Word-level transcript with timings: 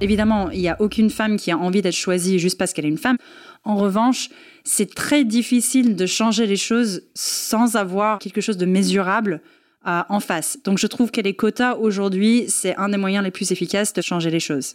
Évidemment, 0.00 0.50
il 0.50 0.60
n'y 0.60 0.68
a 0.68 0.76
aucune 0.80 1.10
femme 1.10 1.36
qui 1.36 1.50
a 1.50 1.58
envie 1.58 1.82
d'être 1.82 1.94
choisie 1.94 2.38
juste 2.38 2.58
parce 2.58 2.72
qu'elle 2.72 2.84
est 2.84 2.90
une 2.90 2.98
femme. 2.98 3.16
En 3.64 3.76
revanche, 3.76 4.28
c'est 4.64 4.94
très 4.94 5.24
difficile 5.24 5.96
de 5.96 6.06
changer 6.06 6.46
les 6.46 6.56
choses 6.56 7.02
sans 7.14 7.76
avoir 7.76 8.18
quelque 8.18 8.40
chose 8.40 8.58
de 8.58 8.66
mesurable 8.66 9.40
euh, 9.86 10.02
en 10.08 10.20
face. 10.20 10.58
Donc 10.64 10.78
je 10.78 10.86
trouve 10.86 11.10
que 11.10 11.20
les 11.20 11.34
quotas 11.34 11.76
aujourd'hui, 11.76 12.44
c'est 12.48 12.76
un 12.76 12.90
des 12.90 12.98
moyens 12.98 13.24
les 13.24 13.30
plus 13.30 13.52
efficaces 13.52 13.92
de 13.92 14.02
changer 14.02 14.30
les 14.30 14.40
choses. 14.40 14.74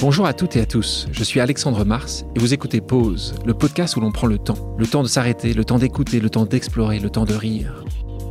Bonjour 0.00 0.26
à 0.26 0.34
toutes 0.34 0.56
et 0.56 0.60
à 0.60 0.66
tous, 0.66 1.08
je 1.12 1.24
suis 1.24 1.40
Alexandre 1.40 1.84
Mars 1.84 2.26
et 2.36 2.38
vous 2.38 2.52
écoutez 2.52 2.82
Pause, 2.82 3.34
le 3.46 3.54
podcast 3.54 3.96
où 3.96 4.00
l'on 4.00 4.12
prend 4.12 4.26
le 4.26 4.38
temps. 4.38 4.76
Le 4.78 4.86
temps 4.86 5.02
de 5.02 5.08
s'arrêter, 5.08 5.54
le 5.54 5.64
temps 5.64 5.78
d'écouter, 5.78 6.20
le 6.20 6.28
temps 6.28 6.44
d'explorer, 6.44 6.98
le 6.98 7.08
temps 7.08 7.24
de 7.24 7.34
rire. 7.34 7.84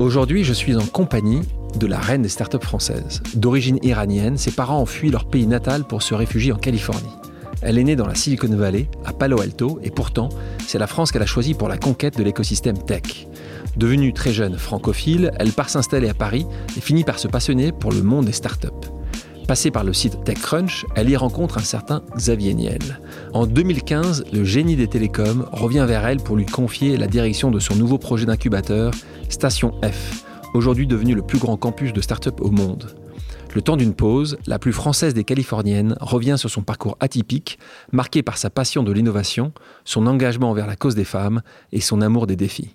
Aujourd'hui, 0.00 0.42
je 0.42 0.52
suis 0.52 0.74
en 0.74 0.84
compagnie 0.84 1.42
de 1.78 1.86
la 1.86 2.00
reine 2.00 2.22
des 2.22 2.28
startups 2.28 2.58
françaises. 2.60 3.22
D'origine 3.36 3.78
iranienne, 3.82 4.36
ses 4.36 4.50
parents 4.50 4.82
ont 4.82 4.86
fui 4.86 5.08
leur 5.08 5.24
pays 5.24 5.46
natal 5.46 5.84
pour 5.84 6.02
se 6.02 6.14
réfugier 6.14 6.52
en 6.52 6.56
Californie. 6.56 7.14
Elle 7.62 7.78
est 7.78 7.84
née 7.84 7.94
dans 7.94 8.06
la 8.06 8.16
Silicon 8.16 8.48
Valley, 8.48 8.88
à 9.04 9.12
Palo 9.12 9.40
Alto, 9.40 9.78
et 9.84 9.90
pourtant, 9.90 10.30
c'est 10.66 10.80
la 10.80 10.88
France 10.88 11.12
qu'elle 11.12 11.22
a 11.22 11.26
choisie 11.26 11.54
pour 11.54 11.68
la 11.68 11.78
conquête 11.78 12.18
de 12.18 12.24
l'écosystème 12.24 12.76
tech. 12.76 13.28
Devenue 13.76 14.12
très 14.12 14.32
jeune 14.32 14.58
francophile, 14.58 15.30
elle 15.38 15.52
part 15.52 15.70
s'installer 15.70 16.08
à 16.08 16.14
Paris 16.14 16.44
et 16.76 16.80
finit 16.80 17.04
par 17.04 17.20
se 17.20 17.28
passionner 17.28 17.70
pour 17.70 17.92
le 17.92 18.02
monde 18.02 18.24
des 18.24 18.32
startups. 18.32 18.68
Passée 19.46 19.70
par 19.70 19.84
le 19.84 19.92
site 19.92 20.24
TechCrunch, 20.24 20.86
elle 20.94 21.10
y 21.10 21.16
rencontre 21.16 21.58
un 21.58 21.62
certain 21.62 22.02
Xavier 22.16 22.54
Niel. 22.54 23.00
En 23.34 23.46
2015, 23.46 24.24
le 24.32 24.42
génie 24.42 24.74
des 24.74 24.88
télécoms 24.88 25.46
revient 25.52 25.84
vers 25.86 26.06
elle 26.06 26.18
pour 26.18 26.36
lui 26.36 26.46
confier 26.46 26.96
la 26.96 27.06
direction 27.06 27.50
de 27.50 27.58
son 27.58 27.76
nouveau 27.76 27.98
projet 27.98 28.24
d'incubateur, 28.24 28.92
Station 29.28 29.78
F, 29.82 30.24
aujourd'hui 30.54 30.86
devenu 30.86 31.14
le 31.14 31.20
plus 31.20 31.38
grand 31.38 31.58
campus 31.58 31.92
de 31.92 32.00
start-up 32.00 32.40
au 32.40 32.50
monde. 32.50 32.96
Le 33.54 33.60
temps 33.60 33.76
d'une 33.76 33.94
pause, 33.94 34.38
la 34.46 34.58
plus 34.58 34.72
française 34.72 35.12
des 35.12 35.24
Californiennes 35.24 35.94
revient 36.00 36.36
sur 36.38 36.48
son 36.48 36.62
parcours 36.62 36.96
atypique, 37.00 37.58
marqué 37.92 38.22
par 38.22 38.38
sa 38.38 38.48
passion 38.48 38.82
de 38.82 38.92
l'innovation, 38.92 39.52
son 39.84 40.06
engagement 40.06 40.50
envers 40.50 40.66
la 40.66 40.74
cause 40.74 40.94
des 40.94 41.04
femmes 41.04 41.42
et 41.70 41.80
son 41.80 42.00
amour 42.00 42.26
des 42.26 42.36
défis. 42.36 42.74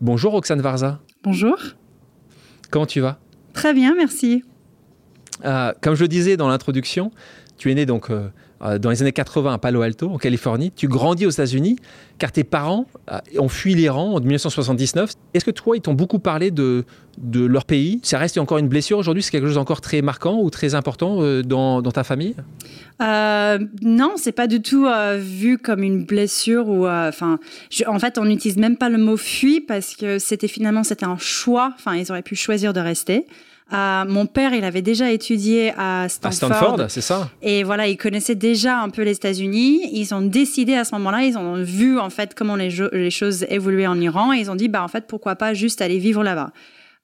Bonjour 0.00 0.32
Roxane 0.32 0.60
Varza. 0.60 1.00
Bonjour. 1.24 1.58
Comment 2.70 2.86
tu 2.86 3.00
vas? 3.00 3.18
Très 3.52 3.74
bien, 3.74 3.94
merci. 3.96 4.44
Euh, 5.44 5.72
comme 5.80 5.94
je 5.94 6.02
le 6.02 6.08
disais 6.08 6.36
dans 6.36 6.48
l'introduction, 6.48 7.10
tu 7.58 7.70
es 7.70 7.74
né 7.74 7.86
donc 7.86 8.10
euh, 8.10 8.28
euh, 8.62 8.78
dans 8.78 8.90
les 8.90 9.02
années 9.02 9.12
80 9.12 9.52
à 9.52 9.58
Palo 9.58 9.82
Alto, 9.82 10.10
en 10.10 10.18
Californie. 10.18 10.72
Tu 10.74 10.88
grandis 10.88 11.26
aux 11.26 11.30
États-Unis 11.30 11.76
car 12.18 12.32
tes 12.32 12.44
parents 12.44 12.86
ont 13.38 13.48
fui 13.48 13.74
l'Iran 13.74 14.14
en 14.14 14.20
1979. 14.20 15.12
Est-ce 15.34 15.44
que 15.44 15.50
toi, 15.50 15.76
ils 15.76 15.82
t'ont 15.82 15.92
beaucoup 15.92 16.18
parlé 16.18 16.50
de, 16.50 16.84
de 17.18 17.44
leur 17.44 17.66
pays? 17.66 18.00
Ça 18.02 18.16
reste 18.16 18.38
encore 18.38 18.56
une 18.56 18.68
blessure 18.68 18.96
aujourd'hui 18.96 19.22
C'est 19.22 19.30
quelque 19.30 19.46
chose 19.46 19.58
encore 19.58 19.82
très 19.82 20.00
marquant 20.00 20.40
ou 20.40 20.48
très 20.48 20.74
important 20.74 21.42
dans, 21.42 21.82
dans 21.82 21.92
ta 21.92 22.04
famille? 22.04 22.34
Non, 22.98 24.14
c'est 24.16 24.32
pas 24.32 24.46
du 24.46 24.62
tout 24.62 24.86
vu 25.18 25.58
comme 25.58 25.82
une 25.82 26.06
blessure. 26.06 26.68
ou 26.68 26.88
enfin, 26.88 27.38
En 27.86 27.98
fait, 27.98 28.16
on 28.16 28.24
n'utilise 28.24 28.56
même 28.56 28.78
pas 28.78 28.88
le 28.88 28.96
mot 28.96 29.18
fuit 29.18 29.60
parce 29.60 29.94
que 29.94 30.18
c'était 30.18 30.48
finalement 30.48 30.82
c'était 30.82 31.04
un 31.04 31.18
choix. 31.18 31.74
Enfin, 31.74 31.96
ils 31.96 32.10
auraient 32.10 32.22
pu 32.22 32.34
choisir 32.34 32.72
de 32.72 32.80
rester. 32.80 33.26
Euh, 33.72 34.04
mon 34.06 34.26
père, 34.26 34.54
il 34.54 34.62
avait 34.62 34.82
déjà 34.82 35.10
étudié 35.10 35.72
à 35.76 36.08
Stanford. 36.08 36.52
À 36.52 36.56
Stanford, 36.56 36.84
c'est 36.88 37.00
ça? 37.00 37.28
Et 37.42 37.64
voilà, 37.64 37.88
il 37.88 37.96
connaissait 37.96 38.36
déjà 38.36 38.78
un 38.78 38.90
peu 38.90 39.02
les 39.02 39.12
États-Unis. 39.12 39.90
Ils 39.92 40.14
ont 40.14 40.22
décidé 40.22 40.74
à 40.74 40.84
ce 40.84 40.94
moment-là, 40.94 41.24
ils 41.24 41.36
ont 41.36 41.62
vu 41.62 41.98
en 41.98 42.10
fait 42.10 42.34
comment 42.34 42.54
les, 42.54 42.70
les, 42.92 43.10
choses 43.10 43.44
évoluaient 43.48 43.88
en 43.88 44.00
Iran 44.00 44.32
et 44.32 44.38
ils 44.38 44.50
ont 44.50 44.54
dit 44.54 44.68
bah 44.68 44.82
en 44.82 44.88
fait 44.88 45.06
pourquoi 45.08 45.34
pas 45.34 45.52
juste 45.52 45.82
aller 45.82 45.98
vivre 45.98 46.22
là-bas. 46.22 46.52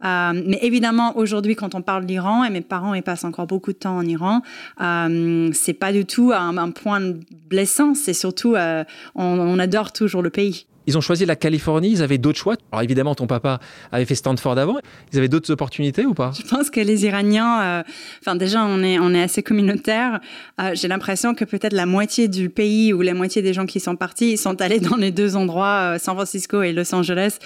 Euh, 0.05 0.33
mais 0.47 0.59
évidemment, 0.63 1.17
aujourd'hui, 1.17 1.55
quand 1.55 1.75
on 1.75 1.83
parle 1.83 2.07
d'Iran, 2.07 2.45
et 2.45 2.51
mes 2.51 2.61
parents 2.61 2.95
ils 2.95 3.03
passent 3.03 3.25
encore 3.25 3.47
beaucoup 3.47 3.73
de 3.73 3.79
temps 3.79 3.97
en 3.97 4.07
Iran, 4.07 4.43
euh, 4.81 5.51
c'est 5.53 5.75
pas 5.75 5.93
du 5.93 6.05
tout 6.05 6.33
un, 6.35 6.57
un 6.57 6.71
point 6.71 7.01
blessant. 7.49 7.95
C'est 7.95 8.15
surtout, 8.15 8.55
euh, 8.55 8.85
on, 9.15 9.25
on 9.25 9.59
adore 9.59 9.93
toujours 9.93 10.23
le 10.23 10.31
pays. 10.31 10.67
Ils 10.87 10.99
ont 10.99 11.01
choisi 11.01 11.25
la 11.25 11.37
Californie, 11.37 11.91
ils 11.91 12.03
avaient 12.03 12.19
d'autres 12.19 12.39
choix. 12.39 12.57
Alors 12.73 12.83
évidemment, 12.83 13.15
ton 13.15 13.27
papa 13.27 13.61
avait 13.93 14.05
fait 14.05 14.15
Stanford 14.15 14.59
avant. 14.59 14.79
Ils 15.13 15.19
avaient 15.19 15.29
d'autres 15.29 15.51
opportunités 15.53 16.05
ou 16.05 16.15
pas? 16.15 16.33
Je 16.37 16.49
pense 16.49 16.71
que 16.71 16.81
les 16.81 17.05
Iraniens, 17.05 17.63
euh, 17.63 17.83
enfin 18.21 18.37
déjà, 18.37 18.65
on 18.65 18.83
est, 18.83 18.99
on 18.99 19.15
est 19.15 19.23
assez 19.23 19.43
communautaire. 19.43 20.21
Euh, 20.61 20.73
J'ai 20.75 20.89
l'impression 20.89 21.35
que 21.35 21.45
peut-être 21.45 21.73
la 21.73 21.87
moitié 21.87 22.29
du 22.29 22.51
pays 22.51 22.93
ou 22.93 23.03
la 23.03 23.15
moitié 23.15 23.43
des 23.43 23.53
gens 23.53 23.67
qui 23.67 23.81
sont 23.81 23.97
partis, 23.97 24.33
ils 24.33 24.39
sont 24.39 24.61
allés 24.61 24.81
dans 24.81 24.97
les 24.97 25.11
deux 25.11 25.37
endroits, 25.37 25.95
euh, 25.95 25.99
San 25.99 26.15
Francisco 26.15 26.63
et 26.63 26.73
Los 26.73 26.95
Angeles. 26.95 27.39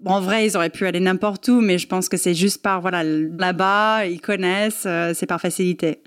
Bon, 0.00 0.14
en 0.14 0.20
vrai, 0.20 0.46
ils 0.46 0.56
auraient 0.56 0.70
pu 0.70 0.84
aller 0.84 0.98
n'importe 0.98 1.46
où, 1.46 1.60
mais 1.60 1.78
je 1.78 1.86
pense 1.86 2.08
que 2.08 2.16
c'est 2.16 2.34
juste 2.34 2.60
par, 2.60 2.80
voilà, 2.80 3.04
là-bas, 3.04 4.06
ils 4.06 4.20
connaissent, 4.20 4.82
euh, 4.86 5.12
c'est 5.14 5.26
par 5.26 5.40
facilité. 5.40 6.00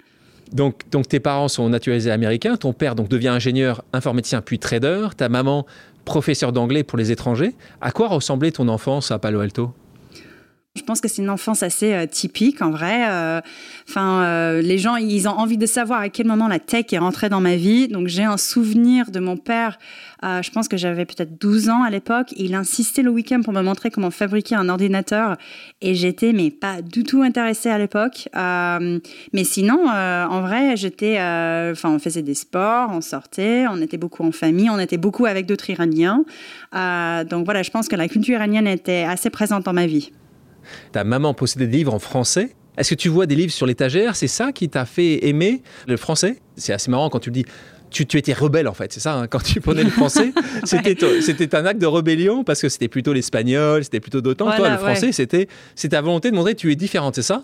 Donc, 0.51 0.81
donc, 0.91 1.07
tes 1.07 1.19
parents 1.19 1.47
sont 1.47 1.69
naturalisés 1.69 2.11
américains, 2.11 2.57
ton 2.57 2.73
père 2.73 2.95
donc 2.95 3.07
devient 3.07 3.29
ingénieur, 3.29 3.83
informaticien 3.93 4.41
puis 4.41 4.59
trader, 4.59 5.07
ta 5.17 5.29
maman 5.29 5.65
professeur 6.05 6.53
d'anglais 6.53 6.83
pour 6.83 6.97
les 6.97 7.11
étrangers. 7.11 7.55
À 7.81 7.91
quoi 7.91 8.07
ressemblait 8.07 8.51
ton 8.51 8.67
enfance 8.67 9.11
à 9.11 9.19
Palo 9.19 9.39
Alto? 9.41 9.73
Je 10.75 10.83
pense 10.83 10.99
que 10.99 11.07
c'est 11.07 11.21
une 11.21 11.29
enfance 11.29 11.63
assez 11.63 11.93
euh, 11.93 12.05
typique 12.05 12.61
en 12.61 12.69
vrai. 12.69 13.09
Euh, 13.09 13.39
enfin, 13.89 14.23
euh, 14.23 14.61
les 14.61 14.77
gens, 14.77 14.97
ils 14.97 15.27
ont 15.27 15.31
envie 15.31 15.57
de 15.57 15.65
savoir 15.65 16.01
à 16.01 16.09
quel 16.09 16.27
moment 16.27 16.49
la 16.49 16.59
tech 16.59 16.85
est 16.91 16.97
rentrée 16.97 17.29
dans 17.29 17.39
ma 17.39 17.55
vie. 17.55 17.87
Donc 17.87 18.07
j'ai 18.07 18.23
un 18.23 18.37
souvenir 18.37 19.09
de 19.09 19.19
mon 19.19 19.37
père. 19.37 19.79
je 20.23 20.49
pense 20.49 20.67
que 20.67 20.75
j'avais 20.75 21.05
peut-être 21.05 21.39
12 21.39 21.69
ans 21.69 21.83
à 21.83 21.89
l'époque. 21.89 22.33
Il 22.35 22.55
insistait 22.55 23.03
le 23.03 23.09
week-end 23.09 23.41
pour 23.41 23.53
me 23.53 23.61
montrer 23.61 23.89
comment 23.89 24.11
fabriquer 24.11 24.55
un 24.55 24.67
ordinateur, 24.69 25.37
et 25.81 25.93
j'étais 25.95 26.33
mais 26.33 26.49
pas 26.51 26.81
du 26.81 27.03
tout 27.03 27.21
intéressée 27.21 27.69
à 27.69 27.77
l'époque. 27.77 28.27
mais 28.35 29.43
sinon, 29.43 29.87
en 29.87 30.41
vrai, 30.41 30.75
j'étais. 30.75 31.17
Enfin, 31.71 31.91
on 31.91 31.99
faisait 31.99 32.23
des 32.23 32.33
sports, 32.33 32.89
on 32.91 33.01
sortait, 33.01 33.65
on 33.69 33.81
était 33.81 33.97
beaucoup 33.97 34.23
en 34.23 34.31
famille, 34.31 34.69
on 34.69 34.79
était 34.79 34.97
beaucoup 34.97 35.25
avec 35.25 35.45
d'autres 35.45 35.69
Iraniens. 35.69 36.25
donc 36.73 37.45
voilà, 37.45 37.61
je 37.61 37.69
pense 37.69 37.87
que 37.87 37.95
la 37.95 38.07
culture 38.07 38.35
iranienne 38.35 38.67
était 38.67 39.03
assez 39.03 39.29
présente 39.29 39.63
dans 39.63 39.73
ma 39.73 39.85
vie. 39.85 40.11
Ta 40.91 41.03
maman 41.03 41.33
possédait 41.33 41.67
des 41.67 41.77
livres 41.77 41.93
en 41.93 41.99
français. 41.99 42.55
Est-ce 42.77 42.89
que 42.91 42.95
tu 42.95 43.09
vois 43.09 43.25
des 43.25 43.35
livres 43.35 43.53
sur 43.53 43.65
l'étagère? 43.65 44.15
C'est 44.15 44.27
ça 44.27 44.51
qui 44.51 44.69
t'a 44.69 44.85
fait 44.85 45.25
aimer 45.27 45.61
le 45.87 45.97
français? 45.97 46.39
C'est 46.57 46.73
assez 46.73 46.91
marrant 46.91 47.09
quand 47.09 47.19
tu 47.19 47.29
le 47.29 47.35
dis. 47.35 47.45
Tu, 47.91 48.05
tu, 48.05 48.17
étais 48.17 48.33
rebelle 48.33 48.67
en 48.67 48.73
fait, 48.73 48.91
c'est 48.91 48.99
ça, 48.99 49.15
hein, 49.15 49.27
quand 49.27 49.41
tu 49.41 49.61
prenais 49.61 49.83
le 49.83 49.89
français, 49.89 50.33
c'était 50.65 51.55
un 51.55 51.65
acte 51.65 51.79
de 51.79 51.85
rébellion 51.85 52.43
parce 52.43 52.59
que 52.59 52.67
c'était 52.67 52.89
plutôt 52.89 53.13
l'espagnol, 53.13 53.85
c'était 53.85 54.01
plutôt 54.01 54.19
d'autant. 54.19 54.51
Toi, 54.51 54.69
le 54.69 54.77
français, 54.77 55.11
c'était 55.13 55.47
ta 55.89 56.01
volonté 56.01 56.29
de 56.29 56.35
montrer 56.35 56.55
que 56.55 56.59
tu 56.59 56.71
es 56.71 56.75
différente, 56.75 57.15
c'est 57.15 57.21
ça? 57.21 57.43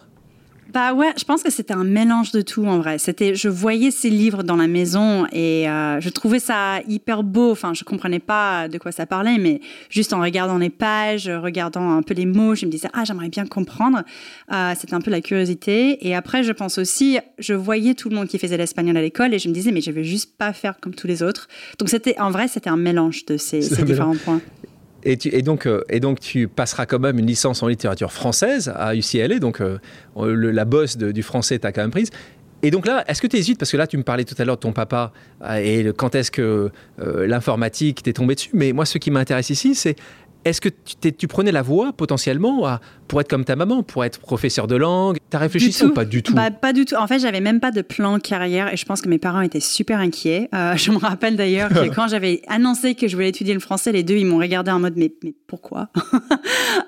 Bah 0.71 0.93
ouais, 0.93 1.11
je 1.17 1.25
pense 1.25 1.43
que 1.43 1.51
c'était 1.51 1.73
un 1.73 1.83
mélange 1.83 2.31
de 2.31 2.41
tout 2.41 2.65
en 2.65 2.77
vrai. 2.77 2.97
C'était, 2.97 3.35
je 3.35 3.49
voyais 3.49 3.91
ces 3.91 4.09
livres 4.09 4.41
dans 4.43 4.55
la 4.55 4.67
maison 4.67 5.25
et 5.31 5.69
euh, 5.69 5.99
je 5.99 6.07
trouvais 6.09 6.39
ça 6.39 6.79
hyper 6.87 7.23
beau. 7.23 7.51
Enfin, 7.51 7.73
je 7.73 7.83
comprenais 7.83 8.19
pas 8.19 8.69
de 8.69 8.77
quoi 8.77 8.93
ça 8.93 9.05
parlait, 9.05 9.37
mais 9.37 9.59
juste 9.89 10.13
en 10.13 10.21
regardant 10.21 10.57
les 10.57 10.69
pages, 10.69 11.29
regardant 11.29 11.91
un 11.91 12.01
peu 12.01 12.13
les 12.13 12.25
mots, 12.25 12.55
je 12.55 12.65
me 12.65 12.71
disais 12.71 12.87
ah 12.93 13.03
j'aimerais 13.03 13.27
bien 13.27 13.45
comprendre. 13.45 14.03
Euh, 14.53 14.73
c'était 14.79 14.93
un 14.93 15.01
peu 15.01 15.11
la 15.11 15.19
curiosité. 15.19 16.07
Et 16.07 16.15
après, 16.15 16.43
je 16.43 16.53
pense 16.53 16.77
aussi, 16.77 17.19
je 17.38 17.53
voyais 17.53 17.94
tout 17.94 18.07
le 18.07 18.15
monde 18.15 18.27
qui 18.27 18.39
faisait 18.39 18.57
l'espagnol 18.57 18.95
à 18.95 19.01
l'école 19.01 19.33
et 19.33 19.39
je 19.39 19.50
me 19.50 19.53
disais 19.53 19.71
mais 19.71 19.81
je 19.81 19.91
vais 19.91 20.06
juste 20.06 20.38
pas 20.38 20.53
faire 20.53 20.79
comme 20.79 20.95
tous 20.95 21.07
les 21.07 21.21
autres. 21.21 21.50
Donc 21.79 21.89
c'était 21.89 22.17
en 22.17 22.31
vrai, 22.31 22.47
c'était 22.47 22.69
un 22.69 22.77
mélange 22.77 23.25
de 23.25 23.35
ces, 23.35 23.62
ces 23.62 23.83
différents 23.83 24.15
points. 24.15 24.41
Et, 25.03 25.42
donc, 25.42 25.65
euh, 25.65 25.83
et 25.89 26.00
donc, 26.00 26.19
tu 26.19 26.48
passeras 26.48 26.86
quand 26.86 27.00
même 27.00 27.18
une 27.18 27.25
licence 27.25 27.63
en 27.63 27.68
littérature 27.68 28.12
française 28.12 28.71
à 28.75 28.95
UCLA. 28.95 29.39
Donc, 29.39 29.62
euh, 29.62 29.80
la 30.15 30.65
bosse 30.65 30.98
du 30.98 31.24
français 31.24 31.59
t'a 31.59 31.71
quand 31.71 31.81
même 31.81 31.92
prise. 31.92 32.09
Et 32.63 32.69
donc 32.69 32.86
là, 32.86 33.03
est-ce 33.07 33.24
que 33.24 33.27
tu 33.27 33.38
hésites 33.38 33.57
Parce 33.57 33.71
que 33.71 33.77
là, 33.77 33.88
tu 33.88 33.98
me 33.98 34.03
parlais 34.03 34.24
tout 34.24 34.36
à 34.38 34.45
l'heure 34.45 34.57
de 34.57 34.62
ton 34.62 34.71
papa 34.71 35.12
euh, 35.44 35.56
et 35.56 35.92
quand 35.98 36.13
est-ce 36.13 36.30
que 36.30 36.69
l'informatique 37.00 38.03
t'est 38.03 38.13
tombée 38.13 38.36
dessus. 38.36 38.51
Mais 38.53 38.71
moi, 38.71 38.86
ce 38.86 39.00
qui 39.00 39.09
m'intéresse 39.09 39.50
ici, 39.50 39.74
c'est 39.74 39.95
est-ce 40.43 40.61
que 40.61 40.69
tu, 40.69 41.27
prenais 41.27 41.51
la 41.51 41.61
voie 41.61 41.93
potentiellement 41.93 42.79
pour 43.07 43.21
être 43.21 43.29
comme 43.29 43.45
ta 43.45 43.55
maman, 43.55 43.83
pour 43.83 44.03
être 44.03 44.19
professeur 44.19 44.67
de 44.67 44.75
langue? 44.75 45.17
T'as 45.29 45.38
réfléchi 45.38 45.71
ça 45.71 45.85
ou 45.85 45.93
pas 45.93 46.05
du 46.05 46.23
tout? 46.23 46.33
Bah, 46.33 46.49
Pas 46.49 46.73
du 46.73 46.85
tout. 46.85 46.95
En 46.95 47.07
fait, 47.07 47.19
j'avais 47.19 47.41
même 47.41 47.59
pas 47.59 47.71
de 47.71 47.81
plan 47.81 48.19
carrière 48.19 48.73
et 48.73 48.77
je 48.77 48.85
pense 48.85 49.01
que 49.01 49.09
mes 49.09 49.19
parents 49.19 49.41
étaient 49.41 49.59
super 49.59 49.99
inquiets. 49.99 50.49
Euh, 50.53 50.75
je 50.77 50.91
me 50.91 50.97
rappelle 50.97 51.35
d'ailleurs 51.35 51.69
que 51.69 51.89
quand 51.95 52.07
j'avais 52.07 52.41
annoncé 52.47 52.95
que 52.95 53.07
je 53.07 53.15
voulais 53.15 53.29
étudier 53.29 53.53
le 53.53 53.59
français, 53.59 53.91
les 53.91 54.03
deux, 54.03 54.15
ils 54.15 54.25
m'ont 54.25 54.39
regardé 54.39 54.71
en 54.71 54.79
mode 54.79 54.95
mais, 54.97 55.13
mais 55.23 55.33
pourquoi? 55.47 55.89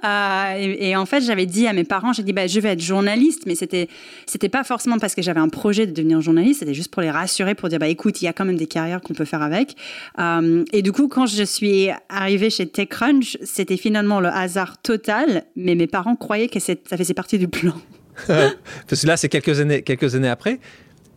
Euh, 0.03 0.53
et, 0.57 0.97
en 0.97 1.05
fait, 1.05 1.21
j'avais 1.21 1.45
dit 1.45 1.65
à 1.65 1.71
mes 1.71 1.85
parents, 1.85 2.11
j'ai 2.11 2.23
dit 2.23 2.33
bah, 2.33 2.45
je 2.45 2.59
vais 2.59 2.69
être 2.69 2.81
journaliste, 2.81 3.43
mais 3.45 3.55
c'était 3.55 3.87
c'était 4.25 4.49
pas 4.49 4.65
forcément 4.65 4.97
parce 4.97 5.15
que 5.15 5.21
j'avais 5.21 5.39
un 5.39 5.47
projet 5.47 5.87
de 5.87 5.93
devenir 5.93 6.19
journaliste, 6.19 6.59
c'était 6.59 6.73
juste 6.73 6.91
pour 6.91 7.01
les 7.01 7.11
rassurer, 7.11 7.55
pour 7.55 7.69
dire 7.69 7.79
bah 7.79 7.87
écoute, 7.87 8.21
il 8.21 8.25
y 8.25 8.27
a 8.27 8.33
quand 8.33 8.43
même 8.43 8.57
des 8.57 8.67
carrières 8.67 8.99
qu'on 8.99 9.13
peut 9.13 9.23
faire 9.23 9.41
avec. 9.41 9.75
Euh, 10.19 10.65
et 10.73 10.81
du 10.81 10.91
coup, 10.91 11.07
quand 11.07 11.25
je 11.25 11.43
suis 11.43 11.89
arrivée 12.09 12.49
chez 12.49 12.67
TechCrunch, 12.67 13.37
c'était 13.45 13.77
finalement 13.77 14.19
le 14.19 14.29
hasard 14.29 14.81
total, 14.81 15.43
mais 15.55 15.75
mes 15.75 15.87
parents 15.87 16.15
croyaient 16.15 16.47
que 16.47 16.59
ça 16.59 16.73
faisait 16.85 17.13
partie 17.13 17.37
du 17.37 17.47
plan. 17.47 17.73
Parce 18.27 19.01
que 19.01 19.07
là, 19.07 19.17
c'est 19.17 19.29
quelques 19.29 19.59
années, 19.59 19.81
quelques 19.81 20.15
années 20.15 20.29
après. 20.29 20.59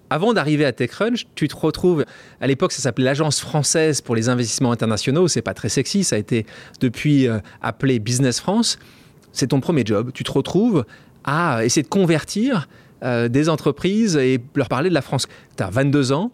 Avant 0.08 0.32
d'arriver 0.32 0.64
à 0.64 0.72
TechCrunch, 0.72 1.26
tu 1.34 1.48
te 1.48 1.56
retrouves, 1.56 2.04
à 2.40 2.46
l'époque 2.46 2.70
ça 2.70 2.80
s'appelait 2.80 3.04
l'Agence 3.04 3.40
française 3.40 4.00
pour 4.00 4.14
les 4.14 4.28
investissements 4.28 4.70
internationaux, 4.70 5.26
c'est 5.26 5.42
pas 5.42 5.54
très 5.54 5.68
sexy, 5.68 6.04
ça 6.04 6.14
a 6.14 6.18
été 6.20 6.46
depuis 6.80 7.26
euh, 7.26 7.38
appelé 7.60 7.98
Business 7.98 8.38
France. 8.38 8.78
C'est 9.32 9.48
ton 9.48 9.60
premier 9.60 9.82
job. 9.84 10.12
Tu 10.14 10.22
te 10.22 10.30
retrouves 10.30 10.84
à 11.24 11.64
essayer 11.64 11.82
de 11.82 11.88
convertir 11.88 12.68
euh, 13.02 13.28
des 13.28 13.48
entreprises 13.48 14.16
et 14.16 14.40
leur 14.54 14.68
parler 14.68 14.90
de 14.90 14.94
la 14.94 15.02
France. 15.02 15.26
Tu 15.56 15.62
as 15.62 15.70
22 15.70 16.12
ans, 16.12 16.30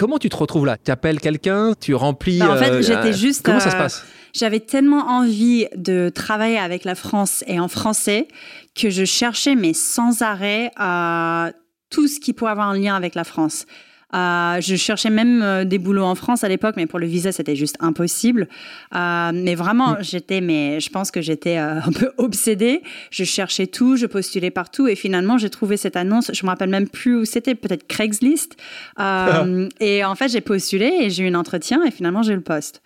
Comment 0.00 0.16
tu 0.16 0.30
te 0.30 0.36
retrouves 0.36 0.64
là? 0.64 0.78
Tu 0.82 0.90
appelles 0.90 1.20
quelqu'un 1.20 1.74
Tu 1.78 1.94
remplis 1.94 2.38
bah, 2.38 2.52
En 2.52 2.56
fait, 2.56 2.70
euh, 2.70 2.80
j'étais 2.80 3.12
juste. 3.12 3.44
Comment 3.44 3.60
ça 3.60 3.70
se 3.70 3.76
passe? 3.76 4.02
J'avais 4.32 4.60
tellement 4.60 5.08
envie 5.08 5.66
de 5.76 6.10
travailler 6.14 6.58
avec 6.58 6.84
la 6.84 6.94
France 6.94 7.44
et 7.46 7.60
en 7.60 7.68
français 7.68 8.28
que 8.74 8.90
je 8.90 9.04
cherchais, 9.04 9.54
mais 9.54 9.72
sans 9.72 10.22
arrêt, 10.22 10.70
à 10.76 11.50
tout 11.90 12.06
ce 12.06 12.20
qui 12.20 12.32
pourrait 12.32 12.52
avoir 12.52 12.68
un 12.68 12.78
lien 12.78 12.94
avec 12.94 13.14
la 13.14 13.24
France. 13.24 13.66
Euh, 14.12 14.60
je 14.60 14.74
cherchais 14.74 15.10
même 15.10 15.40
euh, 15.42 15.64
des 15.64 15.78
boulots 15.78 16.04
en 16.04 16.14
France 16.14 16.42
à 16.42 16.48
l'époque, 16.48 16.74
mais 16.76 16.86
pour 16.86 16.98
le 16.98 17.06
visa, 17.06 17.30
c'était 17.32 17.54
juste 17.54 17.76
impossible. 17.80 18.48
Euh, 18.94 19.30
mais 19.32 19.54
vraiment, 19.54 19.92
mm. 19.92 19.98
j'étais, 20.00 20.40
mais 20.40 20.80
je 20.80 20.90
pense 20.90 21.10
que 21.10 21.20
j'étais 21.20 21.56
un 21.56 21.92
peu 21.92 22.12
obsédée. 22.18 22.82
Je 23.10 23.24
cherchais 23.24 23.66
tout, 23.66 23.96
je 23.96 24.06
postulais 24.06 24.50
partout, 24.50 24.88
et 24.88 24.96
finalement, 24.96 25.38
j'ai 25.38 25.50
trouvé 25.50 25.76
cette 25.76 25.96
annonce. 25.96 26.30
Je 26.32 26.44
me 26.44 26.50
rappelle 26.50 26.70
même 26.70 26.88
plus 26.88 27.16
où 27.16 27.24
c'était, 27.24 27.54
peut-être 27.54 27.86
Craigslist. 27.86 28.56
et 28.98 30.04
en 30.04 30.14
fait, 30.14 30.28
j'ai 30.28 30.40
postulé 30.40 30.92
et 31.00 31.10
j'ai 31.10 31.24
eu 31.24 31.28
un 31.28 31.34
entretien, 31.34 31.84
et 31.84 31.90
finalement, 31.90 32.22
j'ai 32.22 32.32
eu 32.32 32.36
le 32.36 32.42
poste. 32.42 32.82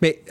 Mais 0.00 0.22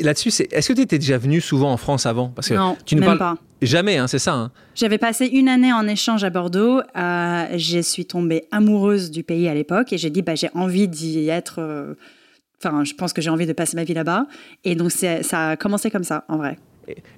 là-dessus, 0.00 0.28
est-ce 0.28 0.68
que 0.68 0.72
tu 0.72 0.82
étais 0.82 0.98
déjà 0.98 1.18
venu 1.18 1.40
souvent 1.40 1.72
en 1.72 1.76
France 1.76 2.06
avant? 2.06 2.28
Parce 2.28 2.48
que 2.48 2.54
non, 2.54 2.76
tu 2.84 2.96
ne 2.96 3.00
même 3.00 3.18
pas. 3.18 3.36
Jamais, 3.62 3.96
hein, 3.96 4.06
c'est 4.06 4.18
ça. 4.18 4.34
Hein? 4.34 4.50
J'avais 4.74 4.98
passé 4.98 5.26
une 5.26 5.48
année 5.48 5.72
en 5.72 5.86
échange 5.88 6.24
à 6.24 6.30
Bordeaux. 6.30 6.80
Euh, 6.96 7.46
je 7.56 7.80
suis 7.80 8.04
tombée 8.04 8.44
amoureuse 8.50 9.10
du 9.10 9.22
pays 9.22 9.48
à 9.48 9.54
l'époque 9.54 9.92
et 9.92 9.98
j'ai 9.98 10.10
dit 10.10 10.22
bah, 10.22 10.34
j'ai 10.34 10.50
envie 10.54 10.88
d'y 10.88 11.28
être. 11.28 11.56
Euh, 11.58 11.94
enfin, 12.62 12.84
je 12.84 12.92
pense 12.94 13.12
que 13.12 13.22
j'ai 13.22 13.30
envie 13.30 13.46
de 13.46 13.54
passer 13.54 13.76
ma 13.76 13.84
vie 13.84 13.94
là-bas. 13.94 14.26
Et 14.64 14.74
donc, 14.74 14.90
ça 14.90 15.50
a 15.50 15.56
commencé 15.56 15.90
comme 15.90 16.04
ça, 16.04 16.24
en 16.28 16.36
vrai. 16.36 16.58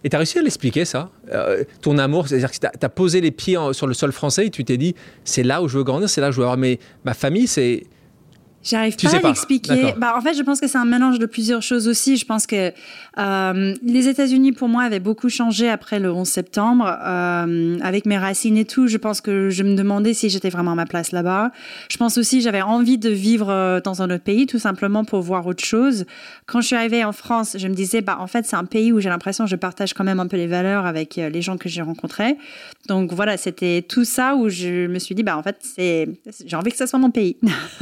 Et 0.02 0.08
tu 0.08 0.16
as 0.16 0.18
réussi 0.18 0.38
à 0.38 0.42
l'expliquer, 0.42 0.84
ça? 0.84 1.10
Euh, 1.30 1.64
Ton 1.82 1.98
amour, 1.98 2.28
c'est-à-dire 2.28 2.50
que 2.50 2.56
tu 2.56 2.66
as, 2.66 2.88
posé 2.88 3.20
les 3.20 3.30
pieds 3.30 3.58
sur 3.72 3.86
le 3.86 3.92
sol 3.92 4.12
français 4.12 4.46
et 4.46 4.50
tu 4.50 4.64
t'es 4.64 4.78
dit 4.78 4.94
c'est 5.24 5.42
là 5.42 5.60
où 5.62 5.68
je 5.68 5.76
veux 5.76 5.84
grandir, 5.84 6.08
c'est 6.08 6.20
là 6.20 6.30
où 6.30 6.32
je 6.32 6.38
veux 6.38 6.44
avoir 6.44 6.56
mes, 6.56 6.78
ma 7.04 7.12
famille, 7.12 7.46
c'est 7.46 7.84
J'arrive 8.70 8.96
pas 8.96 9.16
à 9.16 9.20
l'expliquer. 9.20 9.94
Bah, 9.96 10.14
en 10.16 10.20
fait, 10.20 10.34
je 10.34 10.42
pense 10.42 10.60
que 10.60 10.66
c'est 10.66 10.78
un 10.78 10.84
mélange 10.84 11.18
de 11.18 11.26
plusieurs 11.26 11.62
choses 11.62 11.88
aussi. 11.88 12.16
Je 12.16 12.26
pense 12.26 12.46
que 12.46 12.72
euh, 13.18 13.74
les 13.82 14.08
États-Unis, 14.08 14.52
pour 14.52 14.68
moi, 14.68 14.82
avaient 14.82 15.00
beaucoup 15.00 15.28
changé 15.28 15.68
après 15.68 15.98
le 15.98 16.12
11 16.12 16.28
septembre. 16.28 16.86
Euh, 16.86 17.78
avec 17.82 18.04
mes 18.04 18.18
racines 18.18 18.58
et 18.58 18.64
tout, 18.64 18.86
je 18.86 18.96
pense 18.98 19.20
que 19.20 19.48
je 19.50 19.62
me 19.62 19.74
demandais 19.74 20.12
si 20.12 20.28
j'étais 20.28 20.50
vraiment 20.50 20.72
à 20.72 20.74
ma 20.74 20.86
place 20.86 21.12
là-bas. 21.12 21.50
Je 21.90 21.96
pense 21.96 22.18
aussi 22.18 22.40
j'avais 22.40 22.62
envie 22.62 22.98
de 22.98 23.08
vivre 23.08 23.48
euh, 23.50 23.80
dans 23.80 24.02
un 24.02 24.10
autre 24.10 24.24
pays, 24.24 24.46
tout 24.46 24.58
simplement 24.58 25.04
pour 25.04 25.22
voir 25.22 25.46
autre 25.46 25.64
chose. 25.64 26.04
Quand 26.46 26.60
je 26.60 26.66
suis 26.66 26.76
arrivée 26.76 27.04
en 27.04 27.12
France, 27.12 27.56
je 27.58 27.68
me 27.68 27.74
disais, 27.74 28.02
bah, 28.02 28.18
en 28.20 28.26
fait, 28.26 28.44
c'est 28.44 28.56
un 28.56 28.64
pays 28.64 28.92
où 28.92 29.00
j'ai 29.00 29.08
l'impression 29.08 29.44
que 29.44 29.50
je 29.50 29.56
partage 29.56 29.94
quand 29.94 30.04
même 30.04 30.20
un 30.20 30.26
peu 30.26 30.36
les 30.36 30.46
valeurs 30.46 30.86
avec 30.86 31.16
les 31.16 31.42
gens 31.42 31.56
que 31.56 31.68
j'ai 31.68 31.82
rencontrés. 31.82 32.36
Donc 32.86 33.12
voilà, 33.12 33.36
c'était 33.36 33.82
tout 33.82 34.04
ça 34.04 34.34
où 34.34 34.48
je 34.48 34.86
me 34.86 34.98
suis 34.98 35.14
dit, 35.14 35.22
bah, 35.22 35.38
en 35.38 35.42
fait, 35.42 35.56
j'ai 35.78 36.56
envie 36.56 36.70
que 36.70 36.76
ça 36.76 36.86
soit 36.86 36.98
mon 36.98 37.10
pays. 37.10 37.36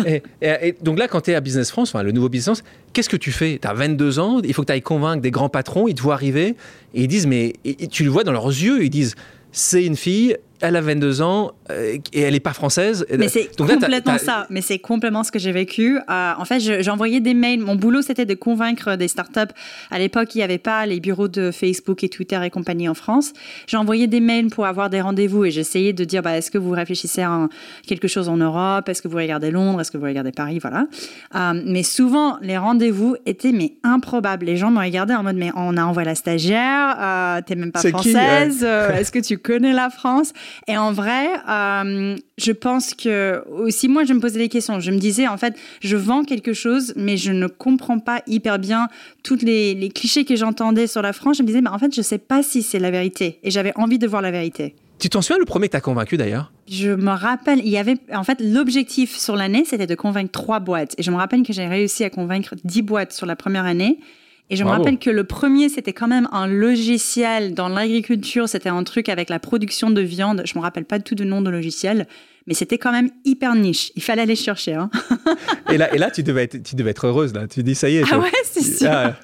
et, 0.07 0.23
et 0.41 0.76
donc 0.83 0.99
là, 0.99 1.09
quand 1.09 1.23
tu 1.23 1.31
es 1.31 1.35
à 1.35 1.41
Business 1.41 1.71
France, 1.71 1.95
le 1.95 2.13
nouveau 2.13 2.29
Business 2.29 2.63
qu'est-ce 2.93 3.09
que 3.09 3.17
tu 3.17 3.33
fais? 3.33 3.59
Tu 3.61 3.69
as 3.69 3.75
22 3.75 4.19
ans, 4.19 4.41
il 4.43 4.55
faut 4.55 4.63
que 4.63 4.67
tu 4.67 4.73
ailles 4.73 4.83
convaincre 4.83 5.23
des 5.23 5.31
grands 5.31 5.49
patrons, 5.49 5.89
ils 5.89 5.95
te 5.95 6.03
voient 6.03 6.15
arriver 6.15 6.57
et 6.95 7.03
ils 7.03 7.09
disent, 7.09 7.27
mais 7.27 7.55
tu 7.91 8.05
le 8.05 8.11
vois 8.11 8.25
dans 8.25 8.33
leurs 8.33 8.47
yeux, 8.47 8.83
ils 8.83 8.91
disent, 8.91 9.15
c'est 9.53 9.85
une 9.85 9.97
fille, 9.97 10.37
elle 10.61 10.77
a 10.77 10.81
22 10.81 11.23
ans 11.23 11.53
euh, 11.71 11.99
et 12.13 12.21
elle 12.21 12.35
n'est 12.35 12.41
pas 12.41 12.53
française. 12.53 13.07
Mais 13.17 13.29
c'est 13.29 13.55
complètement 13.57 14.19
ça. 14.19 14.47
Mais 14.51 14.61
c'est 14.61 14.79
complètement 14.79 15.25
ce 15.25 15.31
que 15.31 15.39
j'ai 15.39 15.53
vécu. 15.53 15.99
Euh, 15.99 16.33
en 16.37 16.45
fait, 16.45 16.61
j'ai 16.61 16.91
envoyé 16.91 17.21
des 17.21 17.35
mails. 17.35 17.61
Mon 17.61 17.75
boulot, 17.75 18.03
c'était 18.03 18.27
de 18.27 18.35
convaincre 18.35 18.97
des 18.97 19.09
startups. 19.09 19.53
À 19.91 19.99
l'époque, 19.99 20.35
il 20.35 20.39
n'y 20.39 20.45
avait 20.45 20.59
pas 20.59 20.87
les 20.87 21.01
bureaux 21.01 21.29
de 21.29 21.51
Facebook 21.51 22.05
et 22.05 22.09
Twitter 22.09 22.39
et 22.45 22.51
compagnie 22.51 22.89
en 22.89 22.95
France. 22.95 23.33
J'ai 23.67 23.77
envoyé 23.77 24.07
des 24.07 24.21
mails 24.21 24.49
pour 24.49 24.67
avoir 24.67 24.91
des 24.91 25.01
rendez-vous 25.01 25.45
et 25.45 25.51
j'essayais 25.51 25.93
de 25.93 26.05
dire 26.05 26.23
bah, 26.23 26.37
est-ce 26.37 26.51
que 26.51 26.59
vous 26.59 26.71
réfléchissez 26.71 27.23
à 27.23 27.49
quelque 27.87 28.09
chose 28.09 28.29
en 28.29 28.37
Europe? 28.37 28.89
Est-ce 28.89 29.03
que 29.03 29.09
vous 29.09 29.17
regardez 29.17 29.51
Londres? 29.51 29.81
Est-ce 29.81 29.91
que 29.91 29.99
vous 29.99 30.07
regardez 30.07 30.33
Paris? 30.33 30.59
Voilà. 30.61 30.87
Euh, 31.35 31.61
mais 31.65 31.83
souvent, 31.83 32.39
les 32.41 32.59
rendez-vous 32.59 33.17
étaient 33.27 33.53
mais 33.53 33.75
improbables. 33.83 34.47
Les 34.47 34.57
gens 34.57 34.71
me 34.71 34.79
regardaient 34.79 35.15
en 35.15 35.23
mode 35.23 35.37
mais 35.37 35.51
on 35.55 35.77
a 35.77 35.85
envoyé 35.85 36.07
la 36.07 36.15
stagiaire, 36.15 37.43
t'es 37.47 37.55
même 37.55 37.73
pas 37.73 37.81
française, 37.81 38.63
est-ce 38.63 39.13
que 39.13 39.19
tu 39.19 39.39
connais 39.39 39.73
la 39.73 39.91
France? 39.91 40.33
Et 40.69 40.77
en 40.77 40.93
vrai, 40.93 41.29
euh, 41.49 42.17
je 42.39 42.53
pense 42.53 42.95
que 42.95 43.43
aussi 43.49 43.89
moi, 43.89 44.05
je 44.05 44.13
me 44.13 44.21
posais 44.21 44.39
des 44.39 44.49
questions. 44.49 44.81
Je 44.81 44.91
me 44.91 44.99
disais, 44.99 45.29
en 45.29 45.37
fait, 45.37 45.55
je 45.81 45.97
vends 45.97 46.25
quelque 46.25 46.53
chose, 46.53 46.93
mais 46.97 47.17
je 47.17 47.33
ne 47.33 47.47
comprends 47.47 47.99
pas 47.99 48.23
hyper 48.27 48.59
bien 48.59 48.89
tous 49.23 49.43
les, 49.43 49.91
clichés 49.95 50.25
que 50.25 50.37
j'entendais 50.37 50.87
sur 50.87 51.03
la 51.03 51.13
France. 51.13 51.39
Je 51.39 51.43
me 51.43 51.47
disais, 51.47 51.61
mais 51.61 51.71
en 51.71 51.79
fait, 51.79 51.95
je 51.95 52.01
ne 52.01 52.05
sais 52.05 52.19
pas 52.19 52.43
si 52.43 52.63
c'est 52.63 52.79
la 52.79 52.91
vérité. 52.91 53.39
Et 53.43 53.51
j'avais 53.51 53.73
envie 53.77 53.99
de 53.99 54.07
voir 54.07 54.23
la 54.23 54.31
vérité. 54.31 54.75
Tu 54.99 55.11
t'en 55.11 55.21
souviens 55.21 55.39
le 55.39 55.45
premier 55.45 55.67
que 55.67 55.73
tu 55.73 55.77
as 55.77 55.83
convaincu 55.83 56.17
d'ailleurs? 56.17 56.53
Je 56.69 56.89
me 56.89 57.11
rappelle, 57.11 57.61
il 57.61 57.69
y 57.69 57.77
avait 57.77 57.99
en 58.15 58.25
fait 58.25 58.41
l'objectif 58.41 59.17
sur 59.17 59.37
l'année, 59.37 59.65
c'était 59.67 59.87
de 59.87 59.95
convaincre 59.95 60.31
trois 60.33 60.59
boîtes. 60.59 60.95
Et 60.99 61.03
je 61.03 61.11
me 61.11 61.17
rappelle 61.17 61.43
que 61.43 61.53
j'ai 61.53 61.67
réussi 61.67 62.03
à 62.03 62.11
convaincre 62.11 62.55
dix 62.65 62.83
boîtes 62.83 63.13
sur 63.13 63.27
la 63.27 63.37
première 63.37 63.67
année. 63.67 63.99
Et 64.49 64.55
je 64.55 64.63
me 64.63 64.69
rappelle 64.69 64.99
que 64.99 65.11
le 65.11 65.25
premier, 65.25 65.69
c'était 65.69 65.93
quand 65.93 66.07
même 66.07 66.29
un 66.31 66.47
logiciel 66.47 67.53
dans 67.53 67.69
l'agriculture. 67.69 68.49
C'était 68.49 68.69
un 68.69 68.85
truc 68.85 69.09
avec 69.09 69.29
la 69.29 69.41
production 69.41 69.91
de 69.91 70.01
viande. 70.01 70.43
Je 70.45 70.57
me 70.57 70.63
rappelle 70.63 70.85
pas 70.85 71.01
tout 71.01 71.17
de 71.17 71.25
nom 71.25 71.43
de 71.43 71.51
logiciel, 71.51 72.07
mais 72.47 72.55
c'était 72.55 72.79
quand 72.79 72.93
même 72.93 73.11
hyper 73.25 73.57
niche. 73.57 73.91
Il 73.97 74.03
fallait 74.05 74.23
aller 74.23 74.37
chercher. 74.37 74.75
Hein. 74.75 74.89
et, 75.73 75.77
là, 75.77 75.93
et 75.93 75.99
là, 75.99 76.13
tu 76.13 76.23
devais 76.23 76.45
être, 76.45 76.63
tu 76.63 76.77
devais 76.77 76.91
être 76.91 77.09
heureuse. 77.09 77.35
Là. 77.35 77.49
Tu 77.49 77.65
dis, 77.65 77.75
ça 77.75 77.89
y 77.89 77.97
est. 77.97 78.05
Ah 78.09 78.21
ouais, 78.21 78.31
c'est 78.45 78.63
sûr. 78.63 78.89
Ah, 78.89 79.15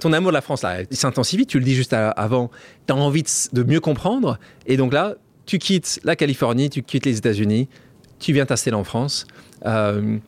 ton 0.00 0.12
amour 0.12 0.30
de 0.30 0.34
la 0.34 0.42
France, 0.42 0.62
là, 0.62 0.82
il 0.88 0.96
s'intensifie. 0.96 1.44
Tu 1.44 1.58
le 1.58 1.64
dis 1.64 1.74
juste 1.74 1.92
avant. 1.92 2.52
Tu 2.86 2.92
as 2.92 2.96
envie 2.96 3.24
de, 3.52 3.62
mieux 3.64 3.80
comprendre. 3.80 4.38
Et 4.66 4.76
donc 4.76 4.92
là, 4.92 5.16
tu 5.44 5.58
quittes 5.58 5.98
la 6.04 6.14
Californie, 6.14 6.70
tu 6.70 6.84
quittes 6.84 7.04
les 7.04 7.18
États-Unis, 7.18 7.68
tu 8.20 8.32
viens 8.32 8.46
t'installer 8.46 8.76
en 8.76 8.84
France. 8.84 9.26
Euh, 9.66 10.18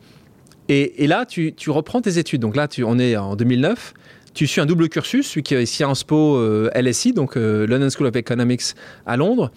et, 0.67 1.05
et, 1.05 1.07
là, 1.07 1.25
tu, 1.25 1.53
tu, 1.53 1.69
reprends 1.69 2.01
tes 2.01 2.17
études. 2.17 2.41
Donc 2.41 2.57
là, 2.57 2.67
tu, 2.67 2.83
on 2.83 2.99
est 2.99 3.15
en 3.15 3.37
2009 3.37 3.93
tu 4.35 4.47
suis 4.47 4.61
un 4.61 4.65
double 4.65 4.89
cursus, 4.89 5.29
celui 5.29 5.43
qui 5.43 5.55
est 5.55 5.65
Sciences 5.65 6.03
Po 6.03 6.35
euh, 6.35 6.69
LSI, 6.75 7.13
donc 7.13 7.37
euh, 7.37 7.65
London 7.65 7.89
School 7.89 8.07
of 8.07 8.15
Economics 8.15 8.75
à 9.05 9.15
Londres, 9.15 9.49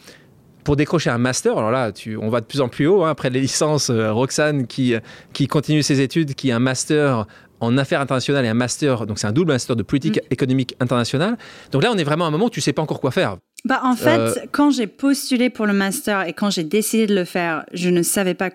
pour 0.62 0.76
décrocher 0.76 1.11
un 1.11 1.18
master. 1.18 1.58
Alors 1.58 1.73
là, 1.73 1.90
tu, 1.92 2.16
on 2.16 2.30
va 2.30 2.40
de 2.40 2.47
plus 2.47 2.61
en 2.61 2.68
plus 2.68 2.87
haut. 2.87 3.02
Hein, 3.02 3.11
après 3.11 3.28
les 3.28 3.40
licences, 3.40 3.90
euh, 3.90 4.12
Roxane 4.12 4.66
qui, 4.68 4.94
qui 5.32 5.49
continue 5.49 5.82
ses 5.82 6.00
études, 6.00 6.35
qui 6.35 6.52
a 6.52 6.56
un 6.56 6.61
master 6.61 7.26
en 7.61 7.76
affaires 7.76 8.00
internationales 8.00 8.44
et 8.44 8.49
un 8.49 8.54
master, 8.54 9.04
donc 9.06 9.18
c'est 9.18 9.26
un 9.26 9.32
double 9.32 9.50
master 9.50 9.75
de 9.75 9.82
politique 9.82 10.18
mm. 10.18 10.26
économique 10.32 10.76
internationale. 10.78 11.37
Donc 11.73 11.82
là, 11.82 11.90
on 11.92 11.99
est 11.99 12.04
vraiment 12.04 12.26
à 12.26 12.28
un 12.28 12.30
moment 12.30 12.47
où 12.47 12.50
tu 12.50 12.61
sais 12.61 12.73
pas 12.73 12.82
encore 12.82 13.00
quoi 13.00 13.11
faire. 13.11 13.37
Bah, 13.64 13.80
en 13.82 13.97
fait, 13.97 14.49
quand 14.52 14.70
j'ai 14.70 14.87
postulé 14.87 15.50
pour 15.50 15.66
le 15.66 15.73
master 15.73 16.28
et 16.28 16.32
quand 16.32 16.50
j'ai 16.50 16.62
décidé 16.62 17.08
de 17.08 17.16
le 17.16 17.25
faire, 17.25 17.64
je 17.73 17.88
ne 17.88 18.02
savais 18.02 18.35
pas, 18.35 18.50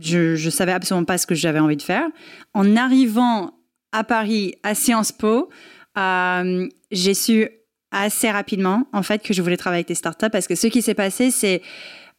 je, 0.00 0.36
je 0.36 0.50
savais 0.50 0.70
absolument 0.70 1.04
pas 1.04 1.18
ce 1.18 1.26
que 1.26 1.34
j'avais 1.34 1.58
envie 1.58 1.76
de 1.76 1.82
faire. 1.82 2.06
En 2.52 2.76
arrivant 2.76 3.54
à 3.94 4.04
Paris, 4.04 4.56
à 4.62 4.74
Sciences 4.74 5.12
Po, 5.12 5.48
euh, 5.96 6.68
j'ai 6.90 7.14
su 7.14 7.48
assez 7.92 8.28
rapidement, 8.28 8.88
en 8.92 9.04
fait, 9.04 9.22
que 9.22 9.32
je 9.32 9.40
voulais 9.40 9.56
travailler 9.56 9.78
avec 9.78 9.88
des 9.88 9.94
startups 9.94 10.30
parce 10.30 10.48
que 10.48 10.56
ce 10.56 10.66
qui 10.66 10.82
s'est 10.82 10.94
passé, 10.94 11.30
c'est 11.30 11.62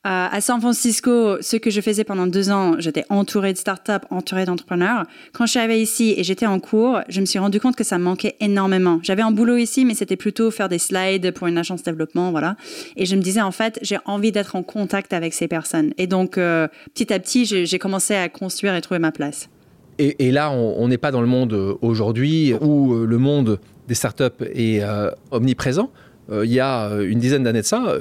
euh, 0.05 0.27
à 0.31 0.39
San 0.39 0.61
Francisco, 0.61 1.41
ce 1.41 1.57
que 1.57 1.69
je 1.69 1.81
faisais 1.81 2.05
pendant 2.05 2.27
deux 2.27 2.49
ans, 2.49 2.75
j'étais 2.79 3.03
entourée 3.09 3.51
de 3.51 3.57
startups, 3.57 4.05
entourée 4.09 4.45
d'entrepreneurs. 4.45 5.03
Quand 5.33 5.47
je 5.47 5.51
suis 5.51 5.59
arrivée 5.59 5.81
ici 5.81 6.13
et 6.15 6.23
j'étais 6.23 6.45
en 6.45 6.61
cours, 6.61 7.01
je 7.09 7.19
me 7.19 7.25
suis 7.25 7.39
rendu 7.39 7.59
compte 7.59 7.75
que 7.75 7.83
ça 7.83 7.97
me 7.97 8.03
manquait 8.05 8.37
énormément. 8.39 8.99
J'avais 9.03 9.23
un 9.23 9.31
boulot 9.31 9.57
ici, 9.57 9.83
mais 9.83 9.95
c'était 9.95 10.15
plutôt 10.15 10.51
faire 10.51 10.69
des 10.69 10.77
slides 10.77 11.31
pour 11.31 11.47
une 11.47 11.57
agence 11.57 11.81
de 11.81 11.91
développement, 11.91 12.31
voilà. 12.31 12.55
Et 12.95 13.05
je 13.05 13.15
me 13.17 13.21
disais, 13.21 13.41
en 13.41 13.51
fait, 13.51 13.79
j'ai 13.81 13.97
envie 14.05 14.31
d'être 14.31 14.55
en 14.55 14.63
contact 14.63 15.11
avec 15.11 15.33
ces 15.33 15.49
personnes. 15.49 15.91
Et 15.97 16.07
donc, 16.07 16.37
euh, 16.37 16.67
petit 16.93 17.11
à 17.11 17.19
petit, 17.19 17.45
j'ai 17.45 17.79
commencé 17.79 18.15
à 18.15 18.29
construire 18.29 18.75
et 18.75 18.81
trouver 18.81 18.99
ma 18.99 19.11
place. 19.11 19.49
Et, 19.97 20.31
là, 20.31 20.51
on 20.51 20.87
n'est 20.87 20.97
pas 20.97 21.11
dans 21.11 21.21
le 21.21 21.27
monde 21.27 21.77
aujourd'hui 21.81 22.53
où 22.59 22.93
le 22.93 23.17
monde 23.17 23.59
des 23.87 23.95
startups 23.95 24.43
est 24.53 24.83
omniprésent. 25.31 25.89
il 26.31 26.51
y 26.51 26.59
a 26.59 26.89
une 27.01 27.19
dizaine 27.19 27.43
d'années 27.43 27.61
de 27.61 27.65
ça, 27.65 27.95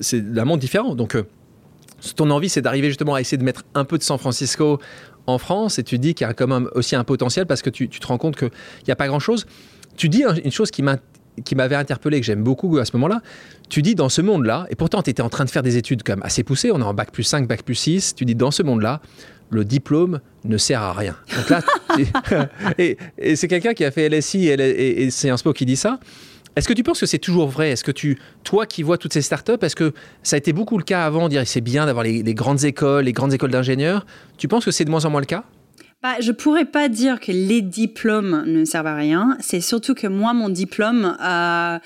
c'est 0.00 0.22
un 0.36 0.44
monde 0.44 0.60
différent. 0.60 0.94
Donc, 0.94 1.16
ton 2.16 2.30
envie, 2.30 2.48
c'est 2.48 2.62
d'arriver 2.62 2.88
justement 2.88 3.14
à 3.14 3.20
essayer 3.20 3.38
de 3.38 3.44
mettre 3.44 3.62
un 3.74 3.84
peu 3.84 3.98
de 3.98 4.02
San 4.02 4.18
Francisco 4.18 4.80
en 5.26 5.38
France 5.38 5.78
et 5.78 5.84
tu 5.84 5.98
dis 5.98 6.14
qu'il 6.14 6.26
y 6.26 6.30
a 6.30 6.34
quand 6.34 6.48
même 6.48 6.68
aussi 6.74 6.96
un 6.96 7.04
potentiel 7.04 7.46
parce 7.46 7.62
que 7.62 7.70
tu, 7.70 7.88
te 7.88 8.06
rends 8.06 8.18
compte 8.18 8.36
qu'il 8.36 8.50
n'y 8.86 8.92
a 8.92 8.96
pas 8.96 9.06
grand-chose. 9.06 9.46
Tu 9.96 10.08
dis 10.08 10.24
une 10.44 10.50
chose 10.50 10.70
qui 10.70 10.82
m'avait 10.82 11.76
interpellé, 11.76 12.20
que 12.20 12.26
j'aime 12.26 12.42
beaucoup 12.42 12.78
à 12.78 12.84
ce 12.84 12.92
moment-là. 12.94 13.20
Tu 13.68 13.82
dis 13.82 13.94
dans 13.94 14.08
ce 14.08 14.20
monde-là, 14.20 14.66
et 14.70 14.74
pourtant 14.74 15.02
tu 15.02 15.10
étais 15.10 15.22
en 15.22 15.28
train 15.28 15.44
de 15.44 15.50
faire 15.50 15.62
des 15.62 15.76
études 15.76 16.02
même 16.08 16.22
assez 16.22 16.42
poussées, 16.42 16.72
on 16.72 16.80
est 16.80 16.84
en 16.84 16.94
bac 16.94 17.10
plus 17.12 17.22
5, 17.22 17.46
bac 17.46 17.62
plus 17.62 17.74
6, 17.74 18.14
tu 18.14 18.24
dis 18.24 18.34
dans 18.34 18.50
ce 18.50 18.62
monde-là, 18.62 19.00
le 19.52 19.64
diplôme 19.64 20.20
ne 20.44 20.56
sert 20.56 20.82
à 20.82 20.92
rien. 20.92 21.16
Donc 21.36 21.50
là, 21.50 21.60
et, 22.78 22.96
c'est 23.36 23.48
quelqu'un 23.48 23.74
qui 23.74 23.84
a 23.84 23.90
fait 23.90 24.08
LSI 24.08 24.48
et, 24.48 24.54
et, 24.54 25.02
et 25.04 25.10
Sciences 25.10 25.42
Po 25.42 25.52
qui 25.52 25.66
dit 25.66 25.76
ça. 25.76 25.98
Est-ce 26.54 26.68
que 26.68 26.74
tu 26.74 26.82
penses 26.82 27.00
que 27.00 27.06
c'est 27.06 27.18
toujours 27.18 27.48
vrai? 27.48 27.70
Est-ce 27.70 27.84
que 27.84 27.90
tu, 27.90 28.18
toi 28.44 28.66
qui 28.66 28.82
vois 28.82 28.98
toutes 28.98 29.14
ces 29.14 29.22
startups, 29.22 29.52
est-ce 29.62 29.76
que 29.76 29.92
ça 30.22 30.36
a 30.36 30.38
été 30.38 30.52
beaucoup 30.52 30.76
le 30.76 30.84
cas 30.84 31.04
avant, 31.04 31.28
dire 31.28 31.46
c'est 31.46 31.62
bien 31.62 31.86
d'avoir 31.86 32.04
les, 32.04 32.22
grandes 32.34 32.64
écoles, 32.64 33.04
les 33.04 33.12
grandes 33.12 33.32
écoles 33.32 33.50
d'ingénieurs? 33.50 34.04
Tu 34.36 34.48
penses 34.48 34.64
que 34.64 34.70
c'est 34.70 34.84
de 34.84 34.90
moins 34.90 35.04
en 35.06 35.10
moins 35.10 35.20
le 35.20 35.26
cas? 35.26 35.44
Bah, 36.02 36.16
je 36.20 36.32
pourrais 36.32 36.64
pas 36.64 36.88
dire 36.88 37.20
que 37.20 37.32
les 37.32 37.62
diplômes 37.62 38.44
ne 38.46 38.64
servent 38.64 38.88
à 38.88 38.96
rien. 38.96 39.36
C'est 39.40 39.60
surtout 39.60 39.94
que 39.94 40.06
moi, 40.06 40.34
mon 40.34 40.50
diplôme, 40.50 41.16
euh, 41.24 41.78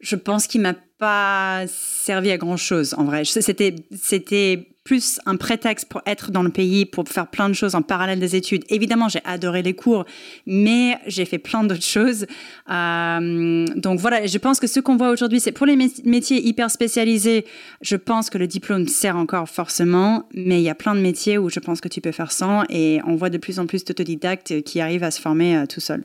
je 0.00 0.14
pense 0.14 0.46
qu'il 0.46 0.60
m'a 0.60 0.74
pas 0.98 1.64
servi 1.66 2.30
à 2.30 2.36
grand 2.36 2.58
chose. 2.58 2.94
En 2.96 3.04
vrai, 3.04 3.24
c'était 3.24 3.74
c'était 3.96 4.68
plus 4.84 5.20
un 5.26 5.36
prétexte 5.36 5.88
pour 5.88 6.02
être 6.06 6.30
dans 6.30 6.42
le 6.42 6.50
pays, 6.50 6.84
pour 6.84 7.08
faire 7.08 7.28
plein 7.28 7.48
de 7.48 7.54
choses 7.54 7.74
en 7.74 7.82
parallèle 7.82 8.18
des 8.18 8.34
études. 8.34 8.64
Évidemment, 8.68 9.08
j'ai 9.08 9.20
adoré 9.24 9.62
les 9.62 9.74
cours, 9.74 10.04
mais 10.46 10.98
j'ai 11.06 11.24
fait 11.24 11.38
plein 11.38 11.62
d'autres 11.62 11.82
choses. 11.82 12.26
Euh, 12.70 13.66
donc 13.76 14.00
voilà, 14.00 14.26
je 14.26 14.38
pense 14.38 14.58
que 14.58 14.66
ce 14.66 14.80
qu'on 14.80 14.96
voit 14.96 15.10
aujourd'hui, 15.10 15.40
c'est 15.40 15.52
pour 15.52 15.66
les 15.66 15.76
métiers 15.76 16.46
hyper 16.46 16.70
spécialisés, 16.70 17.44
je 17.80 17.96
pense 17.96 18.28
que 18.28 18.38
le 18.38 18.46
diplôme 18.46 18.88
sert 18.88 19.16
encore 19.16 19.48
forcément, 19.48 20.26
mais 20.34 20.60
il 20.60 20.64
y 20.64 20.70
a 20.70 20.74
plein 20.74 20.94
de 20.94 21.00
métiers 21.00 21.38
où 21.38 21.48
je 21.48 21.60
pense 21.60 21.80
que 21.80 21.88
tu 21.88 22.00
peux 22.00 22.12
faire 22.12 22.32
sans, 22.32 22.64
et 22.68 23.00
on 23.06 23.14
voit 23.14 23.30
de 23.30 23.38
plus 23.38 23.58
en 23.58 23.66
plus 23.66 23.84
d'autodidactes 23.84 24.62
qui 24.62 24.80
arrivent 24.80 25.04
à 25.04 25.10
se 25.10 25.20
former 25.20 25.56
euh, 25.56 25.66
tout 25.66 25.80
seul. 25.80 26.02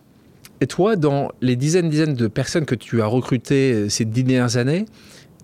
Et 0.59 0.67
toi, 0.67 0.95
dans 0.95 1.31
les 1.41 1.55
dizaines 1.55 1.89
dizaines 1.89 2.15
de 2.15 2.27
personnes 2.27 2.65
que 2.65 2.75
tu 2.75 3.01
as 3.01 3.05
recrutées 3.05 3.73
euh, 3.73 3.89
ces 3.89 4.05
dernières 4.05 4.57
années, 4.57 4.85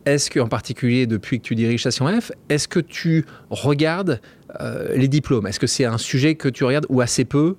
est-ce 0.06 0.30
qu'en 0.30 0.48
particulier 0.48 1.08
depuis 1.08 1.40
que 1.40 1.44
tu 1.44 1.56
diriges 1.56 1.82
Station 1.82 2.08
F, 2.20 2.32
est-ce 2.50 2.68
que 2.68 2.80
tu 2.80 3.26
regardes 3.50 4.22
euh, 4.60 4.96
les 4.96 5.08
diplômes? 5.08 5.48
Est-ce 5.48 5.60
que 5.60 5.68
c'est 5.68 5.86
un 5.86 5.98
sujet 5.98 6.36
que 6.36 6.50
tu 6.50 6.64
regardes 6.64 6.86
ou 6.90 7.02
assez 7.02 7.26
peu? 7.26 7.56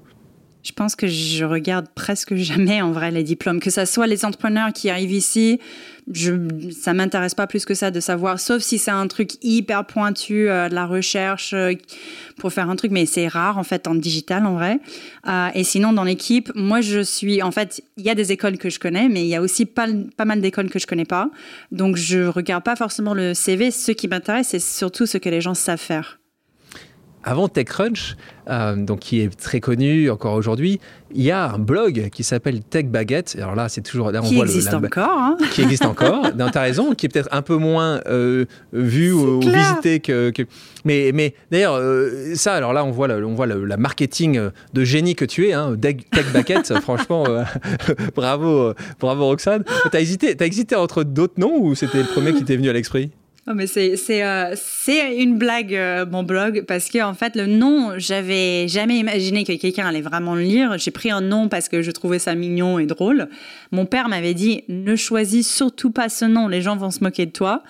Je 0.62 0.72
pense 0.72 0.96
que 0.96 1.06
je 1.06 1.44
regarde 1.44 1.86
presque 1.94 2.34
jamais 2.34 2.80
en 2.80 2.90
vrai 2.90 3.10
les 3.10 3.22
diplômes, 3.22 3.60
que 3.60 3.70
ce 3.70 3.84
soit 3.84 4.06
les 4.06 4.24
entrepreneurs 4.24 4.72
qui 4.72 4.88
arrivent 4.88 5.12
ici, 5.12 5.60
je, 6.12 6.32
ça 6.70 6.92
m'intéresse 6.92 7.34
pas 7.34 7.46
plus 7.46 7.64
que 7.64 7.74
ça 7.74 7.90
de 7.90 8.00
savoir, 8.00 8.38
sauf 8.38 8.62
si 8.62 8.78
c'est 8.78 8.90
un 8.90 9.06
truc 9.08 9.32
hyper 9.42 9.86
pointu, 9.86 10.48
euh, 10.48 10.68
de 10.68 10.74
la 10.74 10.86
recherche 10.86 11.54
euh, 11.54 11.72
pour 12.36 12.52
faire 12.52 12.68
un 12.68 12.76
truc, 12.76 12.90
mais 12.90 13.06
c'est 13.06 13.26
rare 13.26 13.56
en 13.56 13.62
fait 13.62 13.86
en 13.86 13.94
digital 13.94 14.44
en 14.44 14.54
vrai. 14.54 14.80
Euh, 15.26 15.48
et 15.54 15.64
sinon 15.64 15.92
dans 15.92 16.04
l'équipe, 16.04 16.50
moi 16.54 16.80
je 16.80 17.00
suis, 17.00 17.42
en 17.42 17.50
fait, 17.50 17.82
il 17.96 18.04
y 18.04 18.10
a 18.10 18.14
des 18.14 18.32
écoles 18.32 18.58
que 18.58 18.68
je 18.68 18.78
connais, 18.78 19.08
mais 19.08 19.22
il 19.22 19.28
y 19.28 19.34
a 19.34 19.40
aussi 19.40 19.64
pas, 19.64 19.86
pas 20.16 20.24
mal 20.24 20.40
d'écoles 20.40 20.70
que 20.70 20.78
je 20.78 20.86
connais 20.86 21.06
pas, 21.06 21.30
donc 21.72 21.96
je 21.96 22.26
regarde 22.26 22.64
pas 22.64 22.76
forcément 22.76 23.14
le 23.14 23.32
CV. 23.34 23.70
Ce 23.70 23.92
qui 23.92 24.08
m'intéresse, 24.08 24.48
c'est 24.48 24.60
surtout 24.60 25.06
ce 25.06 25.18
que 25.18 25.28
les 25.28 25.40
gens 25.40 25.54
savent 25.54 25.78
faire 25.78 26.18
avant 27.24 27.48
TechCrunch, 27.48 28.16
euh, 28.50 28.76
donc 28.76 29.00
qui 29.00 29.20
est 29.20 29.34
très 29.34 29.60
connu 29.60 30.10
encore 30.10 30.34
aujourd'hui, 30.34 30.78
il 31.14 31.22
y 31.22 31.30
a 31.30 31.52
un 31.52 31.58
blog 31.58 32.10
qui 32.12 32.22
s'appelle 32.22 32.60
Tech 32.62 32.86
Baguette. 32.86 33.36
Alors 33.38 33.54
là, 33.54 33.68
c'est 33.68 33.80
toujours. 33.80 34.10
Là, 34.10 34.20
on 34.22 34.28
qui, 34.28 34.38
existe 34.38 34.74
encore, 34.74 35.18
hein. 35.18 35.36
qui 35.52 35.62
existe 35.62 35.86
encore. 35.86 36.26
tu 36.36 36.58
as 36.58 36.60
raison, 36.60 36.94
qui 36.94 37.06
est 37.06 37.08
peut-être 37.08 37.30
un 37.32 37.40
peu 37.42 37.56
moins 37.56 38.00
euh, 38.06 38.44
vu 38.72 39.12
ou, 39.12 39.40
visité 39.40 40.00
que, 40.00 40.32
Mais, 40.84 41.10
mais 41.14 41.34
d'ailleurs, 41.50 41.76
euh, 41.76 42.34
ça, 42.34 42.54
alors 42.54 42.72
là, 42.72 42.84
on 42.84 42.90
voit, 42.90 43.08
la, 43.08 43.16
on 43.16 43.34
voit 43.34 43.46
la, 43.46 43.76
marketing 43.76 44.50
de 44.72 44.84
génie 44.84 45.14
que 45.14 45.24
tu 45.24 45.48
es, 45.48 45.52
hein, 45.54 45.74
Tech 45.80 45.96
Baguette. 46.32 46.78
franchement, 46.82 47.24
bravo, 48.14 48.74
bravo 49.00 49.24
Roxane. 49.26 49.64
Tu 49.90 49.96
as 49.96 50.00
hésité, 50.00 50.36
as 50.38 50.46
hésité 50.46 50.76
entre 50.76 51.04
d'autres 51.04 51.38
noms 51.38 51.58
ou 51.58 51.74
c'était 51.74 51.98
le 51.98 52.04
premier 52.04 52.34
qui 52.34 52.44
t'est 52.44 52.56
venu 52.56 52.68
à 52.68 52.72
l'esprit? 52.72 53.10
Oh, 53.46 53.52
mais 53.54 53.66
c'est 53.66 54.24
euh, 54.24 54.54
une 55.18 55.36
blague 55.36 55.74
euh, 55.74 56.06
mon 56.06 56.22
blog 56.22 56.64
parce 56.66 56.88
que 56.88 57.02
en 57.02 57.12
fait 57.12 57.36
le 57.36 57.44
nom 57.44 57.92
j'avais 57.98 58.68
jamais 58.68 58.96
imaginé 58.96 59.44
que 59.44 59.52
quelqu'un 59.52 59.86
allait 59.86 60.00
vraiment 60.00 60.34
le 60.34 60.40
lire. 60.40 60.78
J'ai 60.78 60.90
pris 60.90 61.10
un 61.10 61.20
nom 61.20 61.50
parce 61.50 61.68
que 61.68 61.82
je 61.82 61.90
trouvais 61.90 62.18
ça 62.18 62.34
mignon 62.34 62.78
et 62.78 62.86
drôle. 62.86 63.28
Mon 63.70 63.84
père 63.84 64.08
m'avait 64.08 64.32
dit 64.32 64.64
ne 64.68 64.96
choisis 64.96 65.46
surtout 65.46 65.90
pas 65.90 66.08
ce 66.08 66.24
nom, 66.24 66.48
les 66.48 66.62
gens 66.62 66.76
vont 66.76 66.90
se 66.90 67.04
moquer 67.04 67.26
de 67.26 67.32
toi. 67.32 67.62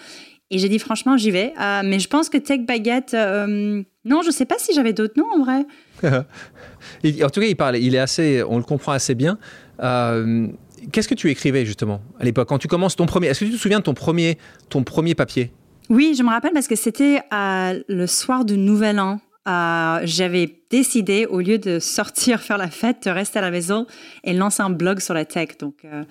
Et 0.53 0.59
j'ai 0.59 0.69
dit 0.69 0.79
franchement 0.79 1.17
j'y 1.17 1.33
vais. 1.33 1.53
Euh, 1.61 1.83
mais 1.85 1.99
je 1.99 2.07
pense 2.07 2.29
que 2.29 2.39
Tech 2.39 2.61
Baguette 2.61 3.13
non 3.13 4.23
je 4.23 4.31
sais 4.31 4.47
pas 4.47 4.57
si 4.59 4.75
j'avais 4.75 4.93
d'autres 4.93 5.15
noms 5.17 5.33
en 5.35 5.43
vrai. 5.43 5.67
en 7.25 7.31
tout 7.31 7.41
cas 7.41 7.47
il 7.47 7.57
parle 7.57 7.79
il 7.79 7.97
est 7.97 7.99
assez 7.99 8.45
on 8.49 8.59
le 8.59 8.65
comprend 8.65 8.93
assez 8.93 9.17
bien. 9.17 9.39
Qu'est-ce 10.93 11.09
que 11.09 11.15
tu 11.15 11.31
écrivais 11.31 11.67
justement 11.67 12.01
à 12.21 12.25
l'époque 12.25 12.49
quand 12.49 12.59
tu 12.59 12.69
commences 12.69 12.95
ton 12.95 13.07
premier 13.07 13.27
Est-ce 13.27 13.41
que 13.41 13.47
tu 13.47 13.53
te 13.53 13.57
souviens 13.57 13.81
de 13.81 13.85
ton 13.85 13.95
premier 13.95 14.39
ton 14.69 14.85
premier 14.85 15.17
papier? 15.17 15.51
Oui, 15.91 16.15
je 16.17 16.23
me 16.23 16.29
rappelle 16.29 16.53
parce 16.53 16.69
que 16.69 16.77
c'était 16.77 17.23
le 17.31 18.07
soir 18.07 18.45
du 18.45 18.57
Nouvel 18.57 19.01
An. 19.01 19.21
Euh, 19.47 20.01
j'avais 20.05 20.63
décidé, 20.71 21.27
au 21.27 21.41
lieu 21.41 21.59
de 21.59 21.79
sortir 21.79 22.41
faire 22.41 22.57
la 22.57 22.71
fête, 22.71 23.05
de 23.05 23.11
rester 23.11 23.41
à 23.41 23.43
la 23.43 23.51
maison 23.51 23.87
et 24.25 24.33
lancer 24.33 24.63
un 24.63 24.71
blog 24.71 25.01
sur 25.01 25.13
la 25.13 25.27
tech. 25.27 25.59
Donc, 25.61 25.75
euh, 25.85 26.03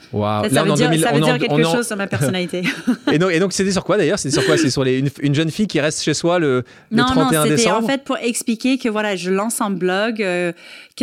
ça, 0.52 0.64
veut 0.64 0.74
dire, 0.74 0.94
ça 1.00 1.12
veut 1.12 1.20
dire 1.20 1.40
quelque 1.40 1.64
chose 1.64 1.88
sur 1.88 1.98
ma 1.98 2.06
personnalité. 2.06 2.62
et 3.12 3.18
donc, 3.18 3.32
et 3.32 3.40
donc 3.40 3.52
c'était 3.52 3.72
sur 3.72 3.84
quoi 3.84 3.98
d'ailleurs? 3.98 4.20
C'était 4.20 4.36
sur 4.36 4.46
quoi? 4.46 4.56
C'est 4.56 4.70
sur 4.70 4.84
les, 4.84 5.04
une, 5.20 5.34
jeune 5.34 5.50
fille 5.50 5.66
qui 5.66 5.82
reste 5.82 6.04
chez 6.04 6.14
soi 6.14 6.38
le, 6.38 6.64
le 6.92 6.98
non, 6.98 7.06
31 7.06 7.46
non, 7.46 7.58
c'était 7.58 7.72
en 7.72 7.82
fait 7.82 8.04
pour 8.04 8.18
expliquer 8.18 8.78
que 8.78 8.88
voilà, 8.88 9.16
je 9.16 9.32
lance 9.32 9.62
un 9.62 9.72
blog, 9.72 10.22
euh, 10.22 10.52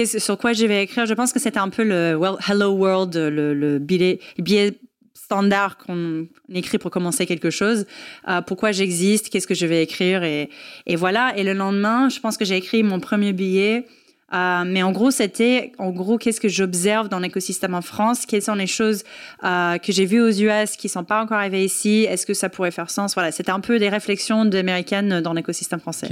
sur 0.05 0.39
quoi 0.39 0.53
je 0.53 0.67
vais 0.67 0.85
écrire. 0.85 1.07
Je 1.07 1.15
pense 1.15 1.33
que 1.33 1.41
c'était 1.41 1.59
un 1.59 1.69
peu 1.69 1.83
le 1.83 2.15
well, 2.17 2.35
Hello 2.49 2.71
World, 2.71 3.17
le, 3.17 3.55
le 3.55 3.81
billet, 3.81 4.21
billet 4.39 4.79
standard 5.25 5.77
qu'on 5.77 6.27
écrit 6.53 6.79
pour 6.79 6.91
commencer 6.91 7.27
quelque 7.27 7.51
chose. 7.51 7.87
Euh, 8.29 8.41
pourquoi 8.41 8.73
j'existe, 8.73 9.29
qu'est-ce 9.29 9.47
que 9.47 9.55
je 9.55 9.67
vais 9.67 9.83
écrire? 9.83 10.25
Et, 10.25 10.49
voilà. 10.97 11.33
Et 11.37 11.45
le 11.45 11.53
lendemain, 11.53 12.09
je 12.09 12.21
pense 12.21 12.37
que 12.37 12.45
j'ai 12.45 12.57
écrit 12.57 12.83
mon 12.83 13.01
premier 13.01 13.33
billet. 13.33 13.87
Euh, 14.33 14.63
mais 14.65 14.83
en 14.83 14.93
gros, 14.93 15.11
c'était, 15.11 15.73
en 15.79 15.91
gros, 15.91 16.17
qu'est-ce 16.17 16.41
que 16.41 16.49
j'observe 16.49 17.09
dans 17.09 17.19
l'écosystème 17.19 17.75
en 17.75 17.83
France? 17.83 18.27
Quelles 18.27 18.43
sont 18.43 18.55
les 18.55 18.69
choses 18.69 19.03
euh, 19.45 19.79
que 19.79 19.93
j'ai 19.93 20.05
vues 20.05 20.21
aux 20.21 20.31
US 20.31 20.77
qui 20.77 20.89
sont 20.89 21.05
pas 21.05 21.23
encore 21.23 21.39
arrivées 21.39 21.65
ici? 21.65 22.07
Est-ce 22.09 22.27
que 22.27 22.35
ça 22.35 22.49
pourrait 22.49 22.71
faire 22.71 22.91
sens? 22.91 23.15
Voilà, 23.15 23.33
c'était 23.33 23.51
un 23.51 23.61
peu 23.61 23.79
des 23.79 23.89
réflexions 23.89 24.45
d'américaines 24.45 25.21
dans 25.21 25.33
l'écosystème 25.33 25.81
français. 25.81 26.09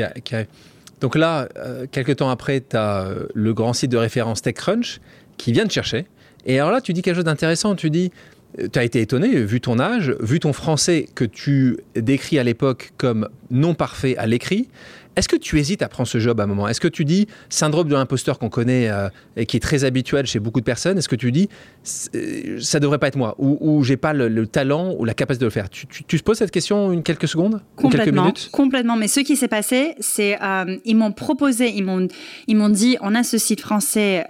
Donc 1.00 1.14
là, 1.14 1.48
quelques 1.92 2.16
temps 2.16 2.28
après, 2.28 2.60
tu 2.60 2.76
as 2.76 3.08
le 3.32 3.54
grand 3.54 3.72
site 3.72 3.92
de 3.92 3.96
référence 3.96 4.42
TechCrunch 4.42 5.00
qui 5.36 5.52
vient 5.52 5.64
te 5.64 5.72
chercher. 5.72 6.06
Et 6.44 6.58
alors 6.58 6.72
là, 6.72 6.80
tu 6.80 6.92
dis 6.92 7.02
quelque 7.02 7.16
chose 7.16 7.24
d'intéressant. 7.24 7.76
Tu 7.76 7.90
dis, 7.90 8.10
tu 8.72 8.78
as 8.78 8.84
été 8.84 9.00
étonné, 9.00 9.40
vu 9.42 9.60
ton 9.60 9.78
âge, 9.78 10.14
vu 10.20 10.40
ton 10.40 10.52
français 10.52 11.06
que 11.14 11.24
tu 11.24 11.78
décris 11.94 12.38
à 12.38 12.44
l'époque 12.44 12.92
comme 12.96 13.28
non 13.50 13.74
parfait 13.74 14.16
à 14.16 14.26
l'écrit. 14.26 14.68
Est-ce 15.18 15.28
que 15.28 15.34
tu 15.34 15.58
hésites 15.58 15.82
à 15.82 15.88
prendre 15.88 16.08
ce 16.08 16.18
job 16.18 16.38
à 16.38 16.44
un 16.44 16.46
moment? 16.46 16.68
Est-ce 16.68 16.80
que 16.80 16.86
tu 16.86 17.04
dis, 17.04 17.26
syndrome 17.48 17.88
de 17.88 17.94
l'imposteur 17.94 18.38
qu'on 18.38 18.50
connaît 18.50 18.88
euh, 18.88 19.08
et 19.36 19.46
qui 19.46 19.56
est 19.56 19.60
très 19.60 19.82
habituel 19.82 20.26
chez 20.26 20.38
beaucoup 20.38 20.60
de 20.60 20.64
personnes, 20.64 20.96
est-ce 20.96 21.08
que 21.08 21.16
tu 21.16 21.32
dis, 21.32 21.48
euh, 22.14 22.60
ça 22.60 22.78
devrait 22.78 22.98
pas 22.98 23.08
être 23.08 23.16
moi? 23.16 23.34
Ou, 23.38 23.58
ou 23.60 23.82
j'ai 23.82 23.96
pas 23.96 24.12
le, 24.12 24.46
talent 24.46 24.94
ou 24.96 25.04
la 25.04 25.14
capacité 25.14 25.40
de 25.40 25.46
le 25.46 25.50
faire? 25.50 25.68
Tu, 25.70 25.88
tu, 25.88 26.04
te 26.04 26.22
poses 26.22 26.38
cette 26.38 26.52
question 26.52 26.92
une 26.92 27.02
quelques 27.02 27.26
secondes? 27.26 27.60
Complètement. 27.74 28.04
quelques 28.04 28.16
minutes? 28.16 28.48
Complètement. 28.52 28.96
Mais 28.96 29.08
ce 29.08 29.18
qui 29.18 29.34
s'est 29.34 29.48
passé, 29.48 29.96
c'est 29.98 30.40
euh, 30.40 30.76
ils 30.84 30.96
m'ont 30.96 31.10
proposé, 31.10 31.72
ils 31.74 31.82
m'ont, 31.82 32.06
ils 32.46 32.56
m'ont 32.56 32.68
dit, 32.68 32.96
on 33.00 33.16
a 33.16 33.24
ce 33.24 33.38
site 33.38 33.60
français 33.60 34.24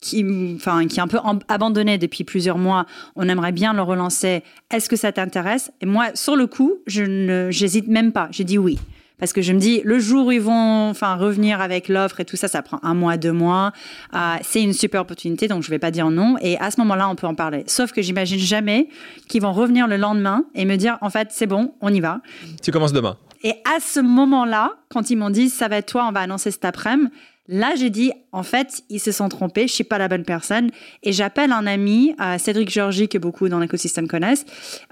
qui, 0.00 0.24
enfin, 0.56 0.86
qui 0.86 0.98
est 0.98 1.02
un 1.02 1.08
peu 1.08 1.18
abandonné 1.48 1.98
depuis 1.98 2.24
plusieurs 2.24 2.58
mois. 2.58 2.86
On 3.16 3.28
aimerait 3.28 3.52
bien 3.52 3.72
le 3.72 3.82
relancer. 3.82 4.42
Est-ce 4.70 4.88
que 4.88 4.96
ça 4.96 5.12
t'intéresse? 5.12 5.70
Et 5.80 5.86
moi, 5.86 6.06
sur 6.14 6.36
le 6.36 6.46
coup, 6.46 6.74
je 6.86 7.02
ne, 7.02 7.50
j'hésite 7.50 7.88
même 7.88 8.12
pas. 8.12 8.28
J'ai 8.30 8.44
dit 8.44 8.58
oui. 8.58 8.78
Parce 9.18 9.32
que 9.32 9.42
je 9.42 9.52
me 9.52 9.58
dis, 9.58 9.80
le 9.84 9.98
jour 9.98 10.26
où 10.26 10.32
ils 10.32 10.40
vont 10.40 10.90
enfin, 10.90 11.16
revenir 11.16 11.60
avec 11.60 11.88
l'offre 11.88 12.20
et 12.20 12.24
tout 12.24 12.36
ça, 12.36 12.46
ça 12.46 12.62
prend 12.62 12.78
un 12.84 12.94
mois, 12.94 13.16
deux 13.16 13.32
mois. 13.32 13.72
Euh, 14.14 14.36
c'est 14.42 14.62
une 14.62 14.72
super 14.72 15.00
opportunité, 15.00 15.48
donc 15.48 15.64
je 15.64 15.70
vais 15.70 15.80
pas 15.80 15.90
dire 15.90 16.08
non. 16.10 16.36
Et 16.40 16.56
à 16.58 16.70
ce 16.70 16.80
moment-là, 16.80 17.08
on 17.08 17.16
peut 17.16 17.26
en 17.26 17.34
parler. 17.34 17.64
Sauf 17.66 17.90
que 17.90 18.00
j'imagine 18.00 18.38
jamais 18.38 18.88
qu'ils 19.26 19.42
vont 19.42 19.52
revenir 19.52 19.88
le 19.88 19.96
lendemain 19.96 20.44
et 20.54 20.64
me 20.64 20.76
dire, 20.76 20.98
en 21.00 21.10
fait, 21.10 21.28
c'est 21.32 21.48
bon, 21.48 21.74
on 21.80 21.92
y 21.92 21.98
va. 21.98 22.20
Tu 22.62 22.70
commences 22.70 22.92
demain. 22.92 23.16
Et 23.42 23.54
à 23.64 23.80
ce 23.80 23.98
moment-là, 23.98 24.74
quand 24.88 25.10
ils 25.10 25.16
m'ont 25.16 25.30
dit, 25.30 25.48
ça 25.48 25.66
va 25.68 25.78
être 25.78 25.86
toi, 25.86 26.06
on 26.08 26.12
va 26.12 26.20
annoncer 26.20 26.52
cet 26.52 26.64
après-midi, 26.64 27.10
Là, 27.48 27.74
j'ai 27.76 27.88
dit, 27.88 28.12
en 28.32 28.42
fait, 28.42 28.82
ils 28.90 29.00
se 29.00 29.10
sont 29.10 29.28
trompés, 29.30 29.66
je 29.66 29.72
suis 29.72 29.84
pas 29.84 29.96
la 29.96 30.08
bonne 30.08 30.24
personne. 30.24 30.70
Et 31.02 31.12
j'appelle 31.12 31.50
un 31.50 31.66
ami, 31.66 32.14
euh, 32.20 32.36
Cédric 32.36 32.70
Georgie, 32.70 33.08
que 33.08 33.16
beaucoup 33.16 33.48
dans 33.48 33.58
l'écosystème 33.58 34.06
connaissent, 34.06 34.44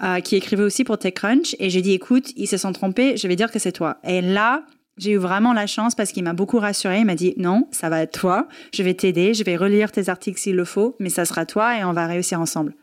euh, 0.03 0.21
qui 0.21 0.37
écrivait 0.37 0.63
aussi 0.63 0.83
pour 0.83 0.99
TechCrunch. 0.99 1.55
Et 1.59 1.69
j'ai 1.69 1.83
dit, 1.83 1.93
écoute, 1.93 2.33
ils 2.37 2.47
se 2.47 2.57
sont 2.57 2.73
trompés, 2.73 3.19
je 3.19 3.29
vais 3.29 3.37
dire 3.37 3.53
que 3.53 3.59
c'est 3.59 3.73
toi. 3.73 3.99
Et 4.05 4.23
là, 4.23 4.65
j'ai 4.97 5.13
eu 5.13 5.17
vraiment 5.17 5.53
la 5.53 5.67
chance 5.67 5.95
parce 5.95 6.13
qu'il 6.13 6.25
m'a 6.25 6.33
beaucoup 6.33 6.59
rassuré. 6.59 7.01
Il 7.01 7.05
m'a 7.05 7.15
dit 7.15 7.35
non, 7.37 7.69
ça 7.71 7.91
va 7.91 8.03
être 8.03 8.19
toi. 8.19 8.49
Je 8.73 8.83
vais 8.83 8.95
t'aider. 8.95 9.35
Je 9.35 9.45
vais 9.45 9.57
relire 9.57 9.93
tes 9.93 10.09
articles 10.09 10.41
s'il 10.41 10.57
le 10.57 10.65
faut, 10.65 10.97
mais 10.99 11.11
ça 11.11 11.25
sera 11.25 11.45
toi 11.45 11.79
et 11.79 11.85
on 11.85 11.93
va 11.93 12.07
réussir 12.07 12.41
ensemble. 12.41 12.75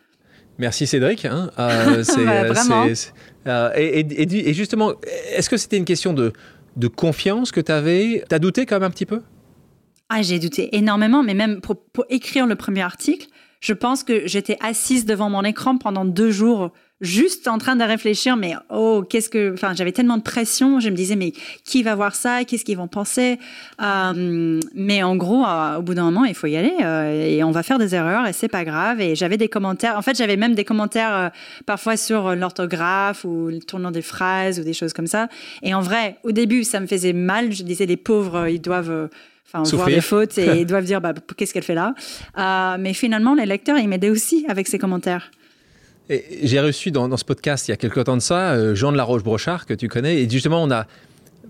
Merci 0.59 0.85
Cédric. 0.85 1.25
Hein. 1.25 1.49
Euh, 1.57 2.03
c'est, 2.03 2.23
vraiment. 2.23 2.85
Euh, 3.47 3.71
et, 3.75 4.49
et, 4.49 4.53
justement, 4.53 4.93
est-ce 5.35 5.49
que 5.49 5.57
c'était 5.57 5.77
une 5.77 5.85
question 5.85 6.13
de, 6.13 6.31
de 6.75 6.87
confiance 6.87 7.51
que 7.51 7.59
tu 7.59 7.71
avais 7.71 8.23
Tu 8.29 8.35
as 8.35 8.39
douté 8.39 8.67
quand 8.67 8.75
même 8.75 8.83
un 8.83 8.91
petit 8.91 9.07
peu? 9.07 9.21
Ah, 10.15 10.21
j'ai 10.21 10.37
douté 10.37 10.75
énormément, 10.75 11.23
mais 11.23 11.33
même 11.33 11.59
pour, 11.59 11.77
écrire 12.09 12.45
le 12.45 12.55
premier 12.55 12.81
article, 12.81 13.27
je 13.61 13.73
pense 13.73 14.03
que 14.03 14.27
j'étais 14.27 14.57
assise 14.61 15.05
devant 15.05 15.27
mon 15.27 15.43
écran 15.43 15.79
pendant 15.79 16.05
deux 16.05 16.29
jours 16.29 16.71
juste 17.01 17.47
en 17.47 17.57
train 17.57 17.75
de 17.75 17.83
réfléchir, 17.83 18.37
mais 18.37 18.53
oh, 18.69 19.03
qu'est-ce 19.09 19.27
que, 19.27 19.53
enfin, 19.53 19.73
j'avais 19.73 19.91
tellement 19.91 20.17
de 20.17 20.21
pression, 20.21 20.79
je 20.79 20.89
me 20.89 20.95
disais, 20.95 21.15
mais 21.15 21.33
qui 21.65 21.81
va 21.81 21.95
voir 21.95 22.13
ça, 22.13 22.45
qu'est-ce 22.45 22.63
qu'ils 22.63 22.77
vont 22.77 22.87
penser? 22.87 23.39
Euh, 23.81 24.59
Mais 24.75 25.01
en 25.01 25.15
gros, 25.15 25.43
euh, 25.43 25.77
au 25.77 25.81
bout 25.81 25.95
d'un 25.95 26.03
moment, 26.03 26.25
il 26.25 26.35
faut 26.35 26.47
y 26.47 26.55
aller 26.55 26.75
euh, 26.81 27.27
et 27.27 27.43
on 27.43 27.51
va 27.51 27.63
faire 27.63 27.79
des 27.79 27.95
erreurs 27.95 28.27
et 28.27 28.33
c'est 28.33 28.47
pas 28.47 28.63
grave. 28.63 29.01
Et 29.01 29.15
j'avais 29.15 29.37
des 29.37 29.49
commentaires, 29.49 29.97
en 29.97 30.03
fait, 30.03 30.15
j'avais 30.15 30.37
même 30.37 30.53
des 30.53 30.63
commentaires 30.63 31.31
parfois 31.65 31.97
sur 31.97 32.35
l'orthographe 32.35 33.25
ou 33.25 33.47
le 33.47 33.59
tournant 33.59 33.91
des 33.91 34.03
phrases 34.03 34.59
ou 34.59 34.63
des 34.63 34.73
choses 34.73 34.93
comme 34.93 35.07
ça. 35.07 35.27
Et 35.63 35.73
en 35.73 35.81
vrai, 35.81 36.17
au 36.23 36.31
début, 36.31 36.63
ça 36.63 36.79
me 36.79 36.85
faisait 36.85 37.13
mal. 37.13 37.51
Je 37.51 37.63
disais, 37.63 37.87
les 37.87 37.97
pauvres, 37.97 38.47
ils 38.47 38.61
doivent 38.61 39.09
enfin, 39.45 39.63
voir 39.75 39.87
des 39.87 40.01
fautes 40.01 40.37
et 40.37 40.61
ils 40.61 40.65
doivent 40.65 40.85
dire 40.85 41.01
bah, 41.01 41.13
qu'est-ce 41.37 41.53
qu'elle 41.53 41.63
fait 41.63 41.75
là? 41.75 41.95
mais 42.77 42.93
finalement, 42.93 43.33
les 43.35 43.45
lecteurs, 43.45 43.77
ils 43.77 43.87
m'aidaient 43.87 44.09
aussi 44.09 44.45
avec 44.49 44.67
ces 44.67 44.77
commentaires. 44.77 45.31
J'ai 46.09 46.59
reçu 46.59 46.91
dans, 46.91 47.15
ce 47.15 47.23
podcast 47.23 47.67
il 47.67 47.71
y 47.71 47.73
a 47.73 47.77
quelques 47.77 48.03
temps 48.03 48.17
de 48.17 48.21
ça 48.21 48.51
euh, 48.51 48.75
Jean 48.75 48.91
de 48.91 48.97
la 48.97 49.03
Roche-Brochard, 49.03 49.65
que 49.65 49.73
tu 49.73 49.87
connais, 49.87 50.21
et 50.21 50.29
justement, 50.29 50.61
on 50.61 50.69
a 50.69 50.85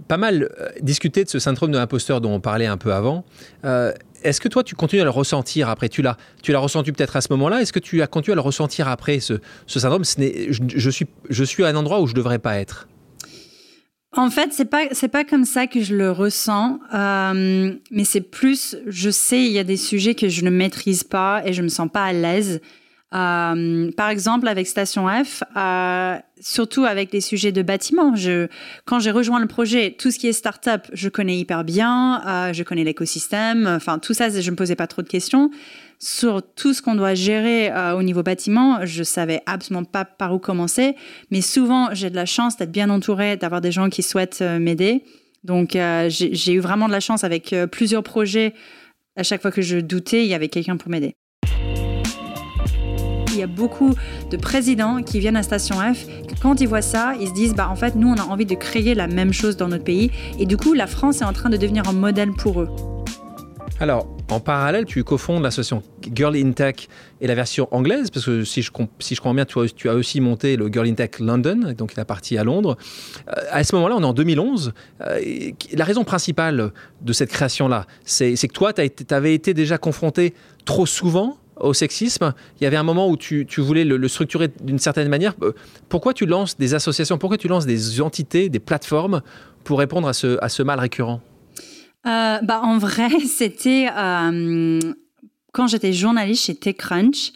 pas 0.07 0.17
mal 0.17 0.49
euh, 0.59 0.69
discuté 0.81 1.23
de 1.23 1.29
ce 1.29 1.39
syndrome 1.39 1.71
de 1.71 1.77
l'imposteur 1.77 2.21
dont 2.21 2.33
on 2.33 2.39
parlait 2.39 2.67
un 2.67 2.77
peu 2.77 2.93
avant. 2.93 3.25
Euh, 3.65 3.91
est-ce 4.23 4.39
que 4.39 4.47
toi, 4.47 4.63
tu 4.63 4.75
continues 4.75 5.01
à 5.01 5.05
le 5.05 5.09
ressentir 5.09 5.69
après? 5.69 5.89
Tu 5.89 6.01
l'as, 6.01 6.17
tu 6.41 6.51
l'as 6.51 6.59
ressenti 6.59 6.91
peut-être 6.91 7.15
à 7.15 7.21
ce 7.21 7.27
moment-là? 7.31 7.61
Est-ce 7.61 7.73
que 7.73 7.79
tu 7.79 8.01
as 8.01 8.07
continué 8.07 8.33
à 8.33 8.35
le 8.35 8.41
ressentir 8.41 8.87
après 8.87 9.19
ce, 9.19 9.33
syndrome? 9.67 10.03
Ce 10.03 10.15
je, 10.19 10.61
je, 10.67 10.89
suis, 10.89 11.07
je 11.29 11.43
suis 11.43 11.63
à 11.63 11.67
un 11.67 11.75
endroit 11.75 11.99
où 11.99 12.07
je 12.07 12.13
ne 12.13 12.17
devrais 12.17 12.39
pas 12.39 12.57
être. 12.57 12.87
En 14.15 14.29
fait, 14.29 14.53
c'est 14.53 14.65
pas 14.65 14.85
c'est 14.91 15.07
pas 15.07 15.23
comme 15.23 15.45
ça 15.45 15.65
que 15.65 15.81
je 15.81 15.95
le 15.95 16.11
ressens, 16.11 16.79
mais 16.93 18.03
c'est 18.03 18.21
plus, 18.21 18.77
je 18.85 19.09
sais, 19.09 19.43
il 19.43 19.51
y 19.51 19.59
a 19.59 19.63
des 19.63 19.77
sujets 19.77 20.15
que 20.15 20.29
je 20.29 20.43
ne 20.43 20.49
maîtrise 20.49 21.03
pas 21.03 21.41
et 21.45 21.53
je 21.53 21.61
me 21.61 21.67
sens 21.69 21.89
pas 21.91 22.05
à 22.05 22.13
l'aise. 22.13 22.61
Euh, 23.13 23.91
par 23.91 24.09
exemple, 24.09 24.47
avec 24.47 24.65
Station 24.65 25.07
F, 25.07 25.43
euh, 25.55 26.17
surtout 26.41 26.85
avec 26.85 27.13
les 27.13 27.21
sujets 27.21 27.51
de 27.51 27.61
bâtiment. 27.61 28.15
Je, 28.15 28.47
quand 28.85 28.99
j'ai 28.99 29.11
rejoint 29.11 29.39
le 29.39 29.47
projet, 29.47 29.95
tout 29.97 30.09
ce 30.09 30.17
qui 30.17 30.27
est 30.27 30.33
start-up, 30.33 30.87
je 30.93 31.09
connais 31.09 31.37
hyper 31.37 31.63
bien, 31.63 32.23
euh, 32.25 32.53
je 32.53 32.63
connais 32.63 32.83
l'écosystème, 32.83 33.67
enfin 33.67 33.99
tout 33.99 34.15
ça, 34.15 34.29
je 34.29 34.49
me 34.49 34.55
posais 34.55 34.75
pas 34.75 34.87
trop 34.87 35.03
de 35.03 35.07
questions. 35.07 35.51
Sur 36.05 36.41
tout 36.43 36.73
ce 36.73 36.81
qu'on 36.81 36.95
doit 36.95 37.13
gérer 37.13 37.71
euh, 37.71 37.93
au 37.93 38.03
niveau 38.03 38.23
bâtiment, 38.23 38.85
je 38.85 39.03
savais 39.03 39.41
absolument 39.45 39.85
pas 39.85 40.03
par 40.03 40.33
où 40.33 40.37
commencer. 40.37 40.97
Mais 41.31 41.39
souvent, 41.39 41.93
j'ai 41.93 42.09
de 42.09 42.15
la 42.15 42.25
chance 42.25 42.57
d'être 42.57 42.73
bien 42.73 42.89
entourée, 42.89 43.37
d'avoir 43.37 43.61
des 43.61 43.71
gens 43.71 43.87
qui 43.87 44.03
souhaitent 44.03 44.41
euh, 44.41 44.59
m'aider. 44.59 45.05
Donc, 45.45 45.77
j'ai 46.09 46.53
eu 46.53 46.59
vraiment 46.59 46.87
de 46.87 46.91
la 46.91 46.99
chance 46.99 47.23
avec 47.23 47.53
plusieurs 47.71 48.03
projets. 48.03 48.53
À 49.17 49.23
chaque 49.23 49.41
fois 49.41 49.51
que 49.51 49.61
je 49.61 49.77
doutais, 49.77 50.23
il 50.23 50.29
y 50.29 50.33
avait 50.33 50.49
quelqu'un 50.49 50.75
pour 50.75 50.89
m'aider. 50.89 51.15
Il 53.29 53.37
y 53.37 53.43
a 53.43 53.47
beaucoup 53.47 53.93
de 54.29 54.37
présidents 54.37 55.03
qui 55.03 55.19
viennent 55.19 55.37
à 55.37 55.43
Station 55.43 55.75
F, 55.75 56.05
quand 56.41 56.59
ils 56.59 56.67
voient 56.67 56.81
ça, 56.81 57.13
ils 57.19 57.27
se 57.27 57.33
disent 57.33 57.55
bah 57.55 57.67
en 57.69 57.75
fait 57.75 57.95
nous 57.95 58.09
on 58.09 58.15
a 58.15 58.23
envie 58.23 58.45
de 58.45 58.55
créer 58.55 58.93
la 58.93 59.07
même 59.07 59.33
chose 59.33 59.57
dans 59.57 59.67
notre 59.67 59.83
pays 59.83 60.11
et 60.39 60.45
du 60.45 60.55
coup 60.55 60.73
la 60.73 60.87
France 60.87 61.21
est 61.21 61.25
en 61.25 61.33
train 61.33 61.49
de 61.49 61.57
devenir 61.57 61.89
un 61.89 61.93
modèle 61.93 62.31
pour 62.31 62.61
eux. 62.61 62.69
Alors, 63.79 64.07
en 64.33 64.39
parallèle, 64.39 64.85
tu 64.85 65.03
cofondes 65.03 65.43
l'association 65.43 65.83
Girl 66.13 66.35
in 66.35 66.51
Tech 66.51 66.87
et 67.21 67.27
la 67.27 67.35
version 67.35 67.67
anglaise, 67.71 68.09
parce 68.09 68.25
que 68.25 68.43
si 68.43 68.61
je, 68.61 68.71
comprends 68.71 69.33
bien, 69.33 69.45
tu 69.45 69.89
as, 69.89 69.93
aussi 69.93 70.21
monté 70.21 70.55
le 70.55 70.67
Girl 70.71 70.87
in 70.87 70.93
Tech 70.93 71.19
London, 71.19 71.73
donc 71.77 71.95
la 71.95 72.05
partie 72.05 72.37
à 72.37 72.43
Londres. 72.43 72.77
Euh, 73.29 73.33
à 73.51 73.63
ce 73.63 73.75
moment-là, 73.75 73.95
on 73.95 74.01
est 74.01 74.05
en 74.05 74.13
2011. 74.13 74.73
Euh, 75.01 75.51
la 75.73 75.85
raison 75.85 76.03
principale 76.03 76.71
de 77.01 77.13
cette 77.13 77.29
création-là, 77.29 77.85
c'est 78.05 78.35
que 78.35 78.53
toi, 78.53 78.73
tu 78.73 78.81
avais 79.11 79.33
été 79.33 79.53
déjà 79.53 79.77
confronté 79.77 80.33
trop 80.65 80.85
souvent 80.85 81.37
au 81.57 81.73
sexisme, 81.73 82.33
il 82.59 82.63
y 82.63 82.67
avait 82.67 82.77
un 82.77 82.83
moment 82.83 83.07
où 83.07 83.15
tu, 83.15 83.45
voulais 83.59 83.85
le, 83.85 84.07
structurer 84.07 84.49
d'une 84.61 84.79
certaine 84.79 85.07
manière. 85.07 85.35
Euh, 85.43 85.53
pourquoi 85.87 86.13
tu 86.13 86.25
lances 86.25 86.57
des 86.57 86.73
associations, 86.73 87.19
pourquoi 87.19 87.37
tu 87.37 87.47
lances 87.47 87.67
des 87.67 88.01
entités, 88.01 88.49
des 88.49 88.59
plateformes 88.59 89.21
pour 89.63 89.77
répondre 89.77 90.07
à 90.07 90.13
ce 90.13 90.63
mal 90.63 90.79
récurrent? 90.79 91.21
Euh, 92.05 92.39
bah, 92.41 92.61
En 92.63 92.77
vrai, 92.77 93.09
c'était 93.27 93.87
euh, 93.95 94.79
quand 95.51 95.67
j'étais 95.67 95.93
journaliste 95.93 96.45
chez 96.45 96.55
TechCrunch, 96.55 97.31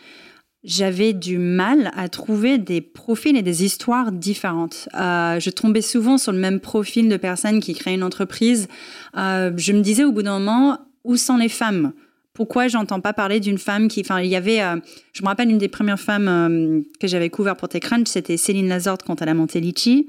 j'avais 0.63 1.13
du 1.13 1.37
mal 1.37 1.91
à 1.95 2.09
trouver 2.09 2.57
des 2.57 2.81
profils 2.81 3.37
et 3.37 3.41
des 3.41 3.63
histoires 3.63 4.11
différentes. 4.11 4.89
je 4.93 5.49
tombais 5.49 5.81
souvent 5.81 6.17
sur 6.17 6.33
le 6.33 6.39
même 6.39 6.59
profil 6.59 7.07
de 7.07 7.15
personnes 7.15 7.61
qui 7.61 7.73
créent 7.73 7.93
une 7.93 8.03
entreprise. 8.03 8.67
je 9.15 9.71
me 9.71 9.81
disais 9.81 10.03
au 10.03 10.11
bout 10.11 10.23
d'un 10.23 10.39
moment, 10.39 10.79
où 11.03 11.15
sont 11.15 11.37
les 11.37 11.47
femmes? 11.47 11.93
Pourquoi 12.37 12.67
j'entends 12.67 12.99
pas 12.99 13.13
parler 13.13 13.39
d'une 13.39 13.57
femme 13.57 13.87
qui, 13.87 14.01
enfin, 14.01 14.21
il 14.21 14.27
y 14.27 14.35
avait, 14.35 14.61
euh, 14.61 14.75
je 15.11 15.23
me 15.23 15.27
rappelle 15.27 15.49
une 15.49 15.57
des 15.57 15.69
premières 15.69 15.99
femmes 15.99 16.27
euh, 16.27 16.81
que 16.99 17.07
j'avais 17.07 17.31
couvert 17.31 17.55
pour 17.55 17.67
TechCrunch, 17.67 18.07
c'était 18.07 18.37
Céline 18.37 18.69
Lazorde 18.69 19.01
quand 19.01 19.23
elle 19.23 19.29
a 19.29 19.33
monté 19.33 19.59
Litchi. 19.59 20.07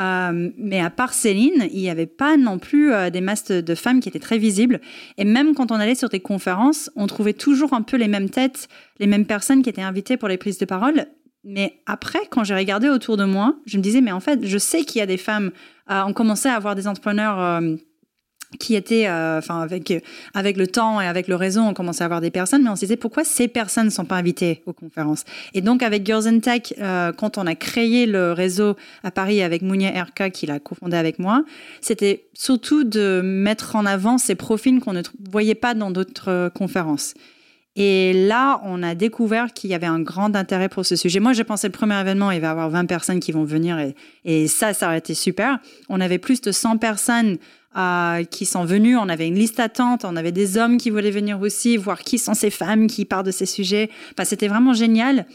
Euh, 0.00 0.50
mais 0.56 0.80
à 0.80 0.90
part 0.90 1.12
Céline, 1.12 1.68
il 1.72 1.80
n'y 1.80 1.90
avait 1.90 2.06
pas 2.06 2.36
non 2.36 2.58
plus 2.58 2.92
des 3.12 3.20
masses 3.20 3.50
de 3.50 3.74
femmes 3.74 4.00
qui 4.00 4.08
étaient 4.08 4.18
très 4.18 4.38
visibles. 4.38 4.80
Et 5.18 5.24
même 5.24 5.54
quand 5.54 5.70
on 5.70 5.76
allait 5.76 5.94
sur 5.94 6.08
des 6.08 6.20
conférences, 6.20 6.90
on 6.96 7.06
trouvait 7.06 7.34
toujours 7.34 7.74
un 7.74 7.82
peu 7.82 7.96
les 7.96 8.08
mêmes 8.08 8.30
têtes, 8.30 8.68
les 8.98 9.06
mêmes 9.06 9.26
personnes 9.26 9.62
qui 9.62 9.68
étaient 9.68 9.82
invitées 9.82 10.16
pour 10.16 10.28
les 10.28 10.38
prises 10.38 10.58
de 10.58 10.64
parole. 10.64 11.06
Mais 11.44 11.80
après, 11.86 12.20
quand 12.30 12.44
j'ai 12.44 12.54
regardé 12.54 12.88
autour 12.88 13.16
de 13.16 13.24
moi, 13.24 13.56
je 13.66 13.78
me 13.78 13.82
disais, 13.82 14.00
mais 14.00 14.12
en 14.12 14.20
fait, 14.20 14.46
je 14.46 14.58
sais 14.58 14.84
qu'il 14.84 14.98
y 15.00 15.02
a 15.02 15.06
des 15.06 15.16
femmes. 15.16 15.50
on 15.88 16.12
commençait 16.12 16.48
à 16.48 16.54
avoir 16.54 16.74
des 16.74 16.88
entrepreneurs 16.88 17.60
qui 18.58 18.74
étaient, 18.74 19.06
euh, 19.06 19.38
enfin 19.38 19.60
avec 19.60 19.92
avec 20.34 20.56
le 20.56 20.66
temps 20.66 21.00
et 21.00 21.06
avec 21.06 21.28
le 21.28 21.36
réseau, 21.36 21.60
on 21.60 21.72
commençait 21.72 22.02
à 22.02 22.06
avoir 22.06 22.20
des 22.20 22.30
personnes, 22.30 22.62
mais 22.62 22.70
on 22.70 22.74
se 22.74 22.80
disait 22.80 22.96
pourquoi 22.96 23.24
ces 23.24 23.48
personnes 23.48 23.86
ne 23.86 23.90
sont 23.90 24.04
pas 24.04 24.16
invitées 24.16 24.62
aux 24.66 24.72
conférences? 24.72 25.24
Et 25.54 25.60
donc 25.60 25.82
avec 25.82 26.04
Girls 26.04 26.26
in 26.26 26.40
Tech, 26.40 26.74
euh, 26.80 27.12
quand 27.12 27.38
on 27.38 27.46
a 27.46 27.54
créé 27.54 28.06
le 28.06 28.32
réseau 28.32 28.76
à 29.04 29.10
Paris 29.10 29.42
avec 29.42 29.62
Mounia 29.62 29.94
Erka 29.94 30.30
qui 30.30 30.46
l'a 30.46 30.58
cofondé 30.58 30.96
avec 30.96 31.18
moi, 31.18 31.44
c'était 31.80 32.24
surtout 32.34 32.84
de 32.84 33.20
mettre 33.22 33.76
en 33.76 33.86
avant 33.86 34.18
ces 34.18 34.34
profils 34.34 34.80
qu'on 34.80 34.94
ne 34.94 35.02
voyait 35.30 35.54
pas 35.54 35.74
dans 35.74 35.90
d'autres 35.90 36.30
euh, 36.30 36.50
conférences. 36.50 37.14
Et 37.76 38.12
là, 38.26 38.60
on 38.64 38.82
a 38.82 38.96
découvert 38.96 39.52
qu'il 39.54 39.70
y 39.70 39.74
avait 39.74 39.86
un 39.86 40.00
grand 40.00 40.34
intérêt 40.34 40.68
pour 40.68 40.84
ce 40.84 40.96
sujet. 40.96 41.20
Moi, 41.20 41.32
j'ai 41.34 41.44
pensé 41.44 41.68
le 41.68 41.72
premier 41.72 41.98
événement, 42.00 42.32
il 42.32 42.40
va 42.40 42.48
y 42.48 42.50
avoir 42.50 42.68
20 42.68 42.86
personnes 42.86 43.20
qui 43.20 43.30
vont 43.30 43.44
venir 43.44 43.78
et, 43.78 43.94
et 44.24 44.48
ça, 44.48 44.74
ça 44.74 44.88
aurait 44.88 44.98
été 44.98 45.14
super. 45.14 45.60
On 45.88 46.00
avait 46.00 46.18
plus 46.18 46.40
de 46.40 46.50
100 46.50 46.78
personnes 46.78 47.38
euh, 47.76 48.24
qui 48.24 48.46
sont 48.46 48.64
venus. 48.64 48.98
On 49.00 49.08
avait 49.08 49.28
une 49.28 49.36
liste 49.36 49.60
attente, 49.60 50.04
on 50.04 50.16
avait 50.16 50.32
des 50.32 50.58
hommes 50.58 50.76
qui 50.76 50.90
voulaient 50.90 51.10
venir 51.10 51.40
aussi, 51.40 51.76
voir 51.76 52.00
qui 52.00 52.18
sont 52.18 52.34
ces 52.34 52.50
femmes 52.50 52.86
qui 52.86 53.04
parlent 53.04 53.26
de 53.26 53.30
ces 53.30 53.46
sujets. 53.46 53.90
Bah, 54.16 54.24
c'était 54.24 54.48
vraiment 54.48 54.72
génial. 54.72 55.26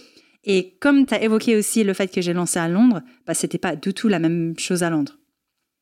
Et 0.43 0.77
comme 0.79 1.05
tu 1.05 1.13
as 1.13 1.23
évoqué 1.23 1.55
aussi 1.55 1.83
le 1.83 1.93
fait 1.93 2.07
que 2.07 2.21
j'ai 2.21 2.33
lancé 2.33 2.59
à 2.59 2.67
Londres, 2.67 3.01
bah, 3.25 3.33
c'était 3.33 3.57
pas 3.57 3.75
du 3.75 3.93
tout 3.93 4.07
la 4.07 4.19
même 4.19 4.53
chose 4.57 4.83
à 4.83 4.89
Londres. 4.89 5.17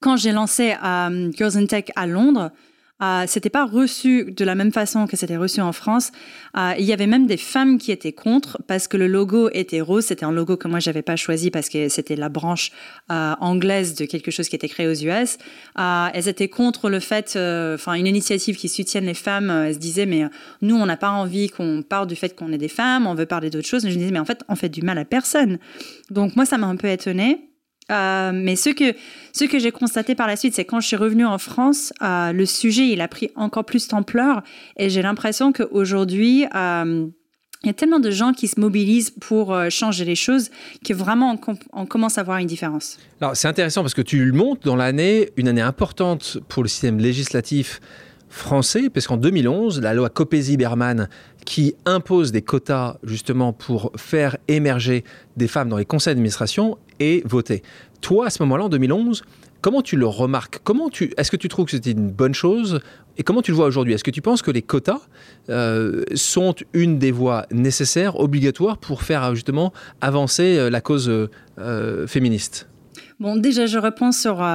Quand 0.02 0.16
j'ai 0.16 0.32
lancé 0.32 0.76
euh, 0.84 1.32
Girls 1.32 1.68
Tech 1.68 1.86
à 1.96 2.08
Londres, 2.08 2.52
euh, 3.02 3.26
c'était 3.28 3.50
pas 3.50 3.66
reçu 3.66 4.32
de 4.32 4.46
la 4.46 4.56
même 4.56 4.72
façon 4.72 5.08
que 5.08 5.18
c'était 5.18 5.36
reçu 5.36 5.62
en 5.62 5.74
France. 5.74 6.12
Euh, 6.56 6.74
il 6.78 6.86
y 6.86 6.94
avait 6.94 7.08
même 7.08 7.26
des 7.26 7.38
femmes 7.38 7.78
qui 7.78 7.92
étaient 7.92 8.14
contre 8.14 8.62
parce 8.68 8.88
que 8.88 8.98
le 8.98 9.08
logo 9.08 9.50
était 9.52 9.82
rose. 9.82 10.06
C'était 10.06 10.26
un 10.26 10.32
logo 10.32 10.58
que 10.58 10.68
moi 10.68 10.80
j'avais 10.80 11.02
pas 11.02 11.16
choisi 11.16 11.50
parce 11.50 11.70
que 11.70 11.90
c'était 11.90 12.16
la 12.16 12.30
branche 12.30 12.72
euh, 13.12 13.34
anglaise 13.40 13.96
de 13.96 14.06
quelque 14.06 14.32
chose 14.32 14.48
qui 14.48 14.56
était 14.56 14.70
créé 14.70 14.88
aux 14.88 14.94
US. 14.94 15.38
Elles 15.76 16.28
étaient 16.28 16.50
contre 16.50 16.90
le 16.90 17.00
fait, 17.00 17.32
enfin 17.32 17.94
une 17.96 18.08
initiative 18.08 18.58
qui 18.58 18.70
soutienne 18.70 19.06
les 19.06 19.14
femmes. 19.14 19.50
elles 19.50 19.74
se 19.74 19.80
disaient 19.80 20.06
mais 20.06 20.26
nous 20.62 20.76
on 20.76 20.86
n'a 20.86 20.98
pas 20.98 21.10
envie 21.10 21.50
qu'on 21.50 21.84
parle 21.88 22.08
du 22.08 22.16
fait 22.16 22.36
qu'on 22.36 22.52
est 22.54 22.58
des 22.58 22.68
femmes, 22.68 23.08
on 23.08 23.16
veut 23.16 23.26
parler 23.26 23.50
d'autres 23.50 23.68
choses. 23.68 23.84
Mais 23.84 23.90
je 23.90 23.96
me 23.96 24.00
disais 24.02 24.14
mais 24.14 24.20
en 24.20 24.26
fait 24.26 24.44
on 24.48 24.56
fait 24.56 24.70
du 24.70 24.82
mal 24.82 24.98
à 24.98 25.06
personne. 25.06 25.58
Donc 26.12 26.36
moi 26.36 26.46
ça 26.46 26.58
m'a 26.58 26.68
un 26.68 26.76
peu 26.76 26.88
étonnée. 26.88 27.53
Euh, 27.92 28.32
mais 28.34 28.56
ce 28.56 28.70
que, 28.70 28.96
ce 29.34 29.46
que 29.46 29.60
j'ai 29.60 29.72
constaté 29.72 30.16
par 30.16 30.28
la 30.28 30.36
suite, 30.36 30.54
c'est 30.54 30.66
quand 30.66 30.80
je 30.80 30.88
suis 30.88 30.96
revenue 30.96 31.26
en 31.26 31.38
France, 31.38 31.94
euh, 32.02 32.32
le 32.32 32.46
sujet, 32.46 32.88
il 32.88 33.02
a 33.02 33.08
pris 33.08 33.30
encore 33.36 33.66
plus 33.66 33.88
d'ampleur 33.88 34.42
et 34.78 34.90
j'ai 34.90 35.02
l'impression 35.02 35.52
qu'aujourd'hui, 35.52 36.46
euh, 36.56 37.08
il 37.64 37.68
y 37.68 37.70
a 37.70 37.74
tellement 37.74 38.00
de 38.00 38.12
gens 38.12 38.34
qui 38.34 38.50
se 38.50 38.60
mobilisent 38.60 39.12
pour 39.12 39.58
changer 39.70 40.04
les 40.04 40.16
choses 40.16 40.50
que 40.86 40.94
vraiment 40.94 41.40
on, 41.72 41.86
commence 41.86 42.18
à 42.18 42.24
voir 42.24 42.40
une 42.40 42.48
différence. 42.48 42.98
Alors 43.22 43.38
c'est 43.38 43.48
intéressant 43.48 43.84
parce 43.84 43.94
que 43.94 44.02
tu 44.02 44.34
montes 44.34 44.66
dans 44.66 44.76
l'année, 44.76 45.30
une 45.38 45.48
année 45.48 45.62
importante 45.62 46.40
pour 46.50 46.64
le 46.64 46.68
système 46.68 47.00
législatif 47.00 47.80
français, 48.34 48.90
parce 48.90 49.08
qu'en 49.08 49.18
2011, 49.18 49.82
la 49.82 49.94
loi 49.94 50.10
Copé-Zimmermann 50.10 51.08
qui 51.46 51.76
impose 51.86 52.32
des 52.32 52.42
quotas 52.42 52.98
justement 53.04 53.54
pour 53.54 53.92
faire 53.96 54.38
émerger 54.48 55.04
des 55.38 55.48
femmes 55.48 55.70
dans 55.70 55.78
les 55.78 55.86
conseils 55.86 56.14
d'administration 56.14 56.78
est 57.00 57.26
votée. 57.28 57.62
Toi, 58.02 58.28
à 58.28 58.30
ce 58.30 58.42
moment-là, 58.42 58.66
en 58.66 58.70
2011, 58.70 59.24
Comment 59.64 59.82
tu 59.82 59.96
le 59.96 60.06
remarques? 60.06 60.60
Comment 60.66 60.90
tu 60.90 61.14
Est-ce 61.16 61.32
que 61.32 61.38
tu 61.38 61.48
trouves 61.48 61.64
que 61.64 61.72
c'était 61.72 61.92
une 61.92 62.12
bonne 62.12 62.34
chose? 62.34 62.82
Et 63.18 63.24
comment 63.24 63.42
tu 63.42 63.52
le 63.52 63.56
vois 63.56 63.66
aujourd'hui? 63.66 63.94
Est-ce 63.94 64.04
que 64.04 64.12
tu 64.12 64.22
penses 64.22 64.42
que 64.42 64.52
les 64.52 64.62
quotas 64.62 65.00
euh, 65.50 66.04
sont 66.16 66.54
une 66.74 67.00
des 67.00 67.12
voies 67.12 67.46
nécessaires, 67.50 68.20
obligatoires 68.20 68.78
pour 68.78 69.04
faire 69.04 69.34
justement 69.36 69.72
avancer 70.02 70.58
euh, 70.58 70.70
la 70.70 70.82
cause 70.82 71.10
euh, 71.10 72.08
féministe? 72.08 72.68
Bon, 73.24 73.38
déjà, 73.38 73.68
je 73.68 73.78
repense 73.78 74.20
sur 74.20 74.46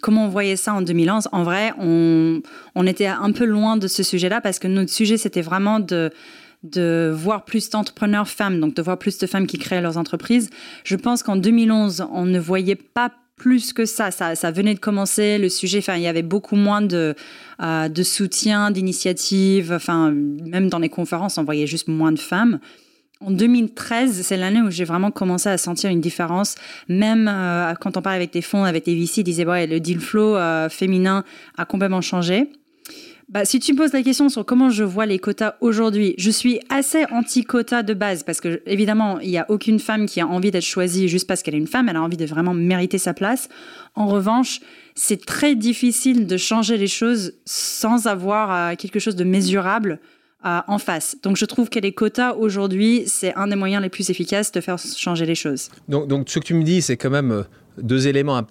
comment 0.00 0.24
on 0.24 0.28
voyait 0.30 0.56
ça 0.56 0.72
en 0.72 0.80
2011. 0.80 1.28
En 1.32 1.42
vrai, 1.42 1.74
on, 1.78 2.40
était 2.86 3.04
un 3.04 3.32
peu 3.32 3.44
loin 3.44 3.76
de 3.76 3.86
ce 3.86 4.02
sujet-là 4.02 4.40
parce 4.40 4.58
que 4.58 4.66
notre 4.66 4.90
sujet, 4.90 5.18
c'était 5.18 5.42
vraiment 5.42 5.78
de 5.78 7.12
voir 7.14 7.44
plus 7.44 7.68
d'entrepreneurs 7.68 8.26
femmes, 8.26 8.60
donc 8.60 8.72
de 8.72 8.80
voir 8.80 8.98
plus 8.98 9.18
de 9.18 9.26
femmes 9.26 9.46
qui 9.46 9.58
créent 9.58 9.82
leurs 9.82 9.98
entreprises. 9.98 10.48
Je 10.84 10.96
pense 10.96 11.22
qu'en 11.22 11.36
2011, 11.36 12.06
on 12.12 12.24
ne 12.24 12.38
voyait 12.38 12.76
pas 12.76 13.12
plus 13.36 13.74
que 13.74 13.84
ça. 13.84 14.10
ça. 14.10 14.34
Ça 14.36 14.50
venait 14.50 14.72
de 14.72 14.80
commencer, 14.80 15.36
le 15.36 15.50
sujet, 15.50 15.80
enfin, 15.80 15.96
il 15.96 16.02
y 16.02 16.06
avait 16.06 16.22
beaucoup 16.22 16.56
moins 16.56 16.80
de, 16.80 17.14
euh, 17.60 17.90
de 17.90 18.02
soutien, 18.02 18.70
d'initiatives, 18.70 19.70
enfin, 19.70 20.12
même 20.12 20.70
dans 20.70 20.78
les 20.78 20.88
conférences, 20.88 21.36
on 21.36 21.44
voyait 21.44 21.66
juste 21.66 21.88
moins 21.88 22.12
de 22.12 22.18
femmes. 22.18 22.58
En 23.20 23.30
2013, 23.30 24.22
c'est 24.22 24.36
l'année 24.36 24.60
où 24.60 24.70
j'ai 24.70 24.84
vraiment 24.84 25.10
commencé 25.10 25.48
à 25.48 25.56
sentir 25.56 25.90
une 25.90 26.00
différence. 26.00 26.56
Même 26.88 27.28
euh, 27.28 27.74
quand 27.80 27.96
on 27.96 28.02
parle 28.02 28.16
avec 28.16 28.32
des 28.32 28.42
fonds, 28.42 28.64
avec 28.64 28.84
des 28.84 28.94
VC, 28.94 29.18
ils 29.18 29.24
disaient 29.24 29.46
ouais, 29.46 29.66
le 29.66 29.80
deal 29.80 30.00
flow 30.00 30.36
euh, 30.36 30.68
féminin 30.68 31.24
a 31.56 31.64
complètement 31.64 32.00
changé. 32.00 32.50
Bah, 33.30 33.46
si 33.46 33.58
tu 33.58 33.72
me 33.72 33.78
poses 33.78 33.92
la 33.92 34.02
question 34.02 34.28
sur 34.28 34.44
comment 34.44 34.68
je 34.68 34.84
vois 34.84 35.06
les 35.06 35.18
quotas 35.18 35.54
aujourd'hui, 35.60 36.14
je 36.18 36.30
suis 36.30 36.60
assez 36.68 37.06
anti-quota 37.10 37.82
de 37.82 37.94
base 37.94 38.22
parce 38.22 38.40
que, 38.40 38.60
évidemment, 38.66 39.18
il 39.20 39.30
n'y 39.30 39.38
a 39.38 39.46
aucune 39.48 39.78
femme 39.78 40.06
qui 40.06 40.20
a 40.20 40.26
envie 40.26 40.50
d'être 40.50 40.64
choisie 40.64 41.08
juste 41.08 41.26
parce 41.26 41.42
qu'elle 41.42 41.54
est 41.54 41.58
une 41.58 41.66
femme, 41.66 41.88
elle 41.88 41.96
a 41.96 42.02
envie 42.02 42.18
de 42.18 42.26
vraiment 42.26 42.52
mériter 42.52 42.98
sa 42.98 43.14
place. 43.14 43.48
En 43.94 44.06
revanche, 44.08 44.60
c'est 44.94 45.24
très 45.24 45.54
difficile 45.54 46.26
de 46.26 46.36
changer 46.36 46.76
les 46.76 46.86
choses 46.86 47.32
sans 47.46 48.06
avoir 48.06 48.54
euh, 48.54 48.74
quelque 48.76 48.98
chose 48.98 49.16
de 49.16 49.24
mesurable 49.24 50.00
en 50.44 50.78
face. 50.78 51.16
Donc 51.22 51.36
je 51.36 51.44
trouve 51.44 51.70
que 51.70 51.78
les 51.78 51.92
quotas 51.92 52.34
aujourd'hui, 52.34 53.04
c'est 53.06 53.34
un 53.34 53.46
des 53.46 53.56
moyens 53.56 53.82
les 53.82 53.88
plus 53.88 54.10
efficaces 54.10 54.52
de 54.52 54.60
faire 54.60 54.78
changer 54.78 55.26
les 55.26 55.34
choses. 55.34 55.70
Donc, 55.88 56.06
donc 56.06 56.28
ce 56.28 56.38
que 56.38 56.44
tu 56.44 56.54
me 56.54 56.62
dis, 56.62 56.82
c'est 56.82 56.96
quand 56.96 57.10
même 57.10 57.32
euh, 57.32 57.42
deux 57.78 58.06
éléments 58.06 58.42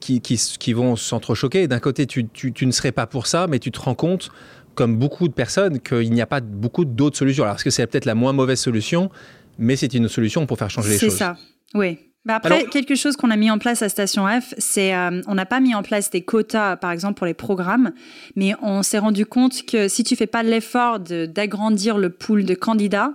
qui, 0.00 0.20
qui, 0.20 0.72
vont 0.72 0.94
s'entrechoquer. 0.96 1.68
D'un 1.68 1.80
côté, 1.80 2.06
tu, 2.06 2.28
tu, 2.28 2.66
ne 2.66 2.70
serais 2.70 2.92
pas 2.92 3.06
pour 3.06 3.26
ça, 3.26 3.46
mais 3.48 3.58
tu 3.58 3.70
te 3.70 3.80
rends 3.80 3.94
compte, 3.94 4.30
comme 4.74 4.96
beaucoup 4.96 5.26
de 5.26 5.32
personnes, 5.32 5.80
qu'il 5.80 6.12
n'y 6.12 6.20
a 6.20 6.26
pas 6.26 6.40
beaucoup 6.40 6.84
d'autres 6.84 7.16
solutions. 7.16 7.44
Alors, 7.44 7.56
est-ce 7.56 7.64
que 7.64 7.70
c'est 7.70 7.86
peut-être 7.86 8.04
la 8.04 8.14
moins 8.14 8.32
mauvaise 8.32 8.60
solution, 8.60 9.10
mais 9.58 9.76
c'est 9.76 9.94
une 9.94 10.08
solution 10.08 10.46
pour 10.46 10.58
faire 10.58 10.70
changer 10.70 10.90
les 10.90 10.98
choses? 10.98 11.10
C'est 11.10 11.18
ça, 11.18 11.36
oui. 11.74 11.98
Bah, 12.24 12.36
après, 12.36 12.66
quelque 12.66 12.94
chose 12.94 13.16
qu'on 13.16 13.30
a 13.30 13.36
mis 13.36 13.50
en 13.50 13.58
place 13.58 13.82
à 13.82 13.88
Station 13.88 14.26
F, 14.28 14.54
c'est 14.56 14.94
euh, 14.94 15.20
on 15.26 15.34
n'a 15.34 15.46
pas 15.46 15.58
mis 15.58 15.74
en 15.74 15.82
place 15.82 16.08
des 16.10 16.22
quotas, 16.22 16.76
par 16.76 16.92
exemple, 16.92 17.14
pour 17.14 17.26
les 17.26 17.34
programmes, 17.34 17.92
mais 18.36 18.54
on 18.62 18.84
s'est 18.84 18.98
rendu 18.98 19.26
compte 19.26 19.66
que 19.66 19.88
si 19.88 20.04
tu 20.04 20.14
fais 20.14 20.28
pas 20.28 20.44
l'effort 20.44 21.00
d'agrandir 21.00 21.98
le 21.98 22.10
pool 22.10 22.44
de 22.44 22.54
candidats, 22.54 23.14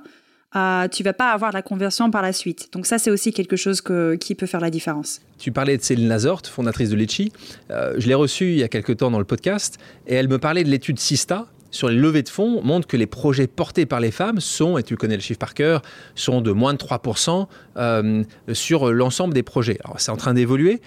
euh, 0.58 0.88
tu 0.90 1.04
vas 1.04 1.14
pas 1.14 1.32
avoir 1.32 1.54
la 1.54 1.62
conversion 1.62 2.12
par 2.12 2.22
la 2.22 2.34
suite. 2.34 2.70
Donc 2.74 2.86
ça, 2.86 2.98
c'est 2.98 3.12
aussi 3.12 3.32
quelque 3.32 3.56
chose 3.56 3.82
qui 4.20 4.36
peut 4.36 4.46
faire 4.46 4.62
la 4.62 4.70
différence. 4.70 5.22
Tu 5.38 5.52
parlais 5.52 5.78
de 5.78 5.84
Céline 5.84 6.10
Lazort, 6.10 6.42
fondatrice 6.46 6.90
de 6.90 6.96
Litchi. 6.96 7.32
Euh, 7.70 7.94
je 7.98 8.08
l'ai 8.08 8.14
reçue 8.14 8.52
il 8.52 8.58
y 8.58 8.64
a 8.64 8.68
quelques 8.68 8.98
temps 8.98 9.12
dans 9.12 9.20
le 9.20 9.26
podcast 9.26 9.78
et 10.08 10.16
elle 10.16 10.28
me 10.28 10.40
parlait 10.40 10.64
de 10.64 10.70
l'étude 10.70 11.00
Sista 11.00 11.48
sur 11.72 11.90
les 11.90 11.96
levées 11.96 12.24
de 12.24 12.30
fonds 12.30 12.62
montre 12.64 12.88
que 12.88 12.98
les 12.98 13.08
projets 13.08 13.48
portés 13.48 13.86
par 13.86 14.00
les 14.00 14.12
femmes 14.12 14.40
sont, 14.40 14.78
et 14.78 14.84
tu 14.84 14.96
connais 14.96 15.16
le 15.16 15.22
chiffre 15.22 15.40
par 15.40 15.54
cœur, 15.54 15.82
sont 16.16 16.42
de 16.42 16.52
moins 16.52 16.74
de 16.74 16.80
3% 16.80 17.48
euh, 17.78 18.24
sur 18.54 18.92
l'ensemble 18.92 19.34
des 19.34 19.44
projets. 19.44 19.78
Alors 19.84 20.00
c'est 20.00 20.12
en 20.12 20.18
train 20.18 20.34
d'évoluer. 20.34 20.82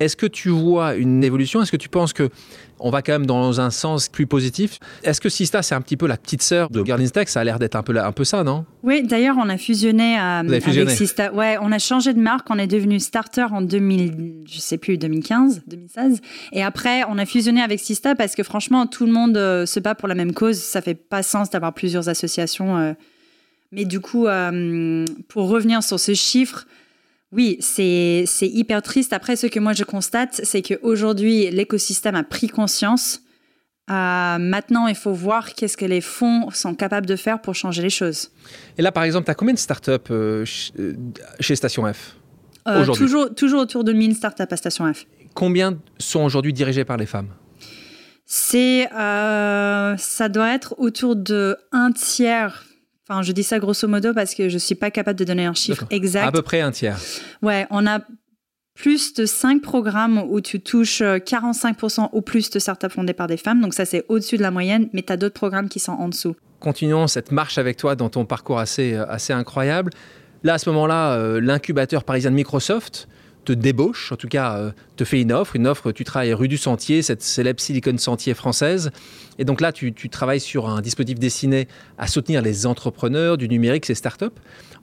Est-ce 0.00 0.16
que 0.16 0.26
tu 0.26 0.48
vois 0.48 0.94
une 0.94 1.24
évolution? 1.24 1.60
Est-ce 1.60 1.72
que 1.72 1.76
tu 1.76 1.88
penses 1.88 2.12
que 2.12 2.28
on 2.80 2.90
va 2.90 3.02
quand 3.02 3.12
même 3.12 3.26
dans 3.26 3.60
un 3.60 3.70
sens 3.70 4.08
plus 4.08 4.26
positif 4.26 4.78
Est-ce 5.02 5.20
que 5.20 5.28
Sista, 5.28 5.62
c'est 5.62 5.74
un 5.74 5.80
petit 5.80 5.96
peu 5.96 6.06
la 6.06 6.16
petite 6.16 6.42
sœur 6.42 6.70
de 6.70 6.82
Garden's 6.82 7.12
Tech 7.12 7.28
Ça 7.28 7.40
a 7.40 7.44
l'air 7.44 7.58
d'être 7.58 7.76
un 7.76 7.82
peu, 7.82 7.96
un 7.98 8.12
peu 8.12 8.24
ça, 8.24 8.44
non? 8.44 8.64
Oui, 8.82 9.02
d'ailleurs, 9.02 9.36
on 9.38 9.48
a 9.48 9.56
fusionné, 9.56 10.18
euh, 10.18 10.40
avec 10.40 10.90
Sista. 10.90 11.32
Ouais, 11.32 11.56
on 11.60 11.72
a 11.72 11.78
changé 11.78 12.14
de 12.14 12.20
marque. 12.20 12.48
On 12.50 12.58
est 12.58 12.66
devenu 12.66 13.00
Starter 13.00 13.46
en 13.50 13.62
2000, 13.62 14.44
je 14.46 14.58
sais 14.58 14.78
plus, 14.78 14.98
2015, 14.98 15.62
2016. 15.66 16.20
Et 16.52 16.62
après, 16.62 17.02
on 17.08 17.18
a 17.18 17.26
fusionné 17.26 17.60
avec 17.62 17.80
Sista 17.80 18.14
parce 18.14 18.34
que 18.34 18.42
franchement, 18.42 18.86
tout 18.86 19.06
le 19.06 19.12
monde 19.12 19.36
euh, 19.36 19.66
se 19.66 19.80
bat 19.80 19.94
pour 19.94 20.08
la 20.08 20.14
même 20.14 20.32
cause. 20.32 20.58
Ça 20.58 20.80
fait 20.80 20.94
pas 20.94 21.22
sens 21.22 21.50
d'avoir 21.50 21.72
plusieurs 21.72 22.08
associations. 22.08 22.78
Euh. 22.78 22.92
Mais 23.72 23.84
du 23.84 24.00
coup, 24.00 24.26
pour 25.28 25.48
revenir 25.48 25.82
sur 25.82 26.00
ce 26.00 26.14
chiffre, 26.14 26.66
oui, 27.32 27.58
c'est 27.60 28.24
hyper 28.40 28.82
triste. 28.82 29.12
Après, 29.12 29.36
ce 29.36 29.46
que 29.46 29.60
moi 29.60 29.74
je 29.74 29.84
constate, 29.84 30.40
c'est 30.44 30.62
qu'aujourd'hui, 30.62 31.50
l'écosystème 31.50 32.14
a 32.14 32.22
pris 32.22 32.48
conscience. 32.48 33.20
Euh, 33.90 34.38
maintenant, 34.38 34.86
il 34.86 34.94
faut 34.94 35.12
voir 35.12 35.54
qu'est-ce 35.54 35.76
que 35.76 35.84
les 35.84 36.00
fonds 36.00 36.50
sont 36.50 36.74
capables 36.74 37.06
de 37.06 37.16
faire 37.16 37.40
pour 37.40 37.54
changer 37.54 37.82
les 37.82 37.90
choses. 37.90 38.30
Et 38.76 38.82
là, 38.82 38.92
par 38.92 39.02
exemple, 39.02 39.26
tu 39.26 39.30
as 39.30 39.34
combien 39.34 39.54
de 39.54 39.58
startups 39.58 39.92
euh, 40.10 40.44
euh, 40.78 40.94
chez 41.40 41.56
Station 41.56 41.90
F 41.92 42.14
toujours, 42.94 43.34
toujours 43.34 43.62
autour 43.62 43.82
de 43.82 43.94
1000 43.94 44.14
startups 44.14 44.42
à 44.50 44.56
Station 44.56 44.92
F. 44.92 45.06
Combien 45.32 45.78
sont 45.98 46.20
aujourd'hui 46.20 46.52
dirigées 46.52 46.84
par 46.84 46.98
les 46.98 47.06
femmes? 47.06 47.28
C'est, 48.26 48.88
ça 48.90 50.28
doit 50.28 50.52
être 50.52 50.74
autour 50.76 51.16
de 51.16 51.56
un 51.72 51.92
tiers 51.92 52.67
Enfin, 53.08 53.22
je 53.22 53.32
dis 53.32 53.42
ça 53.42 53.58
grosso 53.58 53.88
modo 53.88 54.12
parce 54.12 54.34
que 54.34 54.48
je 54.48 54.54
ne 54.54 54.58
suis 54.58 54.74
pas 54.74 54.90
capable 54.90 55.18
de 55.18 55.24
donner 55.24 55.46
un 55.46 55.54
chiffre 55.54 55.84
exact. 55.90 56.26
À 56.26 56.32
peu 56.32 56.42
près 56.42 56.60
un 56.60 56.70
tiers. 56.70 56.98
Ouais, 57.42 57.66
on 57.70 57.86
a 57.86 58.00
plus 58.74 59.14
de 59.14 59.26
5 59.26 59.62
programmes 59.62 60.22
où 60.28 60.40
tu 60.40 60.60
touches 60.60 61.00
45% 61.02 62.00
euh, 62.00 62.06
ou 62.12 62.20
plus 62.20 62.50
de 62.50 62.58
startups 62.58 62.90
fondées 62.90 63.14
par 63.14 63.26
des 63.26 63.36
femmes. 63.36 63.60
Donc 63.60 63.74
ça, 63.74 63.84
c'est 63.84 64.04
au-dessus 64.08 64.36
de 64.36 64.42
la 64.42 64.50
moyenne, 64.50 64.88
mais 64.92 65.02
tu 65.02 65.12
as 65.12 65.16
d'autres 65.16 65.34
programmes 65.34 65.68
qui 65.68 65.80
sont 65.80 65.92
en 65.92 66.08
dessous. 66.08 66.36
Continuons 66.60 67.06
cette 67.06 67.32
marche 67.32 67.58
avec 67.58 67.76
toi 67.76 67.96
dans 67.96 68.08
ton 68.08 68.24
parcours 68.24 68.58
assez, 68.58 68.94
euh, 68.94 69.06
assez 69.08 69.32
incroyable. 69.32 69.90
Là, 70.44 70.54
à 70.54 70.58
ce 70.58 70.70
moment-là, 70.70 71.14
euh, 71.14 71.40
l'incubateur 71.40 72.04
parisien 72.04 72.30
de 72.30 72.36
Microsoft 72.36 73.08
te 73.48 73.52
débauche, 73.54 74.12
en 74.12 74.16
tout 74.16 74.28
cas 74.28 74.58
euh, 74.58 74.72
te 74.96 75.04
fait 75.04 75.22
une 75.22 75.32
offre. 75.32 75.56
Une 75.56 75.66
offre, 75.66 75.90
tu 75.90 76.04
travailles 76.04 76.34
rue 76.34 76.48
du 76.48 76.58
Sentier, 76.58 77.00
cette 77.00 77.22
célèbre 77.22 77.60
Silicon 77.60 77.96
Sentier 77.96 78.34
française. 78.34 78.90
Et 79.38 79.44
donc 79.46 79.62
là, 79.62 79.72
tu, 79.72 79.92
travailles 80.10 80.40
sur 80.40 80.68
un 80.68 80.82
dispositif 80.82 81.18
destiné 81.18 81.66
à 81.96 82.06
soutenir 82.06 82.42
les 82.42 82.66
entrepreneurs 82.66 83.38
du 83.38 83.48
numérique, 83.48 83.86
ces 83.86 83.94
startups. 83.94 84.26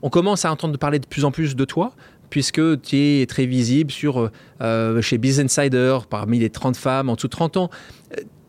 On 0.02 0.10
commence 0.10 0.44
à 0.44 0.50
entendre 0.50 0.76
parler 0.78 0.98
de 0.98 1.06
plus 1.06 1.24
en 1.24 1.30
plus 1.30 1.54
de 1.54 1.64
toi, 1.64 1.92
puisque 2.28 2.82
tu 2.82 2.96
es 2.96 3.26
très 3.26 3.46
visible 3.46 3.92
sur, 3.92 4.30
euh, 4.60 5.00
chez 5.00 5.18
Business 5.18 5.58
Insider, 5.58 5.98
parmi 6.10 6.40
les 6.40 6.50
30 6.50 6.76
femmes 6.76 7.08
en 7.08 7.14
dessous 7.14 7.28
de 7.28 7.32
30 7.32 7.56
ans. 7.58 7.70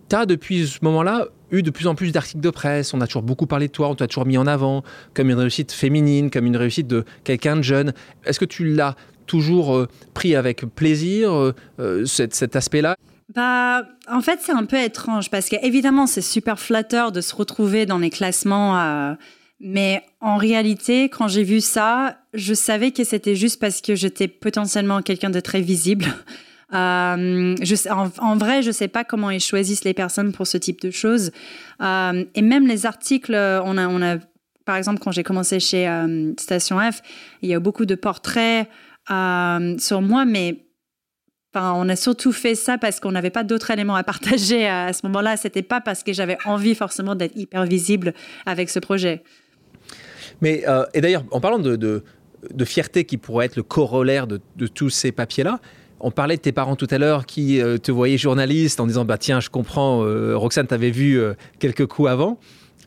Tu 0.10 0.16
as 0.16 0.26
depuis 0.26 0.66
ce 0.66 0.80
moment-là 0.82 1.28
eu 1.52 1.62
de 1.62 1.70
plus 1.70 1.86
en 1.86 1.94
plus 1.94 2.12
d'articles 2.12 2.42
de 2.42 2.50
presse, 2.50 2.94
on 2.94 3.02
a 3.02 3.08
toujours 3.08 3.22
beaucoup 3.22 3.46
parlé 3.46 3.68
de 3.68 3.72
toi, 3.72 3.90
on 3.90 3.96
t'a 3.96 4.08
toujours 4.08 4.26
mis 4.26 4.38
en 4.38 4.48
avant 4.48 4.84
comme 5.14 5.30
une 5.30 5.38
réussite 5.38 5.72
féminine, 5.72 6.32
comme 6.32 6.46
une 6.46 6.58
réussite 6.58 6.88
de 6.88 7.06
quelqu'un 7.24 7.56
de 7.56 7.62
jeune. 7.62 7.94
Est-ce 8.26 8.40
que 8.40 8.46
tu 8.46 8.74
l'as 8.74 8.96
toujours 9.28 9.76
euh, 9.76 9.88
pris 10.14 10.36
avec 10.36 10.66
plaisir 10.66 11.32
euh, 11.32 11.54
euh, 11.80 12.06
cet, 12.06 12.56
aspect-là? 12.56 12.96
Bah, 13.36 13.84
en 14.10 14.22
fait, 14.22 14.40
c'est 14.42 14.54
un 14.54 14.66
peu 14.66 14.78
étrange 14.78 15.30
parce 15.30 15.50
qu'évidemment, 15.50 16.08
c'est 16.08 16.22
super 16.22 16.60
flatteur 16.60 17.12
de 17.12 17.22
se 17.22 17.36
retrouver 17.36 17.86
dans 17.86 18.00
les 18.00 18.10
classements. 18.10 19.16
mais 19.60 20.02
en 20.22 20.38
réalité, 20.38 21.10
quand 21.10 21.28
j'ai 21.28 21.44
vu 21.44 21.60
ça, 21.60 22.18
je 22.34 22.54
savais 22.54 22.92
que 22.92 23.04
c'était 23.04 23.36
juste 23.36 23.60
parce 23.60 23.82
que 23.82 23.96
j'étais 23.96 24.30
potentiellement 24.30 25.02
quelqu'un 25.02 25.30
de 25.30 25.42
très 25.42 25.62
visible. 25.62 26.06
en, 26.72 28.36
vrai, 28.38 28.62
je 28.62 28.68
ne 28.68 28.72
sais 28.72 28.88
pas 28.88 29.04
comment 29.04 29.30
ils 29.30 29.42
choisissent 29.42 29.84
les 29.84 29.94
personnes 29.94 30.32
pour 30.32 30.48
ce 30.48 30.58
type 30.58 30.82
de 30.82 30.90
choses. 30.90 31.32
et 31.82 32.42
même 32.42 32.66
les 32.66 32.86
articles, 32.86 33.36
on 33.36 33.78
a, 33.78 33.88
on 33.90 34.02
a, 34.02 34.18
par 34.64 34.78
exemple, 34.78 35.00
quand 35.00 35.12
j'ai 35.12 35.24
commencé 35.24 35.60
chez 35.60 35.86
Station 36.40 36.80
F, 36.80 37.02
il 37.42 37.50
y 37.50 37.54
a 37.54 37.60
beaucoup 37.60 37.86
de 37.86 37.96
portraits 37.96 38.68
euh, 39.12 39.78
sur 39.78 40.02
moi, 40.02 40.26
mais 40.26 40.64
Enfin, 41.56 41.74
on 41.78 41.88
a 41.88 41.96
surtout 41.96 42.34
fait 42.34 42.56
ça 42.56 42.78
parce 42.78 43.00
qu'on 43.00 43.14
n'avait 43.14 43.30
pas 43.30 43.46
d'autres 43.46 43.72
éléments 43.72 43.96
à 43.96 44.04
partager 44.04 44.68
à, 44.68 44.92
ce 44.92 45.06
moment-là. 45.08 45.38
C'était 45.38 45.62
pas 45.62 45.80
parce 45.80 46.04
que 46.04 46.12
j'avais 46.12 46.38
envie 46.44 46.76
forcément 46.76 47.16
d'être 47.16 47.36
hyper 47.38 47.64
visible 47.64 48.14
avec 48.46 48.70
ce 48.70 48.80
projet. 48.80 49.24
Mais 50.42 50.66
euh, 50.68 50.86
et 50.94 51.00
d'ailleurs, 51.00 51.24
en 51.32 51.40
parlant 51.40 51.58
de, 51.58 52.04
fierté 52.66 53.06
qui 53.06 53.18
pourrait 53.18 53.46
être 53.46 53.56
le 53.56 53.64
corollaire 53.64 54.28
de, 54.28 54.40
tous 54.68 54.90
ces 54.90 55.14
papiers-là, 55.14 55.62
on 56.02 56.12
parlait 56.12 56.36
de 56.36 56.42
tes 56.42 56.52
parents 56.52 56.76
tout 56.76 56.88
à 56.92 56.98
l'heure 56.98 57.26
qui 57.26 57.62
euh, 57.62 57.78
te 57.78 57.94
voyaient 57.94 58.18
journaliste 58.18 58.82
en 58.82 58.86
disant 58.86 59.06
bah 59.06 59.18
tiens, 59.18 59.40
je 59.40 59.50
comprends, 59.50 60.00
Roxane 60.36 60.68
t'avait 60.68 60.92
vu 60.92 61.18
quelques 61.60 61.88
coups 61.88 62.10
avant. 62.10 62.40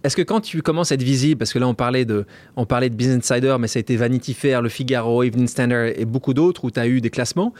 Est-ce 0.03 0.17
que 0.17 0.23
quand 0.23 0.41
tu 0.41 0.63
commences 0.63 0.93
à 0.93 0.95
être 0.95 1.03
visible, 1.03 1.39
parce 1.39 1.53
que 1.53 1.59
là 1.59 1.69
on 1.69 1.75
parlait 1.75 2.05
de, 2.05 2.25
on 2.57 2.65
parlait 2.65 2.89
de 2.89 2.95
Business 2.95 3.31
Insider, 3.31 3.57
mais 3.61 3.69
ça 3.69 3.79
a 3.79 3.81
été 3.81 3.97
Vanity 3.97 4.33
Fair, 4.33 4.63
Le 4.63 4.69
Figaro, 4.69 5.23
Evening 5.23 5.47
Standard 5.47 5.87
et 5.97 6.05
beaucoup 6.05 6.33
d'autres 6.33 6.65
où 6.65 6.71
tu 6.71 6.81
as 6.81 6.87
eu 6.87 7.01
des 7.01 7.11
classements, 7.11 7.53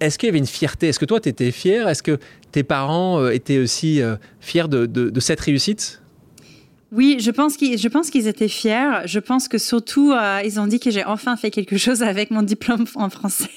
est-ce 0.00 0.18
qu'il 0.18 0.26
y 0.26 0.30
avait 0.30 0.38
une 0.38 0.46
fierté? 0.46 0.88
Est-ce 0.88 0.98
que 0.98 1.04
toi 1.04 1.20
tu 1.20 1.28
étais 1.28 1.50
fier? 1.50 1.88
Est-ce 1.88 2.02
que 2.02 2.18
tes 2.52 2.62
parents 2.62 3.20
euh, 3.20 3.30
étaient 3.30 3.58
aussi 3.58 4.02
euh, 4.02 4.16
fiers 4.40 4.68
de, 4.68 5.20
cette 5.20 5.40
réussite? 5.40 6.00
Oui, 6.92 7.18
je 7.20 7.30
pense 7.30 7.56
qu'ils, 7.56 7.78
je 7.78 7.88
pense 7.88 8.10
qu'ils 8.10 8.26
étaient 8.26 8.48
fiers. 8.48 9.02
Je 9.04 9.20
pense 9.20 9.46
que 9.46 9.58
surtout, 9.58 10.12
euh, 10.12 10.40
ils 10.44 10.58
ont 10.58 10.66
dit 10.66 10.80
que 10.80 10.90
j'ai 10.90 11.04
enfin 11.04 11.36
fait 11.36 11.50
quelque 11.50 11.76
chose 11.76 12.02
avec 12.02 12.32
mon 12.32 12.42
diplôme 12.42 12.84
en 12.96 13.08
français. 13.10 13.50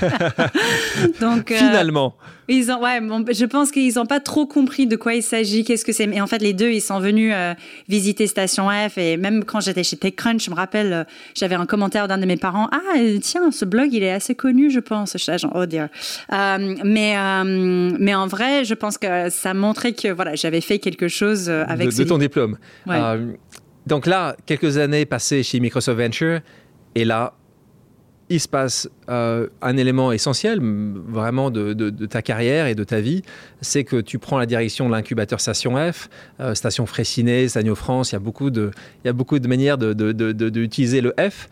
Donc, 1.20 1.52
euh, 1.52 1.56
finalement. 1.56 2.16
Ils 2.50 2.70
ont, 2.70 2.82
ouais, 2.82 3.00
je 3.32 3.44
pense 3.44 3.70
qu'ils 3.70 3.94
n'ont 3.94 4.06
pas 4.06 4.20
trop 4.20 4.46
compris 4.46 4.86
de 4.86 4.96
quoi 4.96 5.14
il 5.14 5.22
s'agit, 5.22 5.64
qu'est-ce 5.64 5.84
que 5.84 5.92
c'est. 5.92 6.06
Mais 6.06 6.20
en 6.20 6.26
fait, 6.26 6.38
les 6.38 6.52
deux, 6.52 6.70
ils 6.70 6.80
sont 6.80 7.00
venus 7.00 7.32
euh, 7.34 7.54
visiter 7.88 8.26
Station 8.26 8.68
F. 8.68 8.98
Et 8.98 9.16
même 9.16 9.44
quand 9.44 9.60
j'étais 9.60 9.84
chez 9.84 9.96
TechCrunch, 9.96 10.44
je 10.44 10.50
me 10.50 10.56
rappelle, 10.56 11.06
j'avais 11.34 11.54
un 11.54 11.66
commentaire 11.66 12.08
d'un 12.08 12.18
de 12.18 12.26
mes 12.26 12.36
parents. 12.36 12.68
Ah, 12.72 12.98
tiens, 13.20 13.50
ce 13.50 13.64
blog, 13.64 13.92
il 13.92 14.02
est 14.02 14.12
assez 14.12 14.34
connu, 14.34 14.70
je 14.70 14.80
pense. 14.80 15.16
Je 15.16 15.38
genre, 15.38 15.52
oh 15.54 15.66
dear. 15.66 15.88
mais, 16.30 17.14
mais 17.44 18.14
en 18.14 18.26
vrai, 18.26 18.64
je 18.64 18.74
pense 18.74 18.98
que 18.98 19.30
ça 19.30 19.54
montrait 19.54 19.92
que 19.92 20.08
voilà, 20.08 20.34
j'avais 20.34 20.60
fait 20.60 20.78
quelque 20.78 21.08
chose 21.08 21.48
avec. 21.48 21.88
De, 21.88 21.96
de 21.96 22.04
ton 22.04 22.18
diplôme. 22.18 22.58
Euh, 22.88 23.32
donc 23.86 24.06
là, 24.06 24.36
quelques 24.46 24.78
années 24.78 25.06
passées 25.06 25.42
chez 25.42 25.60
Microsoft 25.60 25.98
Venture, 25.98 26.40
et 26.94 27.04
là, 27.04 27.34
il 28.30 28.40
se 28.40 28.48
passe 28.48 28.88
euh, 29.08 29.48
un 29.60 29.76
élément 29.76 30.12
essentiel 30.12 30.60
vraiment 30.62 31.50
de, 31.50 31.90
ta 32.06 32.22
carrière 32.22 32.66
et 32.66 32.76
de 32.76 32.84
ta 32.84 33.00
vie, 33.00 33.22
c'est 33.60 33.82
que 33.84 34.00
tu 34.00 34.18
prends 34.18 34.38
la 34.38 34.46
direction 34.46 34.86
de 34.88 34.92
l'incubateur 34.92 35.40
Station 35.40 35.76
F, 35.92 36.08
euh, 36.38 36.54
Station 36.54 36.86
Fraissinet, 36.86 37.48
Station 37.48 37.74
France, 37.74 38.12
il 38.12 38.14
y 38.14 38.16
a 38.16 38.20
beaucoup 38.20 38.50
de, 38.50 38.70
il 39.04 39.08
y 39.08 39.10
a 39.10 39.12
beaucoup 39.12 39.40
de 39.40 39.48
manières 39.48 39.76
d'utiliser 39.78 41.00
le 41.00 41.12
F. 41.18 41.48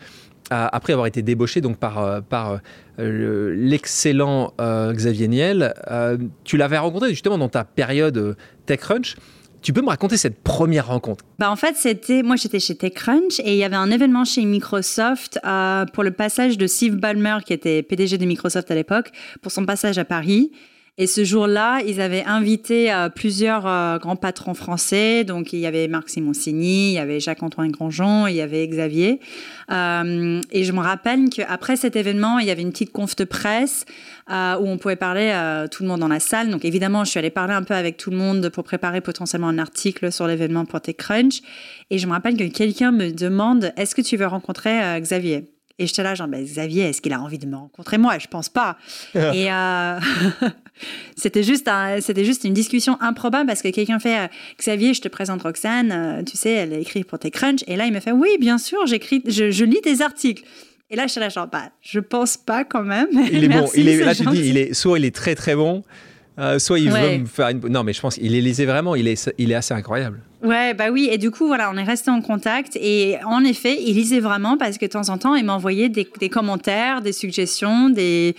après 0.49 0.93
avoir 0.93 1.05
été 1.05 1.21
débauché 1.21 1.59
donc 1.59 1.77
par, 1.77 2.23
par 2.23 2.59
l'excellent 2.97 4.53
Xavier 4.57 5.27
Niel, 5.27 5.73
tu 6.45 6.57
l'avais 6.57 6.77
rencontré 6.77 7.09
justement 7.09 7.37
dans 7.37 7.49
ta 7.49 7.65
période 7.65 8.35
TechCrunch. 8.65 9.17
Tu 9.61 9.73
peux 9.73 9.81
me 9.81 9.89
raconter 9.89 10.17
cette 10.17 10.41
première 10.41 10.87
rencontre? 10.87 11.25
Bah 11.37 11.51
En 11.51 11.55
fait, 11.55 11.75
c'était 11.75 12.23
moi 12.23 12.35
j'étais 12.35 12.59
chez 12.59 12.75
TechCrunch 12.75 13.39
et 13.39 13.53
il 13.53 13.57
y 13.57 13.63
avait 13.63 13.75
un 13.75 13.91
événement 13.91 14.25
chez 14.25 14.45
Microsoft 14.45 15.39
euh, 15.45 15.85
pour 15.85 16.03
le 16.03 16.11
passage 16.11 16.57
de 16.57 16.67
Steve 16.67 16.95
Ballmer 16.95 17.37
qui 17.45 17.53
était 17.53 17.83
PDG 17.83 18.17
de 18.17 18.25
Microsoft 18.25 18.71
à 18.71 18.75
l'époque 18.75 19.11
pour 19.41 19.51
son 19.51 19.65
passage 19.65 19.97
à 19.97 20.05
Paris. 20.05 20.51
Et 21.01 21.07
ce 21.07 21.23
jour-là, 21.23 21.79
ils 21.87 22.01
avaient 22.01 22.25
invité 22.25 22.91
euh, 22.91 23.07
plusieurs 23.07 23.65
euh, 23.65 23.97
grands 23.99 24.17
patrons 24.17 24.53
français. 24.53 25.23
Donc, 25.23 25.53
il 25.53 25.59
y 25.59 25.65
avait 25.65 25.87
Marc 25.87 26.09
Simoncini, 26.09 26.89
il 26.89 26.93
y 26.95 26.97
avait 26.97 27.21
Jacques-Antoine 27.21 27.71
Grandjean, 27.71 28.27
il 28.27 28.35
y 28.35 28.41
avait 28.41 28.67
Xavier. 28.67 29.21
Euh, 29.71 30.41
et 30.51 30.65
je 30.65 30.71
me 30.73 30.81
rappelle 30.81 31.29
qu'après 31.29 31.77
cet 31.77 31.95
événement, 31.95 32.39
il 32.39 32.47
y 32.47 32.51
avait 32.51 32.63
une 32.63 32.71
petite 32.71 32.91
conf 32.91 33.15
de 33.15 33.23
presse 33.23 33.85
où 34.27 34.67
on 34.67 34.77
pouvait 34.77 34.95
parler 34.95 35.31
à 35.31 35.67
tout 35.69 35.81
le 35.81 35.89
monde 35.89 36.01
dans 36.01 36.07
la 36.07 36.19
salle. 36.19 36.51
Donc, 36.51 36.63
évidemment, 36.63 37.03
je 37.05 37.11
suis 37.11 37.17
allée 37.17 37.31
parler 37.31 37.53
un 37.53 37.63
peu 37.63 37.73
avec 37.73 37.97
tout 37.97 38.11
le 38.11 38.17
monde 38.17 38.49
pour 38.49 38.63
préparer 38.63 39.01
potentiellement 39.01 39.47
un 39.47 39.57
article 39.57 40.11
sur 40.11 40.27
l'événement 40.27 40.65
pour 40.65 40.81
TechCrunch. 40.81 41.41
Et 41.89 41.97
je 41.97 42.05
me 42.05 42.11
rappelle 42.11 42.37
que 42.37 42.43
quelqu'un 42.43 42.91
me 42.91 43.09
demande, 43.11 43.71
est-ce 43.75 43.95
que 43.95 44.01
tu 44.01 44.17
veux 44.17 44.27
rencontrer 44.27 44.99
Xavier? 44.99 45.58
Et 45.79 45.87
j'étais 45.87 46.03
là, 46.03 46.13
genre, 46.13 46.27
ben, 46.27 46.43
Xavier, 46.43 46.83
est-ce 46.83 47.01
qu'il 47.01 47.13
a 47.13 47.21
envie 47.21 47.37
de 47.37 47.47
me 47.47 47.55
rencontrer 47.55 47.97
moi? 47.97 48.19
Je 48.19 48.27
pense 48.27 48.49
pas. 48.49 48.77
et 49.15 49.51
euh, 49.51 49.99
c'était 51.15 51.41
juste, 51.41 51.69
c'était 52.01 52.25
juste 52.25 52.43
une 52.43 52.53
discussion 52.53 53.01
improbable 53.01 53.47
parce 53.47 53.61
que 53.61 53.69
quelqu'un 53.69 53.97
fait, 53.97 54.19
euh, 54.19 54.27
Xavier, 54.59 54.93
je 54.93 55.01
te 55.01 55.07
présente 55.07 55.41
Roxane, 55.41 55.91
euh, 55.91 56.23
tu 56.23 56.35
sais, 56.35 56.51
elle 56.51 56.73
écrit 56.73 57.05
pour 57.05 57.17
tes 57.17 57.31
crunch. 57.31 57.61
Et 57.67 57.77
là, 57.77 57.85
il 57.85 57.93
me 57.93 58.01
fait, 58.01 58.11
oui, 58.11 58.37
bien 58.39 58.57
sûr, 58.57 58.85
j'écris, 58.85 59.23
je, 59.25 59.63
lis 59.63 59.79
tes 59.81 60.01
articles. 60.01 60.43
Et 60.91 60.97
là, 60.97 61.07
je 61.07 61.11
suis 61.13 61.21
là, 61.21 61.29
genre, 61.29 61.47
bah, 61.47 61.71
je 61.81 62.01
pense 62.01 62.35
pas 62.35 62.65
quand 62.65 62.83
même. 62.83 63.07
Il 63.31 63.45
est 63.45 63.47
bon. 63.59 63.69
Il 63.73 63.87
est, 63.87 64.03
là, 64.03 64.13
tu 64.13 64.25
dis, 64.25 64.49
il 64.49 64.57
est, 64.57 64.73
soit 64.73 64.99
il 64.99 65.05
est 65.05 65.15
très 65.15 65.35
très 65.35 65.55
bon, 65.55 65.83
soit 66.57 66.79
il 66.79 66.91
veut 66.91 67.19
me 67.19 67.25
faire 67.25 67.47
une. 67.47 67.59
Non, 67.69 67.83
mais 67.83 67.93
je 67.93 68.01
pense 68.01 68.15
qu'il 68.15 68.35
est 68.35 68.41
lisé 68.41 68.65
vraiment. 68.65 68.95
Il 68.95 69.07
est, 69.07 69.31
il 69.37 69.51
est 69.51 69.55
assez 69.55 69.73
incroyable. 69.73 70.19
Ouais, 70.41 70.73
bah 70.73 70.89
oui. 70.89 71.09
Et 71.11 71.17
du 71.17 71.31
coup, 71.31 71.47
voilà, 71.47 71.69
on 71.73 71.77
est 71.77 71.83
resté 71.83 72.09
en 72.11 72.21
contact. 72.21 72.77
Et 72.77 73.17
en 73.25 73.43
effet, 73.43 73.77
il 73.81 73.95
lisait 73.95 74.21
vraiment 74.21 74.57
parce 74.57 74.77
que 74.77 74.85
de 74.85 74.91
temps 74.91 75.09
en 75.09 75.17
temps, 75.17 75.35
il 75.35 75.43
m'envoyait 75.45 75.89
des, 75.89 76.07
des 76.19 76.29
commentaires, 76.29 77.01
des 77.01 77.11
suggestions, 77.11 77.89
des, 77.89 78.35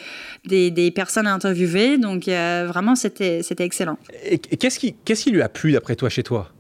des, 0.47 0.71
des 0.71 0.91
personnes 0.91 1.27
à 1.27 1.35
interviewer. 1.35 1.99
Donc, 1.99 2.27
euh, 2.29 2.67
vraiment, 2.69 2.95
c'était 2.95 3.43
excellent. 3.59 3.99
Et, 4.25 4.39
qu'est-ce 4.39 4.79
qui, 4.79 4.95
qu'est-ce 5.05 5.25
qui 5.25 5.31
lui 5.31 5.43
a 5.43 5.49
plu, 5.49 5.73
d'après 5.73 5.97
toi, 5.97 6.09
chez 6.09 6.23
toi? 6.23 6.51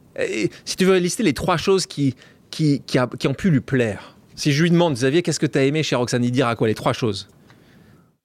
Si 0.64 0.76
tu 0.76 0.84
veux 0.84 0.98
lister 0.98 1.22
les 1.22 1.32
trois 1.32 1.56
choses 1.56 1.86
qui, 1.86 2.14
qui, 2.50 2.82
qui, 2.84 2.98
qui, 3.18 3.28
ont 3.28 3.34
pu 3.34 3.50
lui 3.50 3.60
plaire. 3.60 4.16
Si 4.34 4.52
je 4.52 4.62
lui 4.62 4.70
demande, 4.70 4.94
Xavier, 4.94 5.22
qu'est-ce 5.22 5.40
que 5.40 5.46
tu 5.46 5.58
as 5.58 5.64
aimé 5.64 5.82
chez 5.82 5.96
Roxane, 5.96 6.24
il 6.24 6.30
dira 6.30 6.54
quoi 6.56 6.68
Les 6.68 6.74
trois 6.74 6.92
choses? 6.92 7.28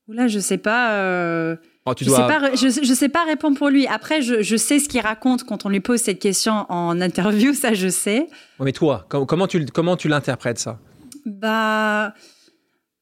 Oula, 0.07 0.27
je 0.27 0.39
sais 0.39 0.57
pas. 0.57 0.93
Euh, 0.93 1.55
Oh, 1.87 1.93
je 1.95 2.65
ne 2.65 2.71
sais, 2.71 2.95
sais, 2.95 3.09
pas 3.09 3.23
répondre 3.25 3.57
pour 3.59 3.69
lui. 3.69 3.85
Après, 3.85 4.23
je, 4.23 4.41
je 4.41 4.55
sais 4.55 4.79
ce 4.79 4.89
qu'il 4.89 5.01
raconte 5.01 5.43
quand 5.43 5.67
on 5.67 5.69
lui 5.69 5.81
pose 5.81 6.01
cette 6.01 6.17
question 6.17 6.65
en 6.69 6.99
interview, 6.99 7.53
ça 7.53 7.75
je 7.75 7.89
sais. 7.89 8.27
Mais 8.59 8.71
toi, 8.71 9.05
comment 9.07 9.45
tu, 9.45 9.63
comment 9.67 9.95
tu 9.95 10.07
l'interprètes 10.07 10.57
ça? 10.57 10.79
Bah, 11.27 12.13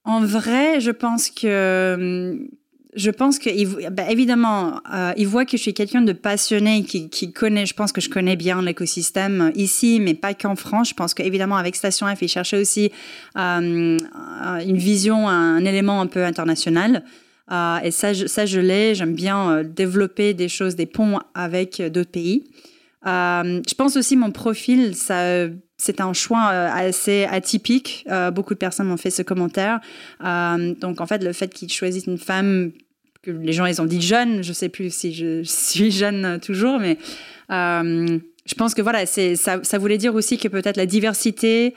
en 0.03 0.19
vrai, 0.25 0.81
je 0.81 0.91
pense 0.91 1.29
que 1.29 2.37
je 2.95 3.09
pense 3.09 3.39
que 3.39 3.89
bah, 3.89 4.03
évidemment, 4.09 4.81
euh, 4.93 5.13
il 5.17 5.27
voit 5.27 5.45
que 5.45 5.57
je 5.57 5.61
suis 5.61 5.73
quelqu'un 5.73 6.01
de 6.01 6.13
passionné 6.13 6.83
qui, 6.83 7.09
qui, 7.09 7.31
connaît. 7.31 7.65
Je 7.65 7.73
pense 7.73 7.91
que 7.91 8.01
je 8.01 8.09
connais 8.09 8.35
bien 8.35 8.61
l'écosystème 8.61 9.51
ici, 9.55 9.99
mais 9.99 10.13
pas 10.13 10.33
qu'en 10.33 10.55
France. 10.55 10.89
Je 10.89 10.93
pense 10.93 11.13
qu'évidemment 11.13 11.57
avec 11.57 11.75
Station 11.75 12.13
F, 12.13 12.21
il 12.21 12.27
cherchait 12.27 12.59
aussi 12.59 12.91
euh, 13.37 13.97
une 13.97 14.77
vision, 14.77 15.27
un 15.27 15.63
élément 15.65 16.01
un 16.01 16.07
peu 16.07 16.23
international. 16.23 17.03
Euh, 17.51 17.79
et 17.83 17.91
ça, 17.91 18.13
je, 18.13 18.25
ça, 18.25 18.45
je 18.45 18.59
l'ai. 18.59 18.95
J'aime 18.95 19.15
bien 19.15 19.51
euh, 19.51 19.63
développer 19.63 20.33
des 20.33 20.47
choses, 20.47 20.75
des 20.75 20.85
ponts 20.85 21.19
avec 21.33 21.79
euh, 21.79 21.89
d'autres 21.89 22.11
pays. 22.11 22.45
je 23.05 23.73
pense 23.75 23.97
aussi 23.97 24.15
mon 24.15 24.31
profil, 24.31 24.95
ça, 24.95 25.47
c'est 25.77 25.99
un 25.99 26.13
choix 26.13 26.43
assez 26.43 27.25
atypique. 27.25 28.07
beaucoup 28.33 28.53
de 28.53 28.59
personnes 28.59 28.87
m'ont 28.87 28.97
fait 28.97 29.09
ce 29.09 29.23
commentaire. 29.23 29.81
donc 30.21 31.01
en 31.01 31.05
fait, 31.05 31.21
le 31.21 31.33
fait 31.33 31.53
qu'ils 31.53 31.71
choisissent 31.71 32.07
une 32.07 32.17
femme 32.17 32.71
que 33.21 33.31
les 33.31 33.53
gens 33.53 33.65
ils 33.65 33.81
ont 33.81 33.85
dit 33.85 34.01
jeune, 34.01 34.41
je 34.43 34.53
sais 34.53 34.69
plus 34.69 34.93
si 34.93 35.13
je 35.13 35.43
suis 35.43 35.91
jeune 35.91 36.39
toujours, 36.39 36.79
mais 36.79 36.97
je 37.49 38.55
pense 38.55 38.73
que 38.73 38.81
voilà, 38.81 39.05
ça 39.05 39.77
voulait 39.77 39.97
dire 39.97 40.15
aussi 40.15 40.37
que 40.37 40.47
peut-être 40.47 40.77
la 40.77 40.85
diversité 40.85 41.75